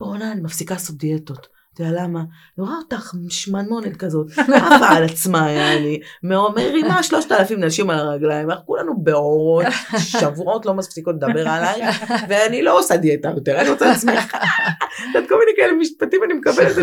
[0.00, 1.48] בואנה, אני מפסיקה לעשות דיאטות.
[1.74, 2.20] אתה יודע למה?
[2.20, 8.50] אני רואה אותך שמנמונת כזאת, עפה על עצמה לי, מרימה שלושת אלפים נשים על הרגליים,
[8.50, 9.64] אנחנו כולנו באורות,
[9.98, 11.80] שבועות לא מספיקות לדבר עליי,
[12.28, 14.34] ואני לא עושה דיאטה יותר, אני רוצה לעצמך.
[14.34, 16.78] את יודעת, כל מיני כאלה משפטים אני מקבלת.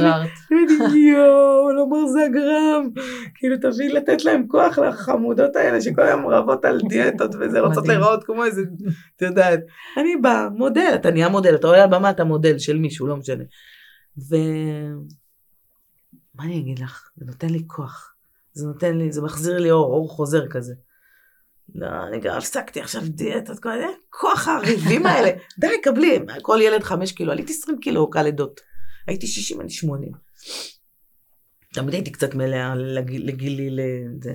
[0.85, 2.89] אני יואו, לא מרזה גרם.
[3.35, 7.87] כאילו תביא לתת להם כוח לחמודות האלה שכל היום רבות על דיאטות וזה, רוצות.
[7.87, 8.61] להיראות כמו איזה,
[9.15, 9.59] את יודעת.
[9.97, 13.17] אני באה, מודל, אתה נהיה מודל, אתה עולה על במה, אתה מודל של מישהו, לא
[13.17, 13.43] משנה.
[14.29, 14.35] ו...
[16.35, 17.09] מה אני אגיד לך?
[17.15, 18.13] זה נותן לי כוח.
[18.53, 20.73] זה נותן לי, זה מחזיר לי אור, אור חוזר כזה.
[21.75, 25.29] לא, אני גם הפסקתי עכשיו דיאטות, כל מיני, כוח הריבים האלה.
[25.59, 28.59] די, קבלי, כל ילד חמש קילו, עליתי 20 קילו כלידות.
[29.07, 30.11] הייתי 60, אני 80.
[31.73, 34.33] תמיד הייתי קצת מלאה לגיל- לגילי, לזה.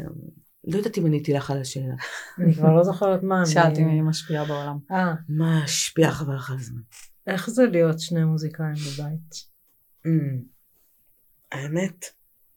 [0.68, 1.94] לא יודעת אם עניתי לך על השאלה.
[2.38, 3.46] אני כבר לא זוכרת מה.
[3.54, 4.78] שאלתי היא משפיעה בעולם.
[4.90, 6.80] אה, מה השפיע חבל לך על הזמן?
[7.26, 9.51] איך זה להיות שני מוזיקאים בבית?
[10.06, 10.42] אמ,
[11.52, 12.04] האמת,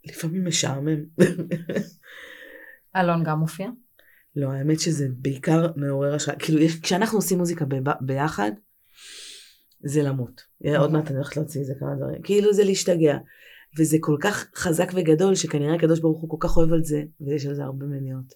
[0.05, 0.99] לפעמים משעמם.
[2.95, 3.69] אלון גם מופיע?
[4.35, 6.39] לא, האמת שזה בעיקר מעורר השראה.
[6.39, 8.51] כאילו, יש- כשאנחנו עושים מוזיקה ב- ביחד,
[9.85, 10.41] זה למות.
[10.77, 12.21] עוד מעט אני הולכת להוציא איזה כמה דברים.
[12.21, 13.17] כאילו זה להשתגע.
[13.79, 17.45] וזה כל כך חזק וגדול, שכנראה הקדוש ברוך הוא כל כך אוהב על זה, ויש
[17.45, 18.33] על זה הרבה מניות.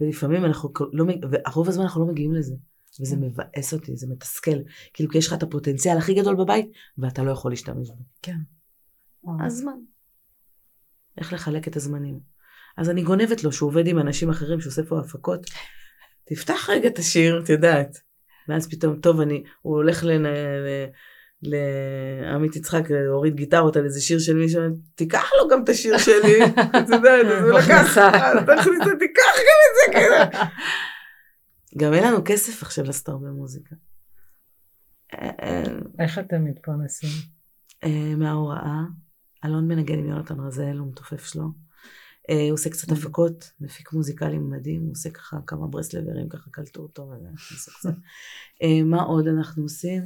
[0.00, 2.54] ולפעמים אנחנו לא, מג- והרוב הזמן אנחנו לא מגיעים לזה.
[3.00, 4.58] וזה מבאס אותי, זה מתסכל.
[4.92, 6.66] כאילו, כי יש לך את הפוטנציאל הכי גדול בבית,
[6.98, 8.02] ואתה לא יכול להשתמש בו.
[8.22, 8.36] כן.
[9.44, 9.78] הזמן.
[11.18, 12.20] איך לחלק את הזמנים.
[12.76, 15.46] אז אני גונבת לו שהוא עובד עם אנשים אחרים שעושה פה הפקות.
[16.24, 17.98] תפתח רגע את השיר, את יודעת.
[18.48, 20.26] ואז פתאום, טוב, אני, הוא הולך לנ...
[21.42, 24.62] לעמית יצחק, הוריד גיטרות על איזה שיר של מישהו,
[24.94, 26.44] תיקח לו גם את השיר שלי,
[26.82, 28.08] את יודעת, אז הוא לקח, מכניסה.
[28.08, 30.16] אז תכניס, תיקח גם את זה, כאילו.
[31.76, 33.76] גם אין לנו כסף עכשיו לעשות הרבה מוזיקה.
[35.14, 35.64] אה, אה,
[35.98, 37.10] איך אתם מתפרנסים?
[37.84, 38.82] אה, מההוראה.
[39.44, 41.44] אלון מנגן עם יונתן רזאל, הוא מתופף שלו.
[42.28, 47.12] הוא עושה קצת הפקות, מפיק מוזיקלי מדהים, הוא עושה ככה כמה ברסלברים, ככה קלטו אותו.
[48.90, 50.02] מה עוד אנחנו עושים?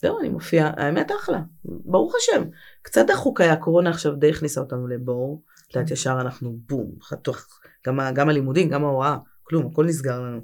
[0.00, 2.42] זהו, אני מופיעה, האמת אחלה, ברוך השם.
[2.82, 5.42] קצת דחוק היה, הקורונה עכשיו די הכניסה אותנו לבור.
[5.68, 9.16] את יודעת, ישר אנחנו בום, חתוך, גם, גם הלימודים, גם ההוראה,
[9.48, 10.40] כלום, הכל נסגר לנו.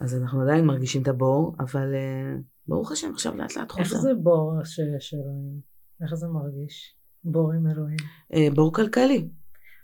[0.00, 2.36] אז אנחנו עדיין מרגישים את הבור, אבל אה,
[2.68, 3.82] ברוך השם, עכשיו לאט לאט חוזר.
[3.82, 5.60] איך זה בור שיש אלוהים?
[6.02, 6.96] איך זה מרגיש?
[7.24, 7.96] בור עם אלוהים.
[8.34, 9.28] אה, בור כלכלי.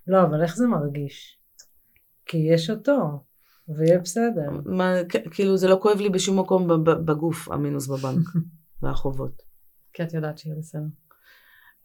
[0.06, 1.40] לא, אבל איך זה מרגיש?
[2.26, 3.24] כי יש אותו,
[3.68, 4.50] ויהיה בסדר.
[4.64, 4.92] מה,
[5.30, 8.26] כאילו זה לא כואב לי בשום מקום בגוף, המינוס בבנק
[8.82, 9.42] והחובות.
[9.92, 10.80] כי את יודעת שיהיה בסדר.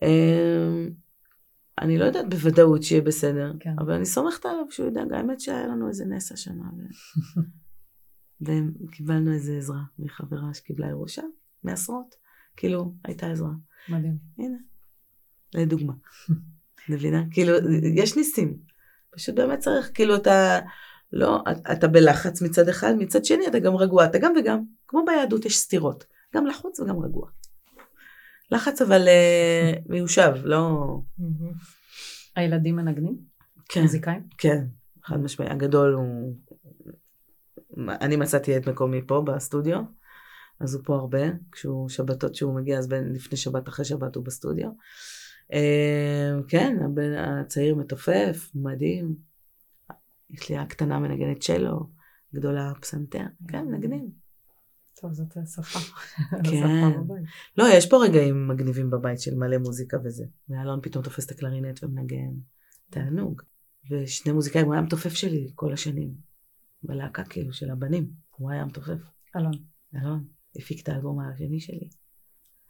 [0.03, 0.88] אה,
[1.81, 3.73] אני לא יודעת בוודאות שיהיה בסדר, כן.
[3.79, 5.13] אבל אני סומכת עליו שהוא ידאג.
[5.13, 6.63] האמת שהיה לנו איזה נס השנה,
[8.41, 8.45] ו-
[8.85, 11.21] וקיבלנו איזה עזרה מחברה שקיבלה ירושה,
[11.63, 12.15] מעשרות.
[12.57, 13.51] כאילו, הייתה עזרה.
[13.89, 14.17] מדהים.
[14.37, 14.57] הנה,
[15.53, 15.93] לדוגמה.
[16.89, 17.23] מבינה?
[17.31, 17.53] כאילו,
[17.95, 18.57] יש ניסים.
[19.11, 20.59] פשוט באמת צריך, כאילו, אתה,
[21.13, 24.63] לא, אתה בלחץ מצד אחד, מצד שני אתה גם רגוע, אתה גם וגם.
[24.87, 26.03] כמו ביהדות יש סתירות,
[26.35, 27.29] גם לחוץ וגם רגוע.
[28.51, 30.59] לחץ אבל אה, מיושב, לא...
[31.17, 31.53] מהמם.
[32.35, 33.17] הילדים מנגנים?
[33.69, 34.23] כן, מוזיקאים?
[34.37, 34.65] כן,
[35.03, 35.49] חד משמעי.
[35.49, 36.35] הגדול הוא
[37.77, 39.79] אני מצאתי את מקומי פה בסטודיו,
[40.59, 44.25] אז הוא פה הרבה, כשהוא שבתות שהוא מגיע, אז בין לפני שבת, אחרי שבת הוא
[44.25, 44.69] בסטודיו.
[45.53, 49.15] אה, כן, הבן הצעיר מתופף, מדהים.
[50.29, 51.89] יש לי הקטנה מנגנת צ'לו,
[52.33, 54.20] גדולה פסנתר, כן, נגנים.
[55.01, 55.79] טוב, זאת שפה.
[56.51, 56.91] כן.
[57.57, 60.25] לא, יש פה רגעים מגניבים בבית של מלא מוזיקה וזה.
[60.49, 62.31] ואלון פתאום תופס את הקלרינט ומנגן.
[62.89, 63.41] תענוג.
[63.91, 66.13] ושני מוזיקאים, הוא היה המתופף שלי כל השנים.
[66.83, 68.09] בלהקה כאילו של הבנים.
[68.37, 68.99] הוא היה המתופף.
[69.35, 69.53] אלון.
[69.95, 70.23] אלון.
[70.55, 71.89] הפיק את האלבום השני שלי.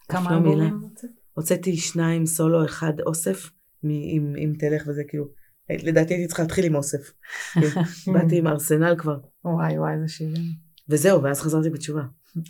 [0.10, 0.64] כמה לא מילה.
[0.64, 1.10] אלבומים הוצאת?
[1.34, 3.50] הוצאתי שניים סולו, אחד אוסף,
[3.84, 5.28] עם, עם תלך וזה כאילו,
[5.70, 7.00] לדעתי הייתי צריכה להתחיל עם אוסף.
[7.54, 7.70] כאילו,
[8.14, 10.44] באתי עם ארסנל כבר, וואי וואי, איזה שירים.
[10.90, 12.04] וזהו, ואז חזרתי בתשובה.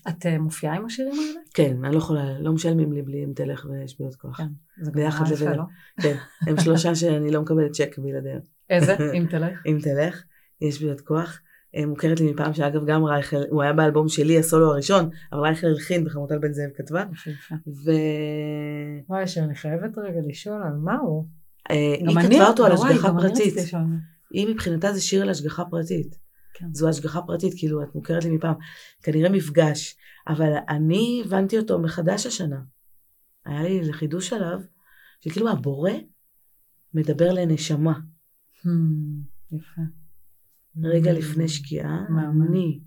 [0.09, 1.39] את אה, מופיעה עם השירים האלה?
[1.53, 4.37] כן, אני לא יכולה, לא משלמים לי בלי אם תלך ויש בי עוד כוח.
[4.37, 4.47] כן.
[4.81, 5.55] זה ביחד לבד.
[5.55, 5.63] לא?
[6.01, 6.15] כן,
[6.47, 8.39] הם שלושה שאני לא מקבלת צ'ק בלעדיהם.
[8.69, 8.95] איזה?
[9.17, 9.61] אם תלך.
[9.65, 10.23] אם תלך,
[10.61, 11.41] יש בי עוד כוח.
[11.75, 15.67] אה, מוכרת לי מפעם שאגב גם רייכל, הוא היה באלבום שלי הסולו הראשון, אבל רייכל
[15.67, 17.03] הלחין וחמוטל בן זאב כתבה.
[17.67, 17.91] ו...
[19.09, 21.25] וואי, שאני חייבת רגע לשאול על מה הוא.
[21.71, 23.53] אה, היא כתבה אותו על השגחה פרטית.
[24.31, 26.15] היא מבחינתה זה שיר על השגחה פרטית.
[26.61, 26.73] כן.
[26.73, 28.55] זו השגחה פרטית, כאילו את מוכרת לי מפעם.
[29.03, 29.95] כנראה מפגש,
[30.27, 32.61] אבל אני הבנתי אותו מחדש השנה.
[33.45, 34.59] היה לי לחידוש עליו,
[35.21, 35.91] שכאילו הבורא
[36.93, 37.99] מדבר לנשמה.
[38.55, 38.67] Hmm,
[39.51, 39.81] יפה.
[40.83, 42.05] רגע לפני שקיעה.
[42.49, 42.81] אני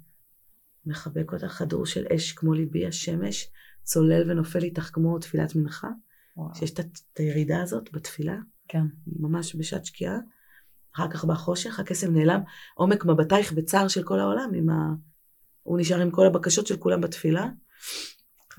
[0.86, 3.50] מחבק אותך, כדור של אש כמו ליבי השמש,
[3.82, 5.88] צולל ונופל איתך כמו תפילת מנחה,
[6.36, 6.54] וואו.
[6.54, 8.36] שיש את הירידה הזאת בתפילה,
[8.68, 8.84] כן.
[9.06, 10.18] ממש בשעת שקיעה.
[10.96, 12.40] אחר כך בחושך, הקסם נעלם,
[12.74, 14.74] עומק מבטייך בצער של כל העולם, עם ה...
[15.62, 17.46] הוא נשאר עם כל הבקשות של כולם בתפילה.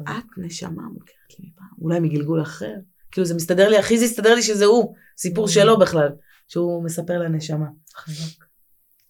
[0.02, 2.74] את נשמה מוכרת לי מפעם, אולי מגלגול אחר.
[3.12, 5.50] כאילו זה מסתדר לי, הכי זה הסתדר לי שזה הוא, סיפור Mm.
[5.50, 6.08] שלו בכלל,
[6.48, 7.68] שהוא מספר לנשמה.
[7.96, 8.46] חזק.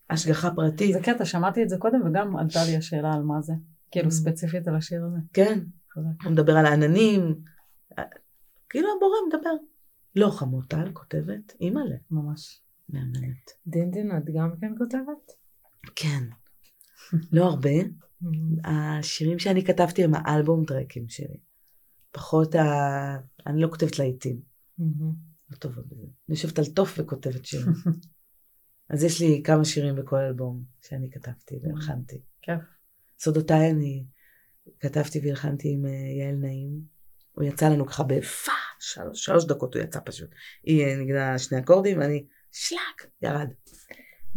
[0.10, 3.53] השגחה פרטית, זה קטע, שמעתי את זה קודם וגם עלתה לי השאלה על מה זה.
[3.91, 4.11] כאילו Mm.
[4.11, 5.18] ספציפית על השיר הזה.
[5.34, 5.60] כן.
[6.23, 7.35] הוא מדבר על העננים,
[8.69, 9.53] כאילו הבורא מדבר.
[10.15, 12.61] לא חמוטל כותבת, אימא'לה, ממש.
[12.90, 13.52] מהממת.
[13.68, 15.32] דינדין, את גם כן כותבת?
[15.95, 16.24] כן,
[17.32, 17.70] לא הרבה.
[18.66, 21.40] השירים שאני כתבתי הם האלבום טרקים שלי.
[22.12, 22.64] פחות ה...
[23.48, 24.41] אני לא כותבת להיטים,
[25.49, 26.03] לא טובה בזה.
[26.03, 27.74] אני יושבת על תוף וכותבת שירים.
[28.90, 32.22] אז יש לי כמה שירים בכל אלבום שאני כתבתי והלחנתי.
[32.41, 32.62] כיף.
[33.20, 34.06] סודותיי אני
[34.80, 36.82] כתבתי והלחנתי עם אה, יעל נעים.
[37.32, 40.30] הוא יצא לנו ככה בפא, שלוש, שלוש דקות הוא יצא פשוט.
[40.64, 42.26] היא נגדה שני אקורדים ואני
[42.57, 43.49] שלק, ירד.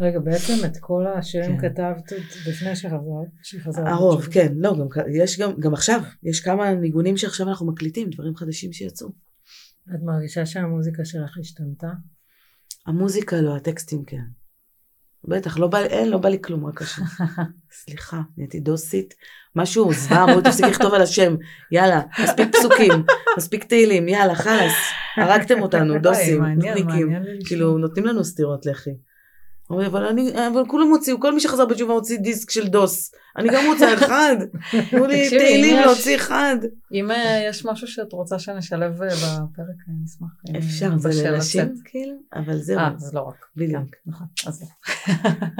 [0.01, 1.69] רגע, בעצם את כל השירים כן.
[1.71, 3.29] כתבת עוד לפני שחזרת?
[3.43, 4.27] שחזרת הרוב.
[4.27, 8.73] כן, לא, גם, יש גם, גם עכשיו, יש כמה ניגונים שעכשיו אנחנו מקליטים, דברים חדשים
[8.73, 9.09] שיצאו.
[9.95, 11.89] את מרגישה שהמוזיקה שלך השתנתה?
[12.87, 14.25] המוזיקה לא, הטקסטים כן.
[15.25, 17.03] בטח, לא בא, אין, לא בא לי כלום, רק השם.
[17.85, 19.15] סליחה, נהייתי דוסית.
[19.57, 21.37] משהו, זוועה, אמרו, תפסיק לכתוב על השם.
[21.73, 22.93] יאללה, מספיק פסוקים,
[23.37, 24.73] מספיק תהילים, יאללה, חלאס.
[25.17, 26.95] הרגתם אותנו, דוסים, לשמוע.
[27.47, 28.91] כאילו, נותנים לנו סטירות לחי.
[29.71, 33.15] אבל אני, אבל כולם הוציאו, כל מי שחזר בתשובה הוציא דיסק של דוס.
[33.37, 34.37] אני גם רוצה אחד.
[34.91, 36.57] תנו לי תהילים להוציא אחד.
[36.93, 40.29] אם אה, יש משהו שאת רוצה שנשלב אה, בפרק, אני אשמח.
[40.51, 41.75] אם אפשר, זה לנשים.
[41.85, 43.47] כאילו, אבל זהו, אה, זה לא רק.
[43.57, 43.85] בדיוק.
[43.85, 44.69] כן, נכון, אז לא.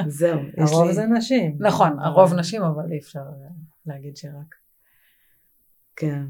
[0.19, 0.41] זהו.
[0.59, 1.57] הרוב זה נשים.
[1.61, 3.49] נכון, הרוב נשים, אבל אי אפשר אה,
[3.87, 4.55] להגיד שרק.
[5.97, 6.23] כן.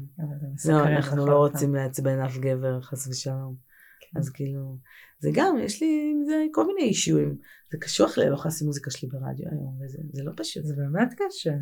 [0.65, 1.37] לא, אנחנו לא.
[1.37, 3.55] רוצים לעצבן אף גבר, חס ושלום.
[3.99, 4.19] כן.
[4.19, 4.77] אז כאילו,
[5.19, 7.37] זה גם, יש לי עם זה כל מיני אישויים.
[7.71, 10.65] זה קשוח לי, אני לא יכולה לשים מוזיקה שלי ברדיו היום, וזה זה לא פשוט,
[10.65, 11.53] זה באמת קשה.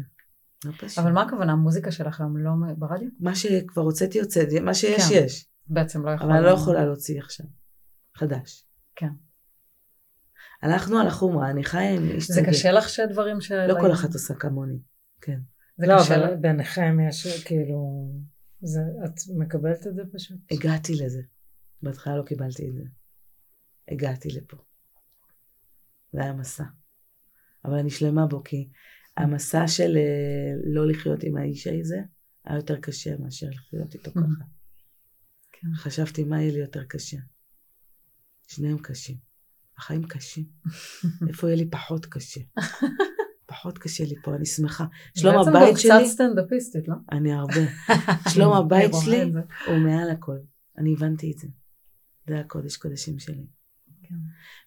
[0.66, 0.98] לא פשוט.
[0.98, 3.10] אבל מה הכוונה, המוזיקה שלך היום לא ברדיו?
[3.20, 5.24] מה שכבר הוצאתי, הוצאתי, מה שיש, כן.
[5.26, 5.50] יש.
[5.68, 6.30] בעצם לא יכולה.
[6.30, 7.46] אבל אני לא יכולה להוציא עכשיו.
[8.16, 8.66] חדש.
[8.96, 9.10] כן.
[10.62, 12.50] הלכנו על החומרה, אני חיה עם איש זה צדק.
[12.50, 13.68] קשה לך שדברים של...
[13.68, 14.80] לא כל אחת עושה כמוני.
[15.22, 15.40] כן.
[15.78, 16.36] זה לא, אבל.
[16.36, 18.10] ביניכם יש כאילו...
[18.62, 20.38] זה, את מקבלת את זה פשוט?
[20.52, 21.22] הגעתי לזה.
[21.82, 22.84] בהתחלה לא קיבלתי את זה.
[23.92, 24.58] הגעתי לפה.
[26.14, 26.64] זה היה מסע.
[27.66, 28.70] אבל אני שלמה בו, כי
[29.18, 31.98] המסע של אה, לא לחיות עם האיש הזה
[32.46, 34.46] היה יותר קשה מאשר לחיות איתו ככה.
[35.52, 35.68] כן.
[35.76, 37.18] חשבתי מה יהיה לי יותר קשה.
[38.48, 39.18] שניהם קשים.
[39.78, 40.46] החיים קשים.
[41.30, 42.42] איפה יהיה לי פחות קשה?
[43.52, 44.86] פחות קשה לי פה, אני שמחה.
[45.18, 46.96] שלום בעצם הבית גם שלי, קצת סטנדאפיסטית, לא?
[47.12, 47.54] אני הרבה.
[48.34, 49.22] שלום הבית שלי.
[49.68, 50.38] הוא מעל הכל.
[50.78, 51.48] אני הבנתי את זה.
[52.28, 53.57] זה הקודש קודשים שלי.
[54.10, 54.16] כן.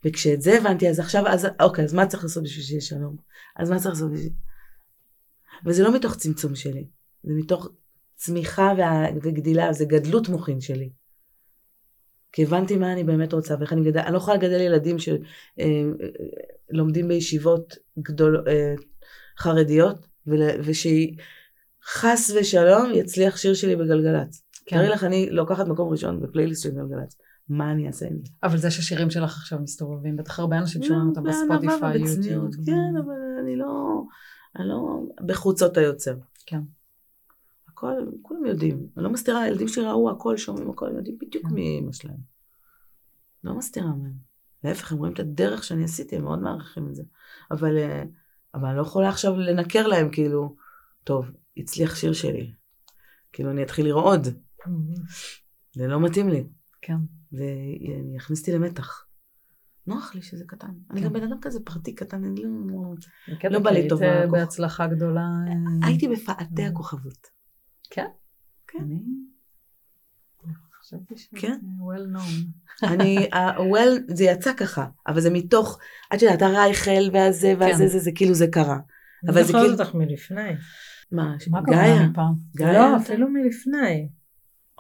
[0.08, 3.16] וכשאת זה הבנתי, אז עכשיו, אז אוקיי, אז מה צריך לעשות בשביל שיהיה שלום?
[3.56, 4.32] אז מה צריך לעשות בשביל...
[5.66, 6.86] וזה לא מתוך צמצום שלי,
[7.22, 7.68] זה מתוך
[8.14, 9.06] צמיחה וה...
[9.22, 10.90] וגדילה, זה גדלות מוחין שלי.
[12.32, 14.96] כי הבנתי מה אני באמת רוצה ואיך אני גדל, אני לא יכולה לגדל ילדים
[16.70, 18.74] שלומדים בישיבות גדול, אה,
[19.38, 24.42] חרדיות, ול- ושחס ושלום יצליח שיר שלי בגלגלצ.
[24.66, 24.76] כן.
[24.76, 27.16] תראי לך, אני לוקחת מקום ראשון בפלייליסט של גלגלצ.
[27.50, 28.32] מה אני אעשה עם זה?
[28.42, 32.50] אבל זה שהשירים שלך עכשיו מסתובבים, בטח הרבה אנשים שומעים אותם בספוטיפיי, יוטיוב.
[32.66, 34.02] כן, אבל אני לא,
[34.56, 36.16] אני לא בחוצות היוצר.
[36.46, 36.60] כן.
[37.68, 38.86] הכל, כולם יודעים.
[38.96, 41.54] אני לא מסתירה, הילדים שלי ראו הכל, שומעים הכל, יודעים בדיוק כן.
[41.54, 42.20] מי אמא שלהם.
[43.44, 44.14] לא מסתירה מהם.
[44.64, 47.02] להפך, הם רואים את הדרך שאני עשיתי, הם מאוד מעריכים את זה.
[47.50, 48.02] אבל, אה,
[48.54, 50.56] אבל אני לא יכולה עכשיו לנקר להם, כאילו,
[51.04, 52.52] טוב, הצליח שיר שלי.
[53.32, 54.26] כאילו, אני אתחיל לרעוד.
[55.74, 56.44] זה לא מתאים לי.
[56.82, 56.96] כן.
[57.32, 59.06] ואני אותי למתח.
[59.86, 60.72] נוח לי שזה קטן.
[60.90, 61.06] אני כן.
[61.06, 62.94] גם בן אדם כזה פרטי קטן, אני לא...
[63.50, 64.00] לא בא לי היית, טוב.
[64.30, 65.26] בהצלחה גדולה.
[65.82, 66.68] הייתי בפאתי אה.
[66.68, 67.26] הכוכבות.
[67.90, 68.06] כן?
[68.68, 68.84] כן.
[70.44, 71.58] אני חשבתי שזה כן.
[71.80, 72.86] well known.
[72.92, 73.28] אני,
[73.72, 75.78] well, זה יצא ככה, אבל זה מתוך,
[76.14, 77.88] את יודעת, הרייכל והזה והזה, כן.
[77.88, 78.78] זה, זה כאילו זה קרה.
[79.28, 79.58] אבל זה כאילו...
[79.58, 80.52] כאילו- אותך מלפני.
[81.12, 81.36] מה,
[81.66, 82.08] גאיה?
[82.56, 82.90] גאיה?
[82.90, 82.96] לא?
[82.96, 84.08] אפילו מלפני.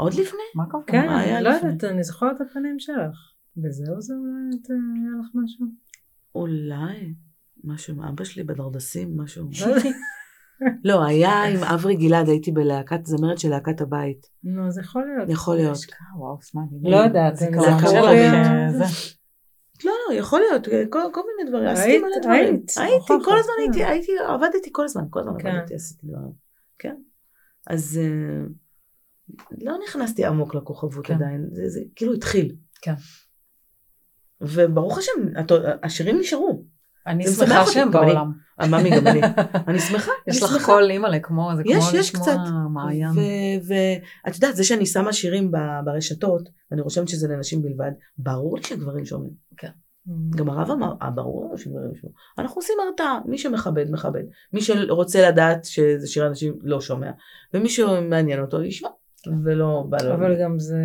[0.00, 0.40] עוד לפני?
[0.54, 0.84] מה הכוונה?
[0.86, 1.70] כן, מה היה לא לפני?
[1.70, 3.16] יודעת, אני זוכרת את הפנים שלך.
[3.64, 5.66] וזהו זה אולי את- היה לך משהו?
[6.34, 7.14] אולי.
[7.64, 9.48] משהו עם אבא שלי בדרדסים, משהו.
[9.60, 9.76] לא.
[10.84, 14.26] לא, היה עם אברי גלעד, הייתי בלהקת, זמרת של להקת הבית.
[14.44, 15.28] נו, אז יכול להיות.
[15.30, 15.72] יכול להיות.
[15.76, 16.90] השקעה, וואו, סמאלי.
[16.90, 17.66] לא יודעת, זה קרוב.
[17.94, 18.68] אה.
[19.84, 22.44] לא, לא, יכול להיות, כל, כל מיני דברים, עשיתי מלא דברים.
[22.54, 23.82] היית, הייתי, כל הזמן.
[23.86, 25.48] הייתי, עבדתי כל הזמן, כל הזמן כן.
[25.48, 26.32] עבדתי, עשיתי דברים.
[26.78, 26.96] כן.
[27.66, 28.46] אז אה,
[29.62, 31.14] לא נכנסתי עמוק לכוכבות כן.
[31.14, 32.54] עדיין, זה, זה כאילו התחיל.
[32.82, 32.94] כן.
[34.40, 35.10] וברוך השם,
[35.82, 36.64] השירים נשארו.
[37.06, 37.92] אני שמחה שהם אני.
[37.92, 38.32] בעולם.
[38.60, 39.20] אה, ממי גם אני.
[39.68, 40.64] אני שמחה, אני יש לך.
[40.64, 42.36] קול אימא'לה, כמו, זה כמו יש, יש לשמוע קצת.
[42.70, 43.10] מעיין.
[43.66, 45.52] ואת יודעת, זה שאני שמה שירים
[45.84, 49.50] ברשתות, ואני רושמת שזה לנשים בלבד, ברור לי שגברים שומעים.
[50.36, 52.12] גם הרב אמר, אה, ברור לנו שגברים ישמעו.
[52.38, 54.22] אנחנו עושים הרתעה, מי שמכבד, מכבד.
[54.52, 57.10] מי שרוצה לדעת שזה שיר אנשים לא שומע,
[57.54, 58.88] ומי שמעניין אותו ישמע,
[59.44, 60.14] ולא בא לו.
[60.14, 60.82] אבל גם זה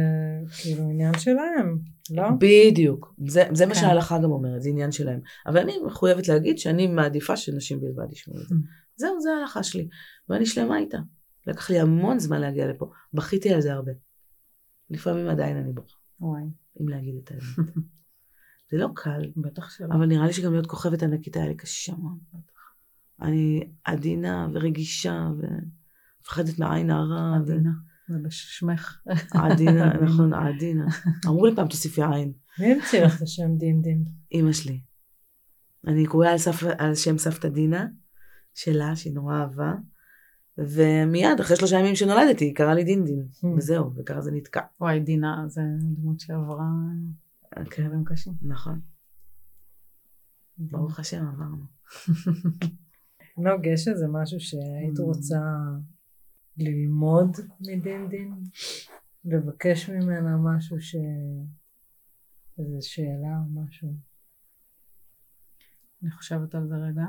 [0.62, 1.78] כאילו עניין שלהם,
[2.12, 2.24] לא?
[2.40, 3.80] בדיוק, זה, זה מה כן.
[3.80, 5.20] שההלכה גם אומרת, זה עניין שלהם.
[5.48, 8.56] אבל אני מחויבת להגיד שאני מעדיפה שנשים בלבד ישמעו את זה.
[8.56, 8.57] Mm.
[8.95, 9.88] זהו, זה ההלכה שלי,
[10.30, 10.98] ואני שלמה איתה.
[11.48, 13.91] לקח לי המון זמן להגיע לפה, בכיתי על זה הרבה.
[14.90, 16.44] לפעמים עדיין אני בוכה, וואי,
[16.82, 17.68] אם להגיד את האמת.
[18.72, 19.88] זה לא קל, בטח שלא.
[19.88, 22.20] אבל נראה לי שגם להיות כוכבת ענקית היה לי קשה מאוד.
[23.22, 27.32] אני עדינה ורגישה ומפחדת מעין הרע.
[27.32, 27.72] ו- עדינה,
[28.10, 29.02] זה בשמך.
[29.34, 30.86] עדינה, נכון, עדינה.
[31.27, 32.34] אמרו לי פעם תוסיפי עין.
[32.60, 34.06] מי המציא לך את השם דים דים?
[34.32, 34.80] אימא שלי.
[35.88, 37.88] אני קרויה על, סף, על שם סבתא דינה,
[38.53, 39.73] שלה, שהיא נורא אהבה,
[40.57, 43.48] ומיד, אחרי שלושה ימים שנולדתי, היא קראה לי דין דין, Hmm.
[43.57, 44.61] וזהו, וככה זה נתקע.
[44.82, 46.65] וואי, דינה, זה דמות שעברה
[47.69, 48.34] כן, דברים קשים.
[48.41, 48.80] נכון.
[50.57, 51.65] ברוך השם, עברנו.
[53.45, 54.99] נוג, יש איזה משהו שהיית.
[54.99, 55.40] רוצה
[56.57, 58.34] ללמוד מדין דין?
[59.26, 60.95] לבקש ממנה משהו ש...
[62.60, 63.94] איזה שאלה או משהו?
[66.03, 67.06] אני חושבת על זה רגע.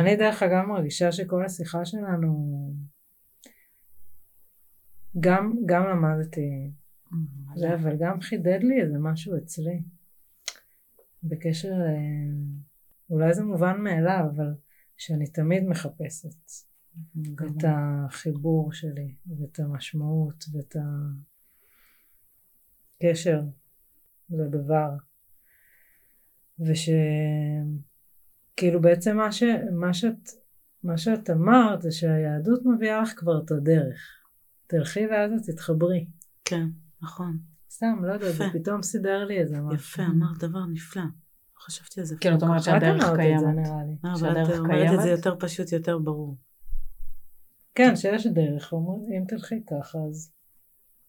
[0.00, 2.74] אני דרך אגב מרגישה שכל השיחה שלנו
[5.20, 6.70] גם, גם למדתי
[7.54, 9.82] זה, אבל גם חידד לי איזה משהו אצלי.
[11.22, 12.56] בקשר, אה,
[13.10, 14.54] אולי זה מובן מאליו, אבל
[14.96, 16.69] שאני תמיד מחפשת
[17.46, 20.76] את החיבור שלי, ואת המשמעות, ואת
[22.96, 23.40] הקשר
[24.30, 24.90] לדבר.
[28.58, 29.42] ושכאילו בעצם מה, ש,
[29.72, 30.30] מה, שאת,
[30.84, 34.20] מה שאת אמרת זה שהיהדות מביאה לך כבר את הדרך.
[34.66, 36.06] תלכי ואז את תתחברי.
[36.44, 36.66] כן,
[37.02, 37.38] נכון.
[37.70, 38.44] סתם, לא יודעת, זה.
[38.52, 39.74] פתאום סידר לי איזה משהו.
[39.74, 41.02] יפה, אמרת דבר נפלא.
[41.02, 42.16] לא חשבתי על זה.
[42.16, 43.44] כאילו, את אומרת שהדרך אמרת את זה קיימת.
[43.56, 43.96] נראה לי.
[44.04, 45.18] לא, אבל שהדרך את אומרת את זה קיימת?
[45.18, 46.36] יותר פשוט, יותר ברור.
[47.74, 50.32] כן, שיש דרך, אומרים, אם תלכי ככה אז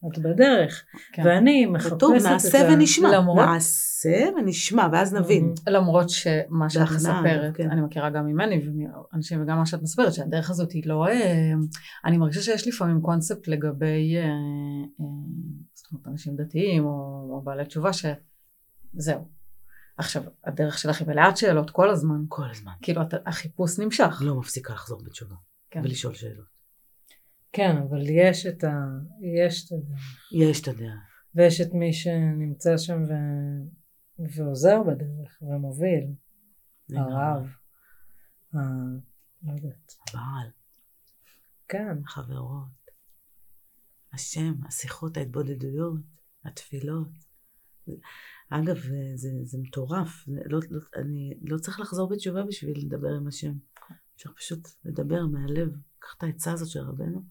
[0.06, 0.84] את בדרך.
[1.12, 1.22] כן.
[1.26, 2.30] ואני מחפשת את כתוב, ה...
[2.32, 3.10] נעשה ונשמע.
[3.12, 5.54] למרות- נעשה ונשמע, ואז נבין.
[5.68, 7.70] למרות שמה שאת בהכנעה, מספרת, כן.
[7.70, 11.06] אני מכירה גם ממני ומאנשים וגם מה שאת מספרת, שהדרך הזאת היא לא...
[11.08, 11.52] אה,
[12.04, 15.06] אני מרגישה שיש לפעמים קונספט לגבי, אה, אה,
[15.74, 16.90] זאת אומרת, אנשים דתיים או,
[17.30, 19.28] או בעלי תשובה, שזהו.
[19.96, 22.24] עכשיו, הדרך שלך היא מלאת שאלות כל הזמן.
[22.28, 22.72] כל הזמן.
[22.82, 24.22] כאילו, החיפוש נמשך.
[24.24, 25.34] לא מפסיקה לחזור בתשובה.
[25.70, 25.80] כן.
[25.84, 26.51] ולשאול שאלות.
[27.52, 28.70] כן, אבל יש את ה...
[29.38, 30.32] יש את הדרך.
[30.32, 31.12] יש את הדרך.
[31.34, 33.12] ויש את מי שנמצא שם ו...
[34.36, 36.14] ועוזר בדרך ומוביל.
[36.90, 37.46] הרב.
[38.54, 38.58] ה...
[39.42, 39.92] לא יודעת.
[40.08, 40.50] הבעל,
[41.68, 42.02] כן.
[42.04, 42.90] החברות,
[44.12, 46.00] השם, השיחות, ההתבודדויות,
[46.44, 47.08] התפילות.
[48.50, 48.76] אגב,
[49.14, 50.24] זה, זה מטורף.
[50.26, 53.52] זה לא, לא, אני לא צריך לחזור בתשובה בשביל לדבר עם השם.
[54.16, 55.68] אפשר פשוט לדבר מהלב,
[55.98, 57.22] קח את העצה הזאת של רבנו,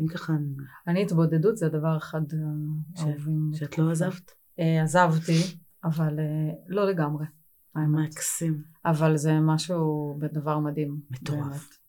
[0.00, 0.32] אם ככה,
[0.86, 2.38] אני התבודדות זה הדבר אחד אה,
[2.96, 3.50] ש- האהובים.
[3.54, 5.38] שאת לא עזבת, אה, עזבתי,
[5.84, 6.24] אבל אה,
[6.66, 7.26] לא לגמרי,
[7.74, 8.08] האמת.
[8.08, 11.00] מקסים, אבל זה משהו, דבר מדהים.
[11.10, 11.38] מטורף.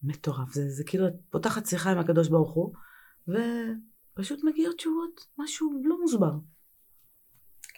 [0.01, 0.17] באמת.
[0.17, 2.73] מטורף, זה, זה כאילו, את פותחת שיחה עם הקדוש ברוך הוא,
[3.27, 6.33] ופשוט מגיעות תשובות, משהו לא מוסבר.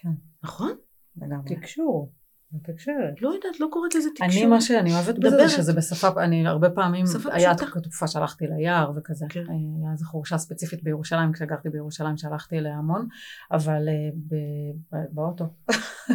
[0.02, 0.10] כן.
[0.44, 0.72] נכון?
[1.18, 1.56] לגמרי.
[1.56, 2.14] תקשור.
[2.54, 3.22] מתקשרת.
[3.22, 4.32] לא יודעת, לא קוראת לזה תקשורת.
[4.32, 5.38] אני, מה שאני אוהבת בזה.
[5.38, 7.56] זה שזה בשפה, אני הרבה פעמים, היה.
[7.56, 9.44] תקופה שהלכתי ליער וכזה, כן.
[9.50, 13.08] היה איזו חורשה ספציפית בירושלים, כשגרתי בירושלים שהלכתי אליה המון,
[13.52, 13.94] אבל אה,
[14.28, 15.46] ב- ב- באוטו.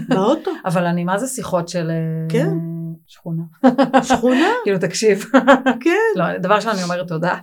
[0.08, 2.48] באוטו, אבל אני, מה זה שיחות של אה, כן.
[3.06, 3.42] שכונה?
[4.02, 5.24] שכונה, כאילו, תקשיב.
[5.80, 5.90] כן.
[6.16, 7.38] לא, דבר ראשון אני אומרת תודה.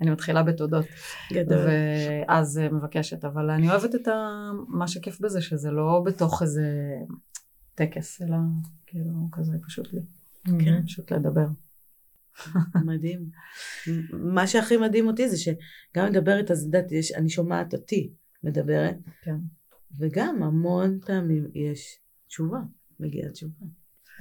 [0.00, 0.84] אני מתחילה בתודות,
[1.32, 1.58] גדול.
[1.58, 4.12] ואז אה, מבקשת, אבל אני אוהבת את ה...
[4.68, 6.62] מה שכיף בזה, שזה לא בתוך איזה
[7.76, 8.36] טקס, אלא
[8.86, 10.00] כאילו כזה פשוט לי.
[10.64, 10.82] כן.
[10.86, 11.46] פשוט לדבר.
[12.84, 13.30] מדהים.
[14.12, 18.10] מה שהכי מדהים אותי זה שגם מדברת, אז את יודעת, יש- אני שומעת אותי
[18.44, 19.36] מדברת, כן.
[19.98, 21.98] וגם המון פעמים יש
[22.28, 22.58] תשובה,
[23.00, 23.66] מגיעה תשובה.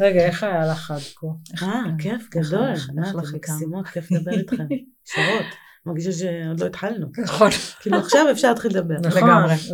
[0.01, 1.27] רגע, איך היה לך עד כה?
[1.65, 1.81] אה.
[1.99, 2.67] כיף, גדול.
[2.67, 3.33] איך- לך?
[3.33, 4.67] מקסימות, כיף לדבר איתכם.
[5.13, 5.45] שרות.
[5.85, 7.07] מרגישה שעוד לא התחלנו.
[7.23, 7.49] נכון.
[7.81, 8.95] כאילו עכשיו אפשר להתחיל לדבר.
[9.07, 9.29] נכון.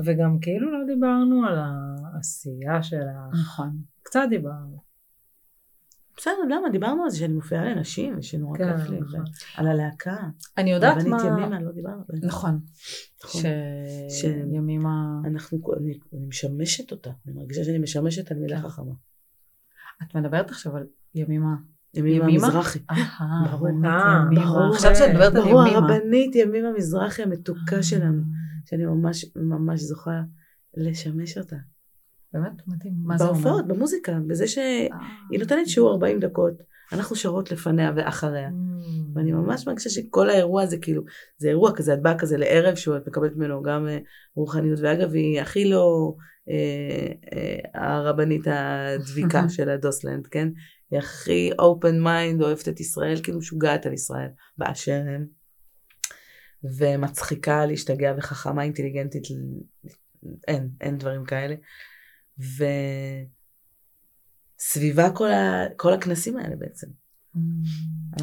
[0.06, 1.56] וגם כאילו לא דיברנו על
[2.22, 3.42] העשייה שלך.
[3.42, 3.78] נכון.
[4.04, 4.78] קצת דיברנו.
[6.18, 6.70] בסדר, למה?
[6.72, 9.00] דיברנו על זה שאני מופיעה לנשים, ושנורא כן, כיף לי.
[9.00, 9.24] נכון.
[9.58, 10.18] על הלהקה.
[10.58, 11.24] אני יודעת רבנית מה...
[11.28, 12.04] ימימה, לא דיברנו.
[12.10, 12.28] על זה.
[12.28, 12.60] נכון.
[13.24, 13.42] נכון.
[14.10, 15.20] ש- שימימה...
[15.26, 17.10] אנחנו, אני, אני משמשת אותה.
[17.28, 18.70] אני מרגישה שאני משמשת על מילה כן.
[18.70, 18.94] חכמה.
[20.04, 20.84] את מדברת עכשיו על
[21.16, 21.56] ימימה.
[21.94, 22.48] ימימה ימימה?
[22.48, 22.80] מזרחי.
[22.80, 23.70] ברור.
[23.70, 24.44] רבנית אה.
[24.44, 24.76] ברור.
[24.76, 25.78] חשבתי שאת מדברת על ברור, ימימה.
[25.78, 28.22] הרבנית ימימה מזרחי המתוקה אה, שלנו,
[28.66, 30.22] שאני ממש ממש זוכה
[30.78, 31.56] לשמש אותה.
[32.34, 32.94] באמת מדהים.
[33.04, 33.34] מה זה אומר?
[33.34, 34.90] בהופעות, במוזיקה, בזה שהיא
[35.34, 35.40] אה.
[35.40, 36.54] נותנת שיעור 40 דקות,
[36.92, 38.50] אנחנו שרות לפניה ואחריה.
[39.14, 41.04] ואני ממש מרגישה שכל האירוע הזה כאילו,
[41.38, 43.98] זה אירוע כזה, את באה כזה לערב שאת מקבלת ממנו גם אה,
[44.36, 46.14] רוחניות, ואגב היא הכי לא
[46.50, 50.48] אה, אה, הרבנית הדביקה של הדוסלנד, כן?
[50.92, 55.26] היא הכי open mind, אוהבת את ישראל, כאילו משוגעת על ישראל, באשר הם.
[56.78, 59.24] ומצחיקה להשתגע וחכמה אינטליגנטית,
[60.48, 61.56] אין, אין דברים כאלה.
[64.60, 66.88] וסביבה כל, ה, כל הכנסים האלה בעצם.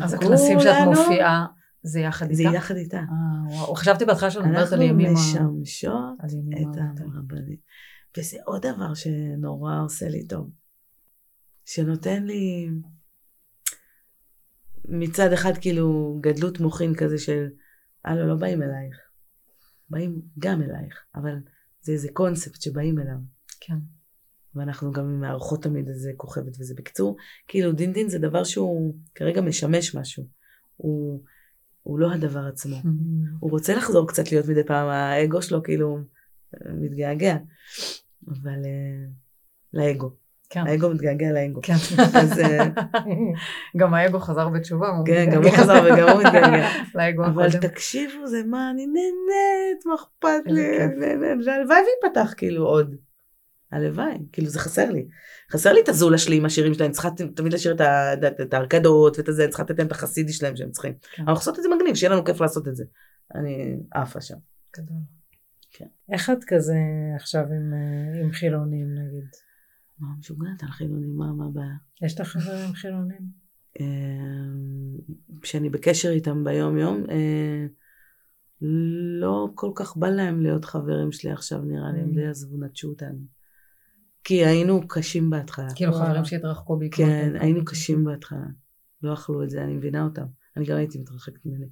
[0.02, 1.46] אז אנחנו הכנסים שאת כולנו- מופיעה,
[1.82, 2.54] זה יחד זה איתה?
[2.56, 2.96] יחד איתה.
[2.96, 3.04] אה,
[3.56, 3.74] וואו.
[3.74, 5.12] חשבתי בהתחלה שאת מדברת אנחנו על ימימה.
[5.12, 6.70] משמשות על ימימה.
[6.94, 7.60] את הרבנית.
[8.18, 10.50] וזה עוד דבר שנורא עושה לי טוב.
[11.64, 12.68] שנותן לי
[14.84, 17.46] מצד אחד כאילו גדלות מוחין כזה של,
[18.04, 18.96] הלו, לא באים אלייך.
[19.90, 21.34] באים גם אלייך, אבל
[21.80, 23.16] זה איזה קונספט שבאים אליו.
[23.60, 23.74] כן.
[24.58, 26.74] ואנחנו גם מארחות תמיד איזה כוכבת וזה.
[26.76, 27.16] בקיצור,
[27.48, 30.24] כאילו דין דין זה דבר שהוא כרגע משמש משהו.
[30.76, 31.22] הוא,
[31.82, 32.76] הוא לא הדבר עצמו.
[33.40, 35.98] הוא רוצה לחזור קצת להיות מדי פעם, האגו שלו כאילו
[36.66, 37.36] מתגעגע.
[38.28, 39.06] אבל אה,
[39.72, 40.10] לאגו.
[40.50, 40.66] כן.
[40.66, 41.60] האגו מתגעגע לאגו.
[41.62, 41.74] כן.
[42.14, 42.64] אז אה,
[43.78, 44.88] גם האגו חזר בתשובה.
[45.06, 45.42] כן, גם.
[45.42, 46.68] הוא חזר וגם הוא מתגעגע.
[46.94, 47.68] לאגו אבל הקודם.
[47.68, 50.78] תקשיבו, זה מה, אני נהנית, מה אכפת לי,
[51.46, 52.96] והלוואי וייפתח כאילו עוד.
[53.72, 55.08] הלוואי, כאילו זה חסר לי.
[55.52, 58.54] חסר לי את הזולה שלי עם השירים שלהם, צריכה תמיד לשיר את ה- את- את
[58.54, 60.92] הארקדות ואת הזה, צריכה לתת להם את החסידי שלהם שהם צריכים.
[61.14, 61.22] כן.
[61.22, 62.84] אנחנו עושות את זה מגניב, שיהיה לנו כיף לעשות את זה.
[63.34, 64.36] אני עפה שם.
[64.76, 64.96] גדול.
[66.12, 66.74] איך את כזה
[67.16, 69.24] עכשיו עם, אה, עם חילונים נגיד?
[69.98, 71.74] מה משוגעת על חילונים, מה מה הבעיה?
[72.02, 73.20] יש לך חברים חילונים?
[73.80, 73.84] אה,
[75.44, 77.66] שאני בקשר איתם ביום יום, אה,
[79.20, 82.14] לא כל כך בא להם להיות חברים שלי עכשיו, נראה לי, הם Mm.
[82.14, 83.18] די עזבו, נטשו אותנו.
[84.28, 85.68] כי היינו קשים בהתחלה.
[85.74, 85.92] כאילו.
[85.92, 87.06] חברים שהתרחקו בעקבות.
[87.06, 87.36] כן.
[87.40, 88.46] היינו קשים בהתחלה.
[89.02, 90.26] לא אכלו את זה, אני מבינה אותם.
[90.56, 91.66] אני גם הייתי מתרחקת ממני.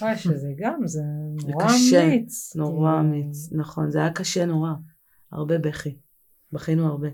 [0.00, 1.00] וואי, שזה גם, זה
[1.48, 2.56] נורא אמיץ.
[2.56, 3.00] נורא כאילו.
[3.00, 4.70] אמיץ, נכון, זה היה קשה נורא.
[5.32, 5.98] הרבה בכי.
[6.52, 7.08] בכינו הרבה.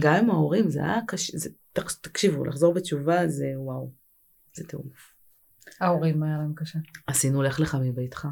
[0.00, 1.38] גם עם ההורים, זה היה קשה,
[2.00, 3.92] תקשיבו, לחזור בתשובה זה וואו.
[4.54, 5.14] זה טירוף.
[5.80, 6.78] ההורים היה להם קשה.
[7.06, 8.28] עשינו לך לך מביתך.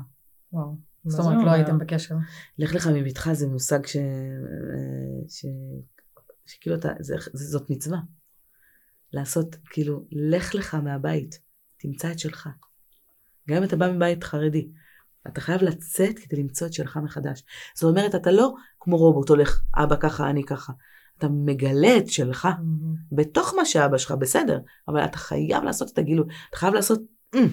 [0.52, 0.89] וואו.
[1.04, 1.50] זאת אומרת, לא?
[1.50, 2.14] הייתם בקשר.
[2.58, 3.96] לך לך מביתך זה מושג ש...
[5.28, 5.46] ש...
[6.46, 7.98] שכאילו אתה, זה, זה, זאת מצווה.
[9.12, 11.40] לעשות, כאילו, לך לך מהבית,
[11.78, 12.48] תמצא את שלך.
[13.48, 14.68] גם אם אתה בא מבית חרדי,
[15.28, 17.44] אתה חייב לצאת כדי למצוא את שלך מחדש.
[17.74, 20.72] זאת אומרת, אתה לא כמו רובוט הולך, אבא ככה, אני ככה.
[21.18, 22.94] אתה מגלה את שלך מהמם.
[23.12, 27.00] בתוך מה שאבא שלך, בסדר, אבל אתה חייב לעשות את הגילוי, אתה חייב לעשות
[27.34, 27.48] "אמ",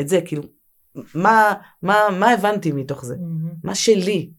[0.00, 0.42] את זה, כאילו,
[1.14, 1.52] מה,
[1.82, 3.16] מה, מה הבנתי מתוך זה?
[3.16, 3.54] מהמם.
[3.64, 4.30] מה שלי.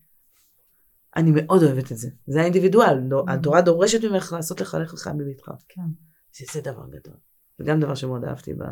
[1.15, 2.09] אני מאוד אוהבת את זה.
[2.27, 2.99] זה האינדיבידואל.
[2.99, 3.31] נו, Mm.
[3.31, 5.51] התורה דורשת ממך לעשות לך לך בביתך.
[5.69, 5.81] כן.
[6.37, 7.17] זה, זה דבר גדול.
[7.57, 8.63] זה גם דבר שמאוד אהבתי ב...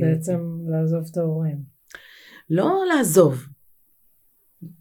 [0.00, 1.62] בעצם לעזוב את ההורים.
[2.50, 3.46] לא לעזוב,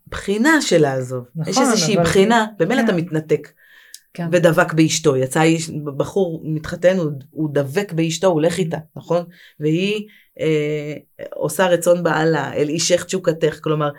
[0.08, 1.26] בחינה של לעזוב.
[1.36, 2.86] נכון, יש איזושהי בחינה, במילא כן.
[2.88, 3.48] אתה מתנתק.
[4.16, 4.28] כן.
[4.32, 5.16] ודבק באשתו.
[5.16, 9.26] יצא איש, בחור מתחתן, הוא, הוא דבק באשתו, הוא הולך איתה, נכון?
[9.60, 10.08] והיא
[10.40, 10.94] אה,
[11.34, 13.90] עושה רצון בעלה, אל אישך תשוקתך, כלומר,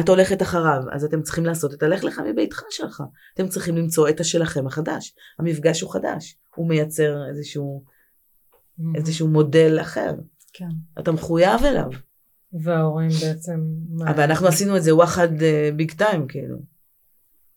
[0.00, 3.02] את הולכת אחריו, אז אתם צריכים לעשות את הלך לך מביתך שלך.
[3.34, 5.14] אתם צריכים למצוא את השלכם החדש.
[5.38, 7.84] המפגש הוא חדש, הוא מייצר איזשהו,
[8.94, 10.14] איזשהו מודל אחר.
[10.52, 10.68] כן.
[10.98, 11.90] אתה מחויב אליו.
[12.52, 13.60] וההורים בעצם...
[14.06, 15.28] אבל אנחנו עשינו את זה וואחד
[15.76, 16.56] ביג טיים, כאילו.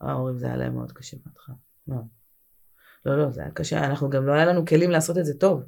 [0.02, 1.65] ההורים זה היה להם מאוד קשה בהתחלה.
[1.88, 2.08] מאוד.
[3.06, 3.86] לא, לא, זה היה קשה.
[3.86, 5.64] אנחנו גם לא היה לנו כלים לעשות את זה טוב.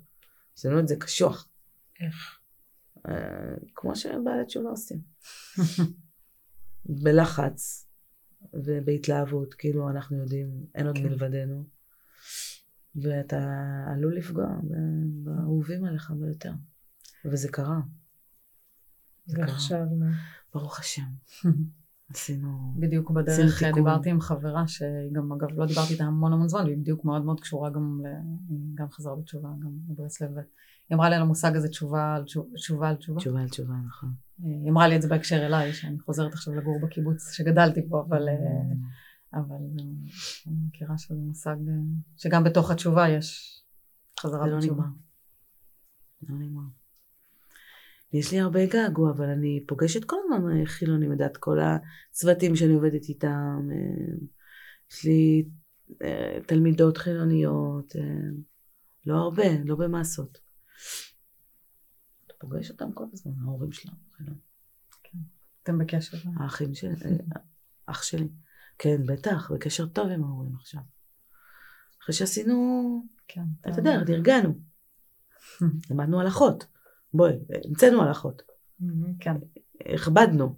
[0.57, 1.49] עשינו את זה קשוח.
[1.99, 2.39] איך?
[3.07, 5.01] אה, כמו שבעלי תשובה עושים.
[7.03, 7.87] בלחץ
[8.53, 11.03] ובהתלהבות, כאילו אנחנו יודעים, אין עוד כן.
[11.03, 11.63] מלבדנו.
[12.95, 13.39] ואתה
[13.93, 14.47] עלול לפגוע
[15.23, 16.51] באהובים עליך ביותר.
[17.25, 17.79] וזה קרה,
[19.25, 19.45] זה קרה.
[19.45, 20.11] ועכשיו מה?
[20.53, 21.07] ברוך השם.
[22.09, 22.73] עשינו...
[22.79, 23.63] בדיוק בדרך.
[23.73, 27.39] דיברתי עם חברה שגם אגב לא דיברתי איתה המון המון זמן והיא בדיוק מאוד מאוד
[27.39, 28.07] קשורה גם ל...
[28.75, 30.45] גם חזרה בתשובה גם בברסלב והיא
[30.93, 33.19] אמרה לי על המושג הזה תשובה על תשובה, תשובה על תשובה.
[33.19, 34.09] תשובה על תשובה, נכון.
[34.39, 38.29] היא אמרה לי את זה בהקשר אליי שאני חוזרת עכשיו לגור בקיבוץ שגדלתי בו אבל,
[38.29, 38.35] אה,
[39.33, 39.83] אבל אה,
[40.47, 41.73] אני מכירה שזה מושג אה,
[42.17, 43.61] שגם בתוך התשובה יש
[44.19, 44.83] חזרה לא בתשובה.
[46.29, 46.61] לא נגמר.
[48.13, 52.73] יש לי הרבה געגוע, אבל אני פוגשת כל הזמן אה, חילונים, יודעת, כל הצוותים שאני
[52.73, 53.69] עובדת איתם.
[53.71, 54.15] אה,
[54.91, 55.45] יש לי
[56.01, 57.93] אה, תלמידות חילוניות,
[59.05, 60.37] לא הרבה, לא במסות.
[62.25, 64.47] אתה פוגש אותם כל הזמן, ההורים שלנו, חילונים.
[65.63, 66.17] אתם בקשר.
[66.35, 66.91] האחים שלי,
[67.85, 68.27] אח שלי.
[68.77, 70.81] כן, בטח, בקשר טוב עם ההורים עכשיו.
[72.03, 73.41] אחרי שעשינו כן.
[73.61, 74.53] אתה יודע, נרגענו.
[75.89, 76.76] למדנו הלכות.
[77.13, 77.33] בואי,
[77.65, 78.41] המצאנו הלכות.
[79.19, 79.35] כן.
[79.93, 80.55] הכבדנו.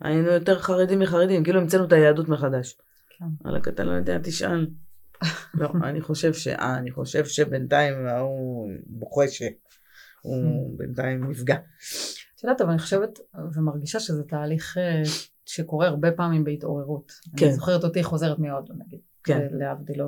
[0.00, 2.76] היינו יותר חרדים מחרדים, כאילו המצאנו את היהדות מחדש.
[3.18, 3.24] כן.
[3.44, 4.66] וואלכ, אתה לא יודע, תשאל.
[5.54, 6.48] לא, אני חושב ש...
[6.48, 11.56] אה, אני חושב שבינתיים ההוא בוכה שהוא בינתיים נפגע.
[12.34, 13.18] את יודעת, אבל אני חושבת
[13.54, 15.02] ומרגישה שזה תהליך אה,
[15.46, 17.12] שקורה הרבה פעמים בהתעוררות.
[17.36, 17.46] כן.
[17.46, 19.00] אני זוכרת אותי חוזרת מהודו נגיד.
[19.24, 19.48] כן.
[19.50, 20.02] להבדיל,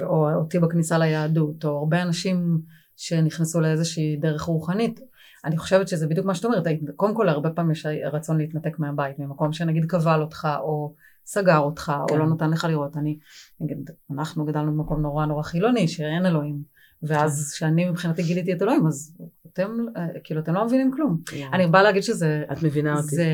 [0.00, 2.60] או אותי בכניסה ליהדות, או הרבה אנשים
[2.96, 5.00] שנכנסו לאיזושהי דרך רוחנית.
[5.44, 6.64] אני חושבת שזה בדיוק מה שאת אומרת,
[6.96, 10.94] קודם כל הרבה פעמים יש רצון להתנתק מהבית, ממקום שנגיד קבל אותך, או
[11.26, 12.14] סגר אותך, כן.
[12.14, 12.96] או לא נתן לך לראות.
[12.96, 13.18] אני,
[13.60, 16.76] נגיד, אנחנו גדלנו במקום נורא נורא חילוני, שאין אלוהים.
[17.02, 19.16] ואז כשאני מבחינתי גיליתי את אלוהים, אז
[19.52, 21.20] אתם, אה, כאילו, אתם לא מבינים כלום.
[21.52, 23.16] אני באה להגיד שזה, את מבינה אותי.
[23.16, 23.26] זה,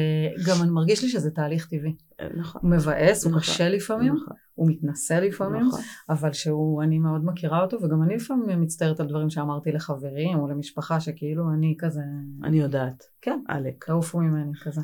[0.48, 1.94] גם אני מרגיש לי שזה תהליך טבעי.
[2.36, 2.60] נכון.
[2.64, 3.42] הוא מבאס, הוא נכון.
[3.42, 5.80] קשה לפעמים, נכון, הוא מתנשא לפעמים, נכון.
[6.10, 10.48] אבל שהוא, אני מאוד מכירה אותו, וגם אני לפעמים מצטערת על דברים שאמרתי לחברים או
[10.48, 12.02] למשפחה, שכאילו אני כזה,
[12.44, 13.04] אני יודעת.
[13.22, 13.40] כן.
[13.48, 13.84] עלק.
[13.84, 14.80] תעופו ממני כזה.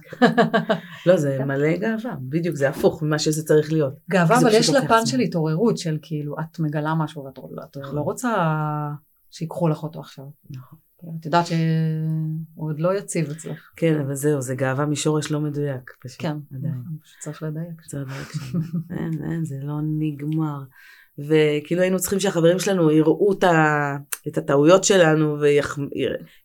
[1.06, 1.48] לא, זה כן.
[1.48, 2.16] מלא גאווה.
[2.20, 3.94] בדיוק, זה הפוך ממה שזה צריך להיות.
[4.10, 5.06] גאווה, אבל יש לה פן.
[5.06, 7.96] של התעוררות, של כאילו, את מגלה משהו ואת את נכון.
[7.96, 8.28] לא רוצה
[9.30, 10.24] שיקחו לך אותו עכשיו.
[10.50, 10.87] נכון.
[11.20, 11.58] את יודעת שהוא
[12.56, 13.70] עוד לא יציב אצלך.
[13.76, 15.90] כן, אבל זהו, זה גאווה משורש לא מדויק.
[16.00, 16.22] פשוט.
[16.22, 16.74] כן, עדיין.
[16.74, 17.80] נכון, פשוט צריך לדייק.
[17.80, 18.58] קצת לדייק שם.
[18.98, 20.58] אין, אין, זה לא נגמר.
[21.18, 23.32] וכאילו היינו צריכים שהחברים שלנו יראו
[24.28, 25.36] את, הטעויות שלנו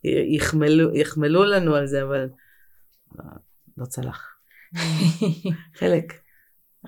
[0.04, 2.30] ויחמלו לנו על זה, אבל
[3.16, 3.26] לא,
[3.78, 4.36] לא צלח.
[5.80, 6.14] חלק,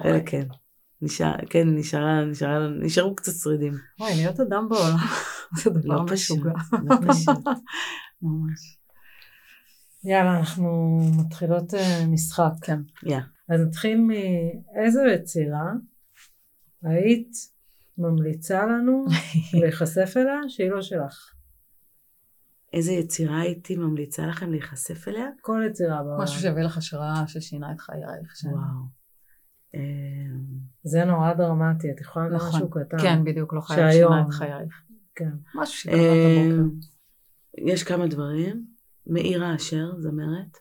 [0.04, 0.48] חלק כן.
[1.02, 3.74] נשאר, כן, נשארה, נשארה, נשארו קצת שרידים.
[4.00, 4.98] וואי, להיות אדם בעולם
[5.64, 6.52] זה דבר לא משוגע.
[6.84, 7.46] לא פשוט.
[8.22, 8.78] ממש.
[10.04, 12.52] יאללה, אנחנו מתחילות אה, משחק.
[12.62, 12.80] כן.
[13.06, 13.20] יא.
[13.50, 15.72] אז נתחיל מאיזו יצירה
[16.84, 17.32] היית
[17.98, 19.06] ממליצה לנו
[19.62, 21.32] להיחשף אליה שהיא לא שלך?
[22.74, 25.26] איזה יצירה הייתי ממליצה לכם להיחשף אליה?
[25.42, 26.22] כל יצירה בעולם.
[26.22, 28.44] משהו שהביא לך השראה ששינה את חייך.
[28.46, 29.05] וואו.
[29.76, 30.46] אמ,
[30.84, 32.50] זה נורא דרמטי, את יכולה לומר נכון.
[32.56, 32.98] משהו קטן.
[33.02, 34.82] כן, בדיוק, לא שהיום- שינה את חייך.
[35.16, 35.30] כן.
[35.56, 36.62] משהו שקרה את הבוקר.
[36.62, 36.70] אמ,
[37.72, 38.66] יש כמה דברים.
[39.08, 40.58] מאירה אשר, זמרת.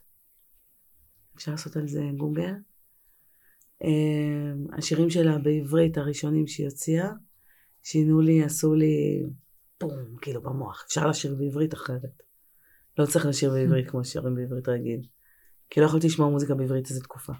[1.36, 2.52] אפשר לעשות על זה גוגל.
[3.84, 7.10] אמ, השירים שלה בעברית הראשונים שהיא הוציאה,
[7.82, 9.22] שינו לי, עשו לי
[9.80, 10.84] בום, כאילו במוח.
[10.86, 12.22] אפשר לשיר בעברית אחרת.
[12.98, 15.00] לא צריך לשיר בעברית כמו שירים בעברית רגיל.
[15.70, 17.32] כי לא יכולתי לשמוע מוזיקה בעברית איזה תקופה.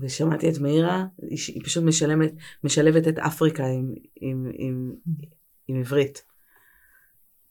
[0.00, 2.32] ושמעתי את מאירה, היא, פשוט משלמת,
[2.64, 4.94] משלבת את אפריקה עם, עם, עם,
[5.68, 6.24] עם עברית.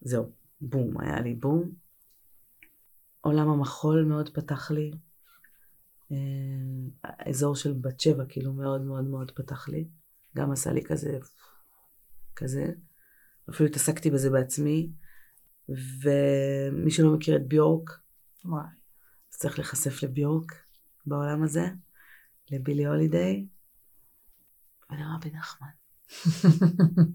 [0.02, 1.72] זהו, בום, היה לי בום.
[3.22, 4.92] עולם המחול מאוד פתח לי.
[6.12, 6.18] אה,
[7.04, 9.88] האזור של בת שבע כאילו מאוד מאוד מאוד פתח לי.
[10.38, 11.20] גם עשה לי כזה,
[12.36, 12.66] כזה.
[13.50, 14.92] אפילו התעסקתי בזה בעצמי.
[15.70, 17.90] ומי שלא מכיר את ביורק,
[18.46, 18.64] וואי.
[19.32, 20.54] אז צריך להיחשף לביורק
[21.06, 21.68] בעולם הזה,
[22.52, 23.46] לבילי הולידיי,
[24.92, 25.68] ולרבי נחמן.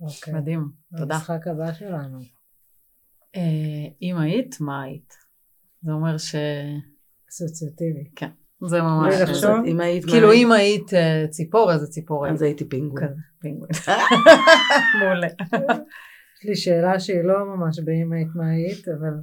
[0.00, 0.34] אוקיי.
[0.34, 0.68] מדהים,
[0.98, 1.14] תודה.
[1.14, 2.18] המשחק הבא שלנו.
[3.36, 5.14] אה, אם היית, מה היית?
[5.82, 6.34] זה אומר ש...
[7.30, 8.10] אסוציאטיבי.
[8.66, 9.14] זה ממש...
[9.66, 10.04] אם היית...
[10.04, 12.36] כאילו אם היית אה, ציפור, איזה ציפור היית?
[12.36, 13.08] אז הייתי פינגווין.
[13.38, 13.70] פינגווין.
[15.00, 15.28] מעולה.
[16.38, 19.14] יש לי שאלה שהיא לא ממש באם היית מה היית, אבל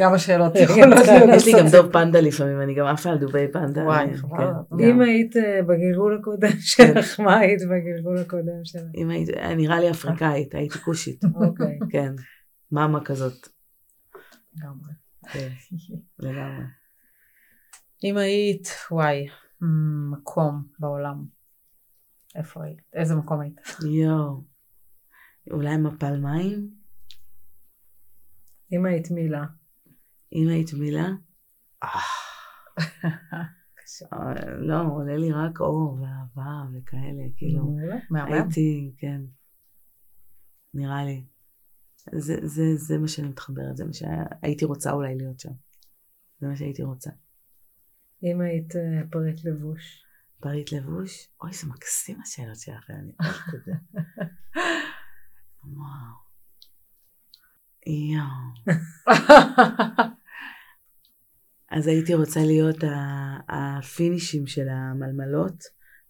[0.00, 1.14] גם השאלות כן, יכולות כן.
[1.14, 3.84] להיות יש לי גם דוב פנדה לפעמים, אני גם עפה על דובי פנדה.
[3.84, 4.52] וואי, חבל.
[4.78, 4.84] כן.
[4.84, 8.82] אם היית אה, בגלגול הקודם שלך, מה היית בגלגול הקודם שלך?
[8.96, 11.24] אם היית, נראה לי אפריקאית, הייתי כושית.
[11.34, 11.78] אוקיי.
[11.90, 12.12] כן,
[12.72, 13.48] מאמה כזאת.
[14.56, 14.92] לגמרי.
[15.32, 15.48] כן.
[18.04, 19.26] אם היית, וואי,
[20.10, 21.24] מקום בעולם.
[22.36, 22.78] איפה היית?
[22.94, 23.60] איזה מקום היית?
[23.84, 24.44] יואו.
[25.50, 26.79] אולי מפל מים?
[28.72, 29.44] אם היית מילה.
[30.32, 31.08] אם היית מילה?
[34.12, 37.76] אה, לא, עולה לי רק אור ואהבה וכאלה, כאילו.
[38.10, 39.20] הייתי, כן.
[40.74, 41.24] נראה לי.
[42.12, 45.52] זה, זה, זה מה שאני מתחברת, זה מה שהייתי רוצה אולי להיות שם.
[46.40, 47.10] זה מה שהייתי רוצה.
[48.22, 50.04] אם היית אה, פריט לבוש.
[50.40, 51.28] פריט לבוש?
[51.42, 53.72] אוי, זה מקסים השאלות שלכם, אני אוהבת את זה.
[55.76, 56.29] וואו.
[57.86, 58.76] יואו.
[61.70, 62.76] אז הייתי רוצה להיות
[63.48, 65.62] הפינישים של המלמלות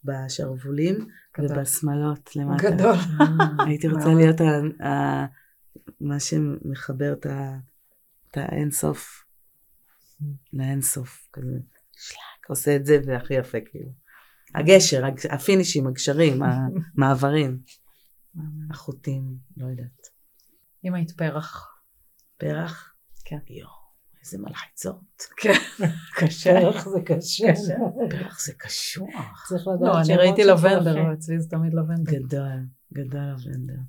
[0.03, 1.07] בשרוולים
[1.39, 1.57] גדול.
[1.57, 2.71] ובשמאלות למטה.
[2.71, 2.95] גדול.
[3.67, 4.13] הייתי רוצה.
[4.13, 5.25] להיות ה- ה-
[6.01, 7.25] מה שמחבר את
[8.37, 9.23] האינסוף
[10.53, 11.57] לאינסוף, כזה
[11.91, 13.89] שלק, עושה את זה והכי יפה כאילו.
[14.55, 17.59] הגשר, הג- הפינישים, הגשרים, המעברים,
[18.71, 19.23] החוטים,
[19.57, 20.00] לא יודעת.
[20.83, 21.67] אם היית פרח.
[22.37, 22.93] פרח?
[23.25, 23.37] כן.
[23.49, 23.69] יואו,
[24.21, 25.01] איזה מלחיצות.
[25.37, 25.53] כן.
[26.19, 26.59] קשה.
[26.61, 27.53] פרח זה קשה.
[28.09, 29.47] פרח זה קשוח.
[29.49, 31.13] צריך לדעת לא, אני ראיתי לבנדר.
[31.13, 32.11] אצלי זה תמיד לבנדר.
[32.11, 33.79] גדול, גדול לבנדר.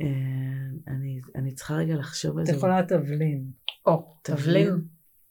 [0.00, 0.92] אה,
[1.36, 2.52] אני- צריכה רגע לחשוב על את זה.
[2.52, 3.50] יכולה תבלין.
[3.86, 4.18] או.
[4.22, 4.84] תבלין.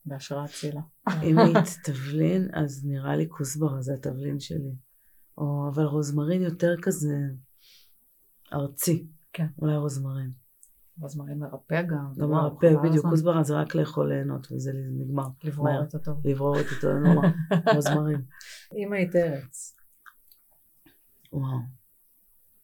[0.06, 0.82] בהשראת צילה.
[1.24, 4.76] אם היית תבלין, אז נראה לי כוסברה זה התבלין שלי.
[5.38, 7.16] או, אבל רוזמרין יותר כזה
[8.54, 9.08] ארצי.
[9.34, 9.48] כן.
[9.62, 10.32] אולי רוזמרין.
[11.00, 12.12] רוזמרין מרפא גם.
[12.18, 13.06] וואו, מרפא, בדיוק.
[13.06, 15.24] כוסברה זה רק לאכול ליהנות, וזה נגמר.
[15.44, 15.84] לברור.
[15.84, 16.28] את הטוב.
[16.28, 17.28] לברור את אותו נורא.
[17.76, 18.22] רוזמרין.
[18.78, 19.76] אם היית ארץ.
[21.34, 21.58] וואו.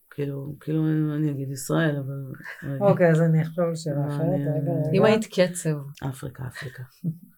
[0.10, 0.84] כאילו, כאילו
[1.16, 2.32] אני אגיד ישראל, אבל...
[2.82, 4.20] אוקיי, אז אני אחשוב על שאלה אחרת.
[4.20, 4.90] אני- רגע, רגע.
[4.94, 6.08] אם היית קצב.
[6.10, 6.84] אפריקה, אפריקה.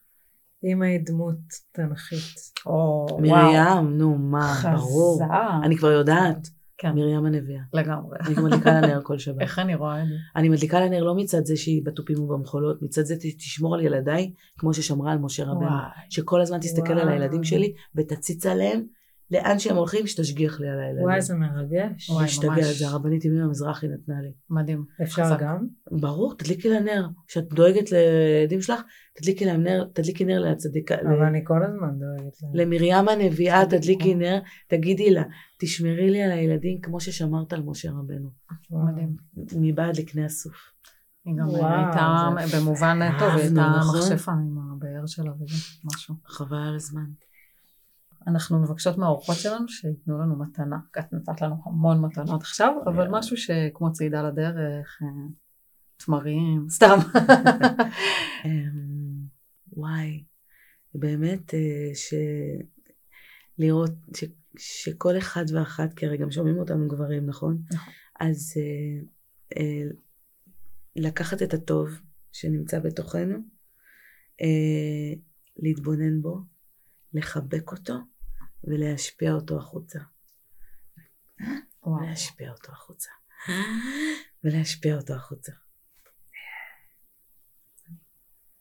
[0.71, 1.35] אם היית דמות
[1.71, 2.35] תנכית.
[2.65, 3.21] או, וואו.
[3.21, 5.15] מרים, נו, מה, ברור.
[5.23, 5.33] חזק.
[5.63, 6.47] אני כבר יודעת.
[6.83, 7.61] כן, מרים הנביאה.
[7.73, 8.17] לגמרי.
[8.27, 9.41] אני גם מדליקה לה נר כל שבת.
[9.41, 10.13] איך אני רואה את זה?
[10.35, 14.31] אני מדליקה לה נר לא מצד זה שהיא בתופים ובמחולות, מצד זה תשמור על ילדיי,
[14.57, 15.59] כמו ששמרה על משה רבנו.
[15.61, 15.89] וואי.
[16.09, 17.09] שכל הזמן תסתכל על וואו.
[17.09, 18.85] הילדים שלי ותציץ עליהם,
[19.33, 21.03] לאן שהם הולכים, שתשגיח לי על הילדים.
[21.03, 22.09] וואי, זה מרגש.
[22.09, 22.65] וואי, להשתגע, ממש.
[22.79, 24.31] זה הרבנית ימינה המזרחי נתנה לי.
[24.49, 24.85] מדהים.
[25.03, 25.39] אפשר חזק.
[25.41, 25.67] גם?
[25.91, 27.07] ברור, תדליקי לה נר.
[27.27, 28.81] כשאת דואגת לילדים שלך,
[29.15, 32.51] תדליקי להם נר, תדליקי נר לצדיקה, ל- אבל אני כל הזמן דואגת להם.
[32.53, 35.23] למרים הנביאה, תדליקי נר, תגידי לה,
[35.59, 38.29] תשמרי לי על הילדים כמו ששמרת על משה רבנו.
[38.71, 39.15] מדהים.
[39.55, 40.55] מבעד לקנה הסוף.
[41.25, 43.99] היא גם הייתה, במובן טוב, היא הייתה נכון?
[43.99, 46.15] מכשפה עם הבאר שלה וזה, משהו.
[46.25, 47.05] חבל על הזמן.
[48.27, 50.77] אנחנו מבקשות מהאורחות שלנו שייתנו לנו מתנה.
[50.99, 53.19] את נתת לנו המון מתנות עכשיו, אבל יאללה.
[53.19, 55.07] משהו שכמו צעידה לדרך, אה,
[55.97, 56.97] תמרים, סתם.
[58.45, 59.25] אמ,
[59.73, 60.23] וואי,
[60.95, 62.13] באמת אה, ש...
[63.57, 64.23] לראות ש...
[64.57, 67.57] שכל אחד ואחת, כי הרי גם שומעים אותנו גברים, נכון?
[67.71, 67.93] נכון.
[68.19, 68.53] אז
[69.57, 69.89] אה,
[70.95, 71.89] לקחת את הטוב
[72.31, 73.37] שנמצא בתוכנו,
[75.59, 76.41] להתבונן בו,
[77.13, 77.93] לחבק אותו
[78.63, 79.99] ולהשפיע אותו החוצה.
[81.83, 82.05] וואו.
[82.05, 83.09] להשפיע אותו החוצה.
[84.43, 85.51] ולהשפיע אותו החוצה.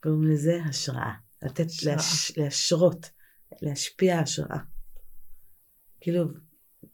[0.03, 1.15] קוראים לזה השראה.
[1.43, 1.97] לתת, השראה.
[1.97, 3.11] להש, להשרות,
[3.63, 4.59] להשפיע השראה.
[6.01, 6.25] כאילו,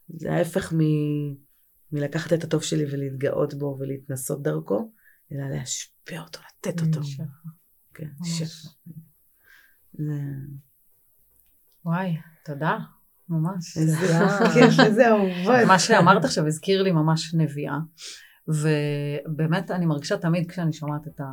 [0.07, 0.77] זה ההפך מ,
[1.91, 4.93] מלקחת את הטוב שלי ולהתגאות בו ולהתנסות דרכו,
[5.31, 7.03] אלא להשפיע אותו, לתת אותו.
[7.03, 7.23] שפע.
[7.93, 8.09] כן.
[8.23, 8.69] שפע.
[9.93, 10.21] זה...
[11.85, 12.77] וואי, תודה,
[13.29, 13.77] ממש.
[13.77, 14.19] איזה.
[14.53, 15.67] כיף, איזה אהובות.
[15.67, 17.77] מה שאמרת עכשיו הזכיר לי ממש נביאה.
[18.47, 21.25] ובאמת אני מרגישה תמיד כשאני שומעת את, ה,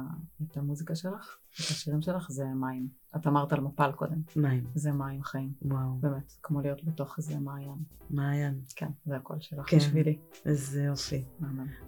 [0.43, 2.89] את המוזיקה שלך, את השירים שלך, זה מים.
[3.17, 4.17] את אמרת על מפל קודם.
[4.37, 4.65] מים.
[4.75, 5.53] זה מים חיים.
[5.63, 5.99] וואו.
[6.01, 7.79] באמת, כמו להיות בתוך איזה מעיין.
[8.11, 8.61] מעיין.
[8.77, 9.77] כן, זה הקול שלך כן.
[9.77, 10.19] בשבילי.
[10.47, 11.25] איזה יופי.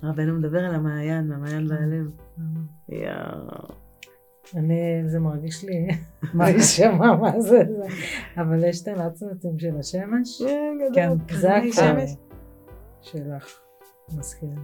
[0.02, 2.10] רבנו מדבר על המעיין, המעיין והלב.
[2.88, 3.87] יואו.
[4.54, 5.88] אני, זה מרגיש לי,
[6.34, 7.62] מה יישמע, מה זה זה.
[8.36, 10.42] אבל יש את הנצנצים של השמש.
[10.94, 12.10] כן, זה שמש.
[13.00, 13.60] שלך.
[14.16, 14.60] מזכיר לי.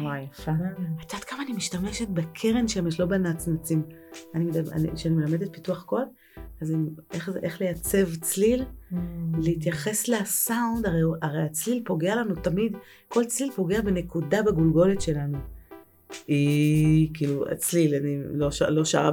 [0.00, 0.22] וואי.
[0.22, 0.52] יפה.
[1.00, 3.82] את יודעת כמה אני משתמשת בקרן שמש, לא בנצנצים.
[4.94, 6.04] כשאני מלמדת פיתוח קול,
[6.60, 6.74] אז
[7.42, 8.64] איך לייצב צליל,
[9.38, 12.76] להתייחס לסאונד, הרי, הרי הצליל פוגע לנו תמיד,
[13.08, 15.38] כל צליל פוגע בנקודה בגולגולת שלנו.
[16.26, 19.10] היא, כאילו, הצליל, אני לא, ש- לא שרה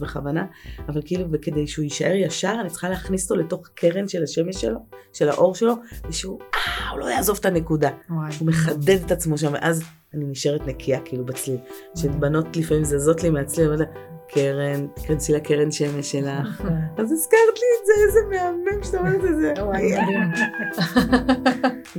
[0.00, 0.44] בכוונה,
[0.88, 4.78] אבל כאילו, וכדי שהוא יישאר ישר, אני צריכה להכניס אותו לתוך קרן של השמש שלו,
[5.12, 5.74] של האור שלו,
[6.08, 7.90] ושהוא, אה, הוא לא יעזוב את הנקודה.
[8.10, 8.30] וואי.
[8.40, 9.82] הוא מחדד את עצמו שם, ואז
[10.14, 11.56] אני נשארת נקייה, כאילו, בצליל.
[11.96, 16.60] שבנות לפעמים זזות לי מהצליל, אני אומרת לה, קרן, תכנסי לקרן שמש שלך.
[16.98, 19.52] אז הזכרת לי את זה, איזה מהמם שאתה אומרת את זה.
[19.64, 19.90] וואי.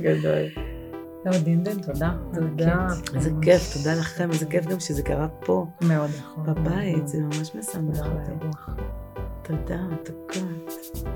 [0.00, 0.71] גדול.
[1.24, 2.12] לא, דינדן, תודה.
[2.34, 2.86] תודה.
[3.14, 6.10] איזה כיף, תודה לכם, איזה כיף גם שזה קרה פה, מאוד.
[6.20, 6.44] נכון.
[6.46, 8.46] בבית, זה ממש משמח תודה אותי.
[9.42, 11.08] תודה, מתוקות.